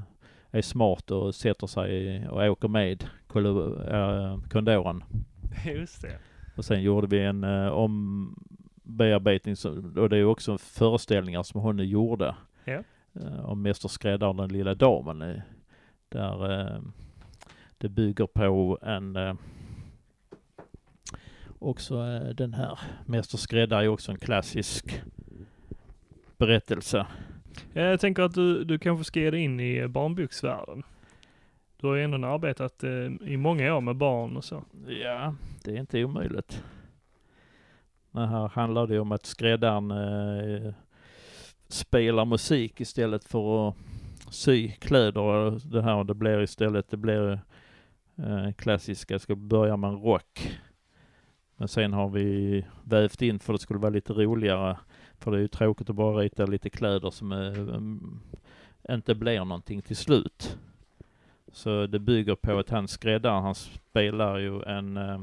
[0.50, 5.04] är smart och sätter sig och åker med kolo- eh, kondoren.
[5.66, 6.18] Just det.
[6.58, 9.54] Och sen gjorde vi en eh, ombearbetning
[9.96, 12.34] och det är också föreställningar som hon gjorde.
[12.64, 12.82] Ja.
[13.14, 15.40] Eh, om Mäster Skräddaren och den lilla damen.
[16.08, 16.80] Där eh,
[17.78, 19.34] det bygger på en eh,
[21.58, 25.02] också eh, den här Mäster Skräddare är också en klassisk
[26.36, 27.06] berättelse.
[27.72, 30.82] Ja, Jag tänker att du, du kanske ska ge dig in i barnboksvärlden.
[31.80, 32.90] Du har ju ändå arbetat eh,
[33.20, 34.64] i många år med barn och så.
[34.86, 35.34] Ja,
[35.64, 36.62] det är inte omöjligt.
[38.10, 40.72] Men här handlar det om att skräddaren eh,
[41.68, 43.76] spelar musik istället för att
[44.30, 45.20] sy kläder.
[45.20, 47.40] Och Det här det blir istället, det blir
[48.16, 50.58] eh, klassiska, ska börja med en rock.
[51.56, 54.76] Men sen har vi vävt in för det skulle vara lite roligare.
[55.18, 59.82] För det är ju tråkigt att bara rita lite kläder som eh, inte blir någonting
[59.82, 60.58] till slut.
[61.52, 65.20] Så det bygger på att han skräddaren, han spelar ju en, eh,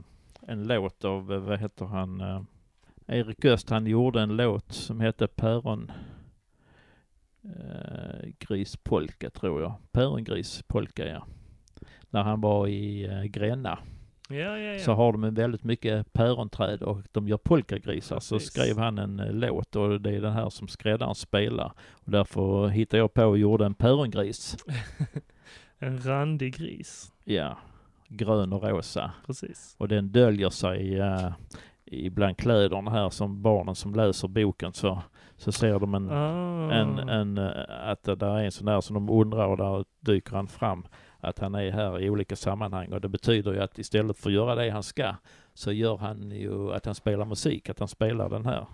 [0.47, 2.41] en låt av, eh, vad heter han, eh,
[3.07, 5.91] Erik Öst, han gjorde en låt som hette Päron
[7.43, 9.73] eh, Grispolka tror jag.
[9.91, 11.25] Pärongrispolka ja.
[12.09, 13.79] När han var i eh, Gränna
[14.29, 14.79] Ja, ja, ja.
[14.79, 18.19] så har de väldigt mycket päronträd och de gör polkagrisar.
[18.19, 21.71] Så skrev han en eh, låt och det är den här som skräddaren spelar.
[21.91, 24.57] Och därför hittade jag på och gjorde en pärongris.
[25.79, 27.13] En randig gris.
[27.23, 27.57] Ja,
[28.07, 29.11] grön och rosa.
[29.25, 29.75] Precis.
[29.77, 31.31] Och den döljer sig uh,
[31.85, 35.01] ibland kläderna här som barnen som läser boken så,
[35.37, 36.71] så ser de en, Ah.
[36.73, 39.85] en, en, eh, att det där är en sån där som de undrar och där
[39.99, 40.85] dyker han fram
[41.19, 44.33] att han är här i olika sammanhang och det betyder ju att istället för att
[44.33, 45.15] göra det han ska
[45.53, 48.65] så gör han ju att han spelar musik, att han spelar den här.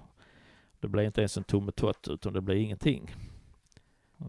[0.80, 3.12] Det blir inte ens en tummetott utan det blir ingenting.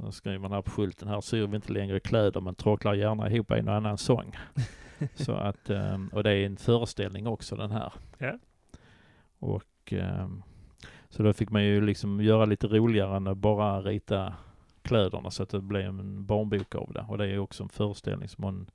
[0.01, 3.31] Då skriver man här på skylten, här syr vi inte längre kläder men tråcklar gärna
[3.31, 4.37] ihop en och annan sång.
[5.15, 7.93] Så att, ehm, och det är en föreställning också den här.
[8.19, 8.39] Ja.
[9.39, 10.43] Och ehm,
[11.09, 14.35] så då fick man ju liksom göra lite roligare än att bara rita
[14.83, 17.05] kläderna så att det blev en barnbok av det.
[17.09, 18.71] Och det är också en föreställning som hon,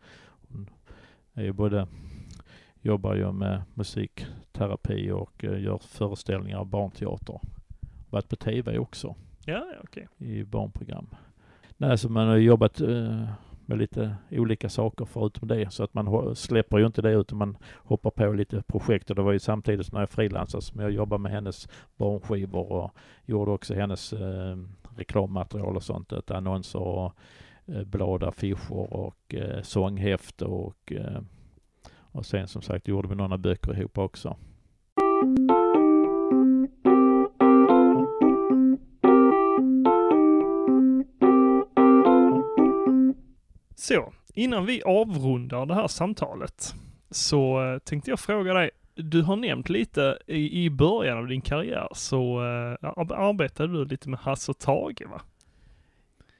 [0.50, 0.70] hon
[1.34, 1.88] är ju både,
[2.82, 7.40] jobbar ju med musikterapi och eh, gör föreställningar av barnteater.
[8.10, 9.16] Varit på tv också.
[9.48, 10.06] Ja, ja Okay.
[10.18, 11.08] i barnprogram.
[11.78, 13.30] Nej, så man har jobbat eh,
[13.66, 15.74] med lite olika saker förutom det.
[15.74, 19.10] Så att man släpper ju inte det utan man hoppar på lite projekt.
[19.10, 21.68] Och det var ju samtidigt som jag frilansade som jag jobbade med hennes
[21.98, 22.92] barnskivor och
[23.26, 24.58] gjorde också hennes eh,
[24.98, 26.12] reklammaterial och sånt.
[26.12, 27.14] Ett annonser och
[27.66, 31.22] eh, blad, affischer och eh, sånghäfte och eh,
[32.12, 34.36] och sen som sagt gjorde vi några böcker ihop också.
[43.80, 46.76] Så, innan vi avrundar det här samtalet
[47.12, 51.42] så eh, tänkte jag fråga dig, du har nämnt lite i, i början av din
[51.42, 55.22] karriär så uh, arbetade du lite med Hasse och Tage va?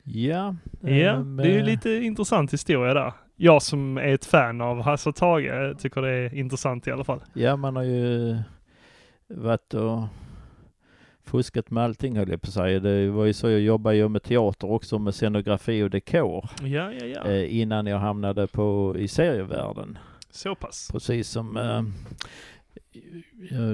[0.04, 3.14] Ja, Ja, ehm, det är ju lite intressant historia där.
[3.36, 7.04] Jag som är ett fan av Hasse och Tage tycker det är intressant i alla
[7.04, 7.22] fall.
[7.34, 8.38] Ja, man har ju
[9.28, 10.00] varit och
[11.28, 12.80] fuskat med allting höll jag på att säga.
[12.80, 16.50] Det var ju så jag jobbade ju med teater också, med scenografi och dekor.
[16.62, 17.26] Ja, ja, ja.
[17.26, 19.98] Eh, innan jag hamnade på, i serievärlden.
[20.32, 20.90] Så pass.
[20.92, 21.84] Precis som eh,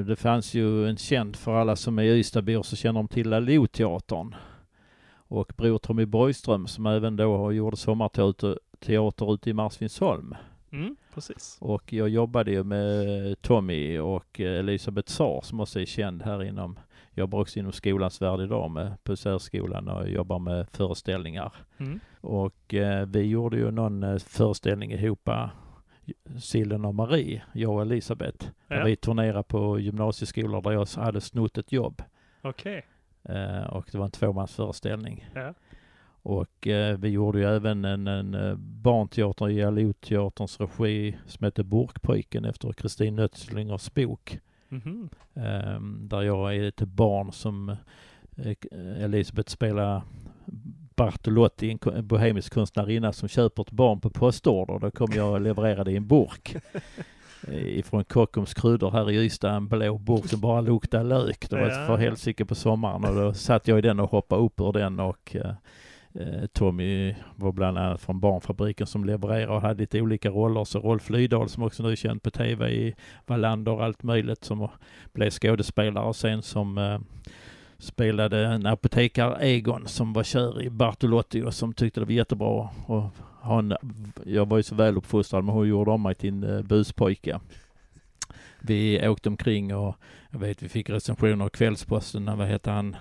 [0.07, 4.35] det fanns ju en känd för alla som är Ystadbor så känner de till Laloo-teatern.
[5.15, 10.35] Och Bror Tommy Borgström som även då gjorde sommarteater teater ute i Marsvinsholm.
[10.71, 11.57] Mm, precis.
[11.61, 16.43] Och jag jobbade ju med Tommy och eh, Elisabeth Saar som också är känd här
[16.43, 16.79] inom,
[17.15, 21.53] jobbar också inom skolans värld idag med på särskolan och jobbar med föreställningar.
[21.77, 21.99] Mm.
[22.21, 25.47] Och eh, vi gjorde ju någon eh, föreställning ihop, eh,
[26.39, 28.47] Sillen och Marie, jag och Elisabeth.
[28.67, 28.83] Där Ja.
[28.85, 32.01] vi turnerade på gymnasieskolor där jag hade snott ett jobb.
[32.41, 32.85] Okej.
[33.23, 35.29] Eh, och det var en tvåmansföreställning.
[35.35, 35.53] Ja.
[36.25, 41.63] Och eh, vi gjorde ju även en, en eh, barnteater i Alo-teaterns regi som heter
[41.63, 44.39] Burkpojken efter Kristin Nötslingers bok.
[44.73, 45.09] Mhm.
[45.33, 47.69] Eh, där jag är ett barn som
[48.37, 50.01] eh, Elisabeth spelar
[50.95, 54.79] Bartolotti, en bohemisk konstnärinna som köper ett barn på postorder.
[54.79, 56.55] Då kommer jag och leverera det i en burk.
[57.47, 61.49] eh, Ifrån Kockums kryddor här i Ystad, en blå burk som bara luktar lök.
[61.49, 61.87] Det var Ja.
[61.87, 64.99] för helsike på sommaren och då satt jag i den och hoppade upp ur den
[64.99, 65.53] och eh, eh,
[66.15, 70.63] Eh, Tommy var bland annat från Barnfabriken som levererade och hade lite olika roller.
[70.63, 72.95] Så Rolf Lydahl som också nu är känd på tv i
[73.25, 74.67] Wallander och allt möjligt som
[75.13, 76.99] blev skådespelare och sen som eh,
[77.77, 82.69] spelade en apotekare Egon som var kär i Bartolotti och som tyckte det var jättebra.
[82.85, 83.03] Och
[83.41, 83.73] han,
[84.25, 87.39] jag var ju så väl uppfostrad men hon gjorde om mig till en eh, buspojke.
[88.61, 89.95] Vi åkte omkring och
[90.29, 92.95] jag vet vi fick recensioner av Kvällsposten, vad hette han,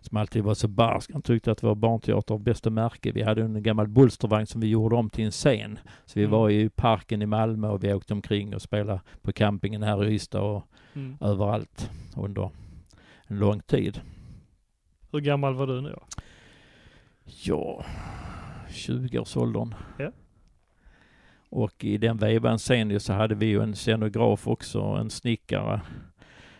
[0.00, 1.10] som alltid var så barsk.
[1.12, 3.12] Han tyckte att det var barnteater av bästa märke.
[3.12, 5.78] Vi hade en gammal Bulstervagn som vi gjorde om till en scen.
[6.06, 6.30] Så vi Mm.
[6.32, 10.14] var i parken i Malmö och vi åkte omkring och spelade på campingen här i
[10.14, 10.64] Ystad och
[10.94, 11.16] Mm.
[11.20, 12.50] överallt under
[13.26, 14.00] en lång tid.
[15.12, 16.02] Hur gammal var du nu då?
[17.44, 17.84] Ja,
[18.70, 19.74] 20-årsåldern.
[19.98, 20.10] Ja.
[21.50, 25.80] Och i den vevan sen så hade vi ju en scenograf också, en snickare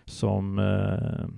[0.04, 1.28] som eh,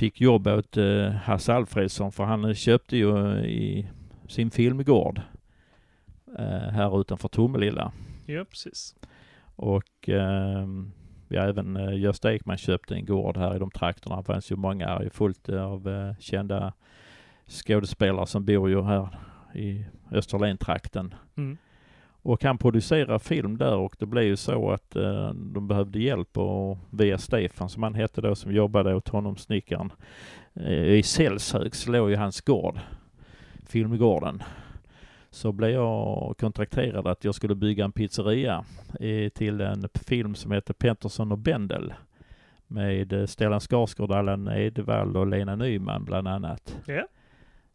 [0.00, 3.88] fick jobb åt eh, Hasse Alfredsson för han köpte ju i
[4.28, 5.20] sin filmgård
[6.38, 7.92] eh, här utanför Tomelilla.
[8.26, 8.96] Ja, precis.
[9.56, 10.66] Och eh,
[11.28, 14.16] ja, även eh, Gösta Ekman köpte en gård här i de trakterna.
[14.16, 16.72] Det fanns ju många här, ju fullt av eh, kända
[17.46, 19.18] skådespelare som bor ju här
[19.54, 21.14] i Österlen-trakten.
[21.36, 21.58] Mm.
[22.22, 26.38] Och han producerar film där och det blev ju så att eh, de behövde hjälp
[26.38, 29.92] och via Stefan som han hette då som jobbade åt honom, snickaren.
[30.54, 32.80] Eh, I Sällshög så låg ju hans gård,
[33.66, 34.42] filmgården.
[35.30, 38.64] Så blev jag kontrakterad att jag skulle bygga en pizzeria
[39.00, 41.94] eh, till en film som heter Pettersson och Bendel.
[42.66, 46.78] Med eh, Stellan Skarsgård, Allan Edwall och Lena Nyman bland annat.
[46.88, 47.04] Yeah.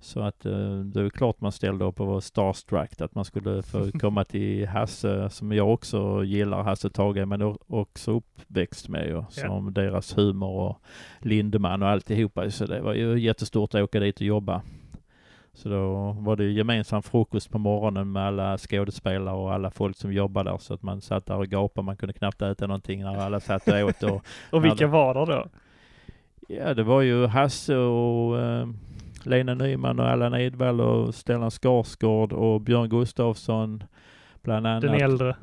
[0.05, 3.61] Så att eh, det är klart man ställde upp och var starstruck att man skulle
[3.61, 9.23] få komma till Hasse som jag också gillar, Hasse Tage, men också uppväxt med ju,
[9.29, 10.81] som deras humor och
[11.19, 12.51] Lindeman och alltihopa.
[12.51, 14.61] Så det var ju jättestort att åka dit och jobba.
[15.53, 20.13] Så då var det gemensam frukost på morgonen med alla skådespelare och alla folk som
[20.13, 21.85] jobbade där så att man satt där och gapade.
[21.85, 25.13] Man kunde knappt äta någonting när alla satt och åt och Och vilka Ja, var
[25.13, 25.47] det då?
[26.47, 28.67] Ja, det var ju Hasse och eh,
[29.25, 33.83] Lena Nyman och Allan Edwall och Stellan Skarsgård och Björn Gustafsson
[34.41, 34.81] bland annat.
[34.81, 35.35] Den äldre,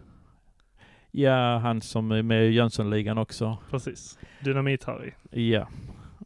[1.10, 3.58] Ja, han som är med i Jönssonligan också.
[3.70, 4.18] precis.
[4.40, 5.12] Dynamit-Harry.
[5.30, 5.68] Ja.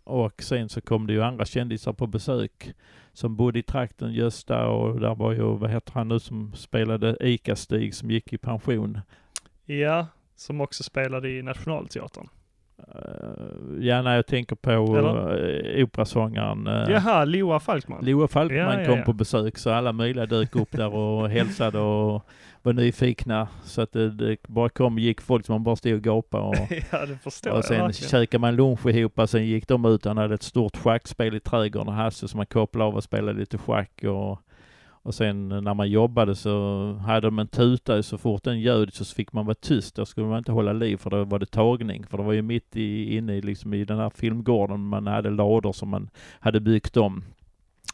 [0.04, 2.72] Och sen så kom det ju andra kändisar på besök
[3.12, 7.16] som bodde i trakten, Gösta och där var ju, vad heter han nu som spelade
[7.20, 9.00] Ica-Stig som gick i pension.
[9.64, 10.06] Ja,
[10.36, 12.28] som också spelade i Nationalteatern.
[12.78, 16.66] Eh, ja, när jag tänker på uh, operasångaren.
[16.66, 18.04] Uh, Jaha, Loa Falkman.
[18.04, 19.04] Loa Falkman Ja, ja, kom ja.
[19.04, 22.22] på besök så alla möjliga dök upp där och hälsade och
[22.62, 23.48] var nyfikna.
[23.64, 26.42] Så att det, det bara kom och gick folk som man bara stod och gapade
[26.44, 26.54] och,
[26.90, 28.10] ja, det förstår och jag sen verkligen.
[28.10, 30.04] käkade man lunch ihop och sen gick de ut.
[30.04, 33.58] Han hade ett stort schackspel i trädgården, Hasse, som man kopplade av och spelade lite
[33.58, 34.38] schack och
[35.06, 39.04] och sen när man jobbade så hade de en tuta så fort den ljöd så
[39.04, 39.94] fick man vara tyst.
[39.94, 42.06] Då skulle man inte hålla liv för då var det tagning.
[42.06, 45.30] För det var ju mitt i, inne i, liksom i den här filmgården man hade
[45.30, 46.10] lador som man
[46.40, 47.24] hade byggt om.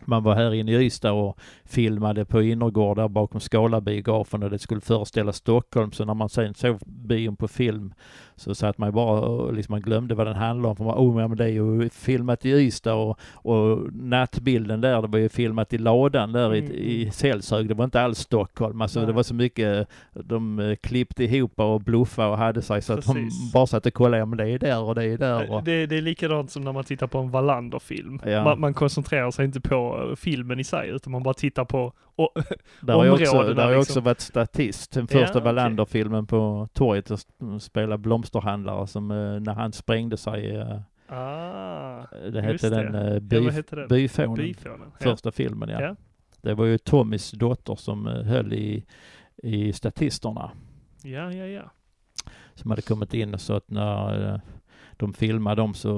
[0.07, 4.59] Man var här inne i Ystad och filmade på innergård där bakom Scala-biografen och det
[4.59, 5.93] skulle föreställa Stockholm.
[5.93, 7.95] Så när man sen såg bion på film
[8.37, 10.77] så satt man ju bara och liksom man glömde vad den handlade om.
[10.77, 15.09] För man, oh, men det är ju filmat i Ystad och, och nattbilden där, det
[15.09, 16.65] var ju filmat i ladan där Mm.
[16.65, 17.69] i, i Sällshög.
[17.69, 18.81] Det var inte alls Stockholm.
[18.81, 19.07] Alltså Nej.
[19.07, 23.07] det var så mycket, de eh, klippte ihop och bluffade och hade sig så att
[23.07, 23.53] de Precis.
[23.53, 25.51] bara satt och kollade, ja men det är där och det är där.
[25.51, 28.21] Och, Det, det är likadant som när man tittar på en Wallander-film.
[28.25, 28.45] Ja.
[28.45, 31.93] Man, man koncentrerar sig inte på eh, filmen i sig, utan man bara tittar på...
[32.17, 32.31] Och,
[32.81, 33.93] Där har jag också, områdena där har jag liksom.
[33.93, 34.93] också varit statist.
[34.93, 35.41] Den Ja, första.
[35.41, 40.57] Wallander-filmen på torget och sp- spela blomsterhandlare som eh, när han sprängde sig.
[40.57, 40.79] eh,
[41.09, 43.51] ah, Det Just hette den eh, ja, by?
[43.89, 44.35] Byfånen.
[44.35, 44.93] Byfånen.
[44.99, 45.05] Ja.
[45.11, 45.81] Första filmen ja.
[45.83, 45.97] Ja.
[46.43, 48.85] Det var ju Tommys dotter som eh, höll i,
[49.43, 50.51] i statisterna.
[51.03, 51.63] ja, ja, ja.
[52.55, 54.41] Som hade kommit in så att när eh,
[54.97, 55.91] de filmade dem så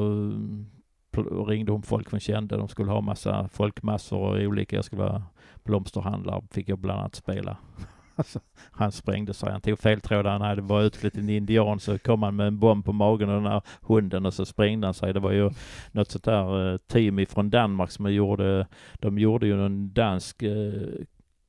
[1.23, 2.57] ringde hon folk hon kände.
[2.57, 4.77] De skulle ha massa folkmassor och olika.
[4.77, 5.23] Jag skulle vara
[5.65, 6.43] blomsterhandlare.
[6.51, 7.57] Fick jag bland annat spela.
[8.16, 9.53] Alltså, han sprängde sig.
[9.53, 10.27] Han tog fel tråd.
[10.27, 11.81] Han hade bara utklädd en indian.
[11.81, 14.86] Så kom han med en bomb på magen och den här hunden och så sprängde
[14.86, 15.12] han sig.
[15.12, 15.51] Det var ju
[15.93, 18.66] något sånt där eh, team ifrån Danmark som gjorde.
[18.95, 20.73] De gjorde ju en dansk eh,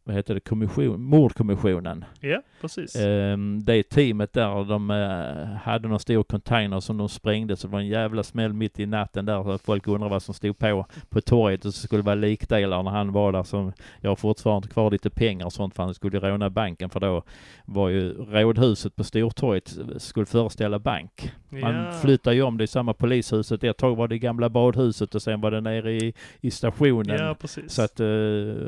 [0.08, 2.06] vad heter det, kommission, mordkommissionen.
[2.20, 2.96] Ja, precis.
[2.96, 7.74] Ehm, det teamet där, de eh, hade någon stor container som de sprängde så det
[7.74, 9.44] var en jävla smäll mitt i natten där.
[9.44, 12.84] Så folk undrade vad som stod på på torget och så skulle det vara likdelar
[12.84, 13.44] när han var där.
[13.44, 17.00] Som, jag har fortfarande kvar lite pengar och sånt för han skulle råna banken för
[17.00, 17.24] då
[17.66, 21.32] var ju rådhuset på Stortorget skulle föreställa bank.
[21.50, 21.92] Man ja.
[21.92, 23.64] flyttade ju om det i samma polishuset.
[23.64, 27.18] Ett tag var det gamla badhuset och sen var det nere i, i stationen.
[27.20, 27.72] Ja, precis.
[27.72, 28.06] Så att eh,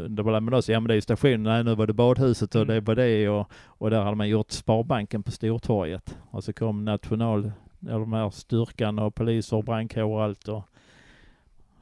[0.09, 2.55] det var med oss, ja men det är ju stationen, nej nu var det badhuset
[2.55, 2.75] och Mm.
[2.75, 6.17] det var det och, och där hade man gjort Sparbanken på Stortorget.
[6.31, 7.51] Och så kom national,
[7.81, 10.63] eller de här styrkan och poliser och brandkår och allt och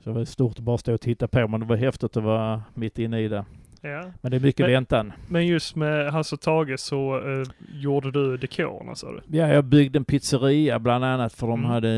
[0.03, 2.23] så det var stort att bara stå och titta på men det var häftigt att
[2.23, 3.45] vara mitt inne i det.
[3.89, 4.03] Ja.
[4.21, 5.13] Men det är mycket Men- väntan.
[5.27, 9.37] Men just med Hasse och Tage så eh, gjorde du dekorerna sa du?
[9.37, 11.71] Ja, jag byggde en pizzeria bland annat för de Mm.
[11.71, 11.89] hade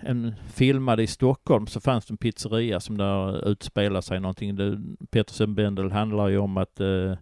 [0.00, 4.56] en filmade i Stockholm så fanns det en pizzeria som där utspelar sig någonting.
[4.56, 4.78] Det,
[5.10, 7.12] Pettersen Bendel handlar ju om att eh,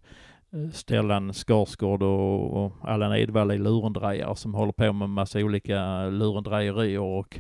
[0.73, 7.01] Stellan Skarsgård och, och Allan Edwall är lurendrejare som håller på med massa olika lurendrejerier
[7.01, 7.39] och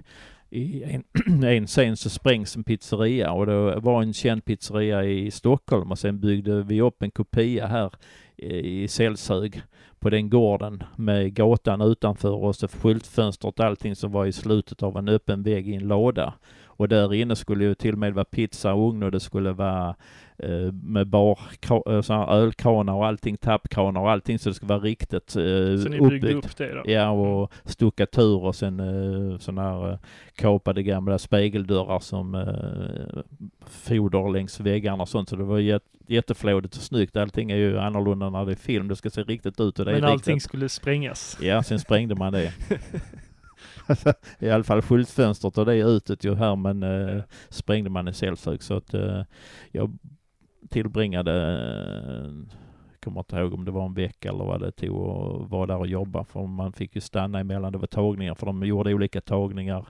[0.57, 5.31] i en, en scen så sprängs en pizzeria och det var en känd pizzeria i
[5.31, 7.93] Stockholm och sen byggde vi upp en kopia här
[8.37, 9.62] i Sällshög
[9.99, 14.83] på den gården med gatan utanför och så skyltfönstret och allting som var i slutet
[14.83, 16.35] av en öppen vägg i en låda.
[16.77, 19.94] Och där inne skulle ju till och med vara pizza och det skulle vara
[20.39, 21.39] eh, med bar,
[21.86, 25.43] eh, såna ölkranar och allting, tappkranar och allting så det skulle vara riktigt eh,
[25.82, 26.44] Så ni byggde uppbyggt.
[26.47, 26.82] upp det då?
[26.85, 29.98] Ja, och stuckatur och sen eh, sådana här eh,
[30.35, 33.23] kapade gamla spegeldörrar som eh,
[33.66, 35.28] foder längs väggarna och sånt.
[35.28, 37.16] Så det var jät jätteflådigt och snyggt.
[37.16, 38.89] Allting är ju annorlunda när det är film.
[38.89, 40.43] Det ska se riktigt ut och det Men är allting riktigt.
[40.48, 41.39] skulle sprängas?
[41.40, 42.53] Ja, sen sprängde man det.
[44.38, 48.12] I alla fall skyltfönstret och det är utet ju här men eh, sprängde man i
[48.12, 49.22] Sällshög så att eh,
[49.72, 49.98] jag
[50.70, 52.32] tillbringade, eh,
[53.00, 55.76] kommer inte ihåg om det var en vecka eller vad det tog att vara där
[55.76, 59.20] och jobba för man fick ju stanna emellan, det var tagningar för de gjorde olika
[59.20, 59.86] tagningar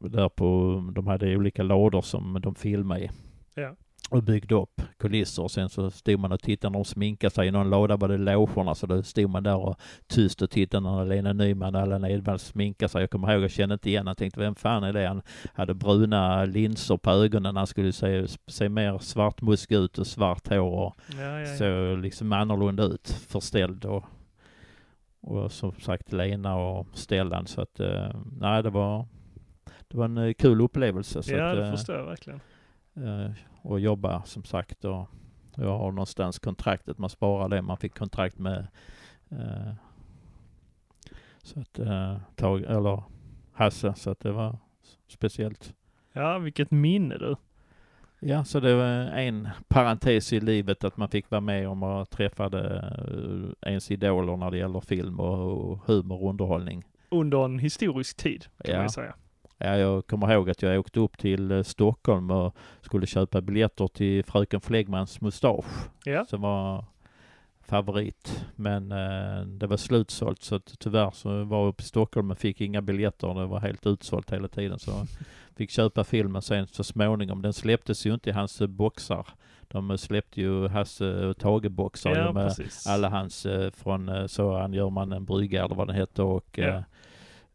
[0.00, 3.10] där på, de hade olika lådor som de filmade i.
[3.54, 3.76] Ja.
[4.10, 7.48] Och byggde upp kulisser och sen så stod man och tittade när de sminkade sig.
[7.48, 9.76] I någon låda var det logerna så då stod man där och
[10.06, 13.00] tyst och tittade när Lena Nyman och Allan Edwall sminkade sig.
[13.00, 15.08] Jag kommer ihåg, jag kände inte igen Han tänkte, vem fan är det?
[15.08, 15.22] Han
[15.54, 17.56] hade bruna linser på ögonen.
[17.56, 21.56] Han skulle se, se mer svartmusk ut och svart hår och Ja, ja, ja.
[21.56, 24.04] så liksom annorlunda ut, förställd och,
[25.20, 27.46] och som sagt Lena och Stellan.
[27.46, 28.10] Så att, eh,
[28.40, 29.06] nej det var,
[29.88, 31.22] det var en eh, kul upplevelse.
[31.22, 32.40] Så ja att, det eh, förstår jag verkligen.
[33.04, 33.30] Eh,
[33.62, 35.06] och jobba som sagt och
[35.56, 38.66] jag har någonstans kontraktet, man sparar det, man fick kontrakt med
[39.30, 39.72] eh,
[41.42, 43.02] så att eh, tag, eller
[43.52, 44.58] Hasse, så att det var
[45.06, 45.74] speciellt.
[46.12, 47.36] Ja, vilket minne du.
[48.20, 48.84] Ja, så det var
[49.18, 52.84] en parentes i livet att man fick vara med om och träffade
[53.62, 56.84] ens idoler när det gäller film och, och humor och underhållning.
[57.10, 58.76] under en historisk tid, kan Ja.
[58.76, 59.14] man ju säga.
[59.58, 63.86] Ja, jag kommer ihåg att jag åkte upp till eh, Stockholm och skulle köpa biljetter
[63.88, 65.88] till Fröken Flegmans mustasch.
[66.04, 66.24] Ja.
[66.24, 66.84] Som var
[67.60, 68.44] favorit.
[68.56, 72.38] Men eh, det var slutsålt så att tyvärr så var jag uppe i Stockholm och
[72.38, 73.34] fick inga biljetter.
[73.34, 74.78] Det var helt utsålt hela tiden.
[74.78, 74.90] Så
[75.56, 77.42] fick köpa filmen sen så småningom.
[77.42, 79.26] Den släpptes ju inte i hans eh, boxar.
[79.68, 82.86] De eh, släppte ju Hasse och Tage-boxar Ja, med precis.
[82.86, 86.82] alla hans från Så han gör man en brygga eller vad den hette och Ja.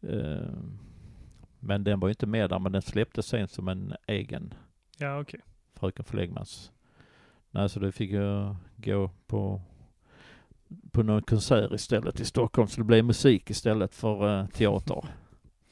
[0.10, 0.38] eh,
[1.64, 4.54] men den var ju inte med där men den släpptes sen som en egen
[4.98, 5.40] Ja, okej.
[5.76, 6.72] Fröken Flegmans.
[7.52, 9.62] Nej så då fick jag gå på
[10.92, 15.06] på någon konsert istället i Stockholm så det blev musik istället för eh, teater.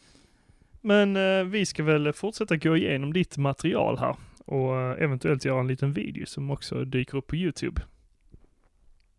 [0.82, 4.16] Men eh, vi ska väl fortsätta gå igenom ditt material här
[4.46, 7.82] och eh, eventuellt göra en liten video som också dyker upp på YouTube.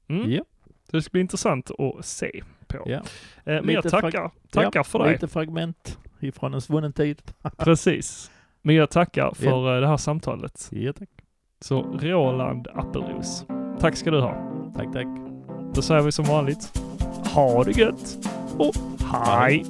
[0.08, 0.30] Mm.
[0.30, 0.44] Ja,
[0.90, 2.82] Så det ska bli intressant att se på.
[2.86, 3.02] ja.
[3.44, 5.12] Men Lite jag tackar, tackar ja, för dig.
[5.12, 7.22] Lite fragment ifrån en svunnen tid.
[7.56, 8.30] Precis.
[8.62, 10.68] Men jag tackar för eh, det här samtalet.
[10.72, 11.08] Ja, tack.
[11.60, 13.46] Så Roland Appelros.
[13.80, 14.34] Tack ska du ha.
[14.76, 15.06] Tack, tack.
[15.74, 16.82] Då säger vi som vanligt.
[17.34, 18.18] Ha det gött
[18.58, 18.74] och
[19.12, 19.64] hej!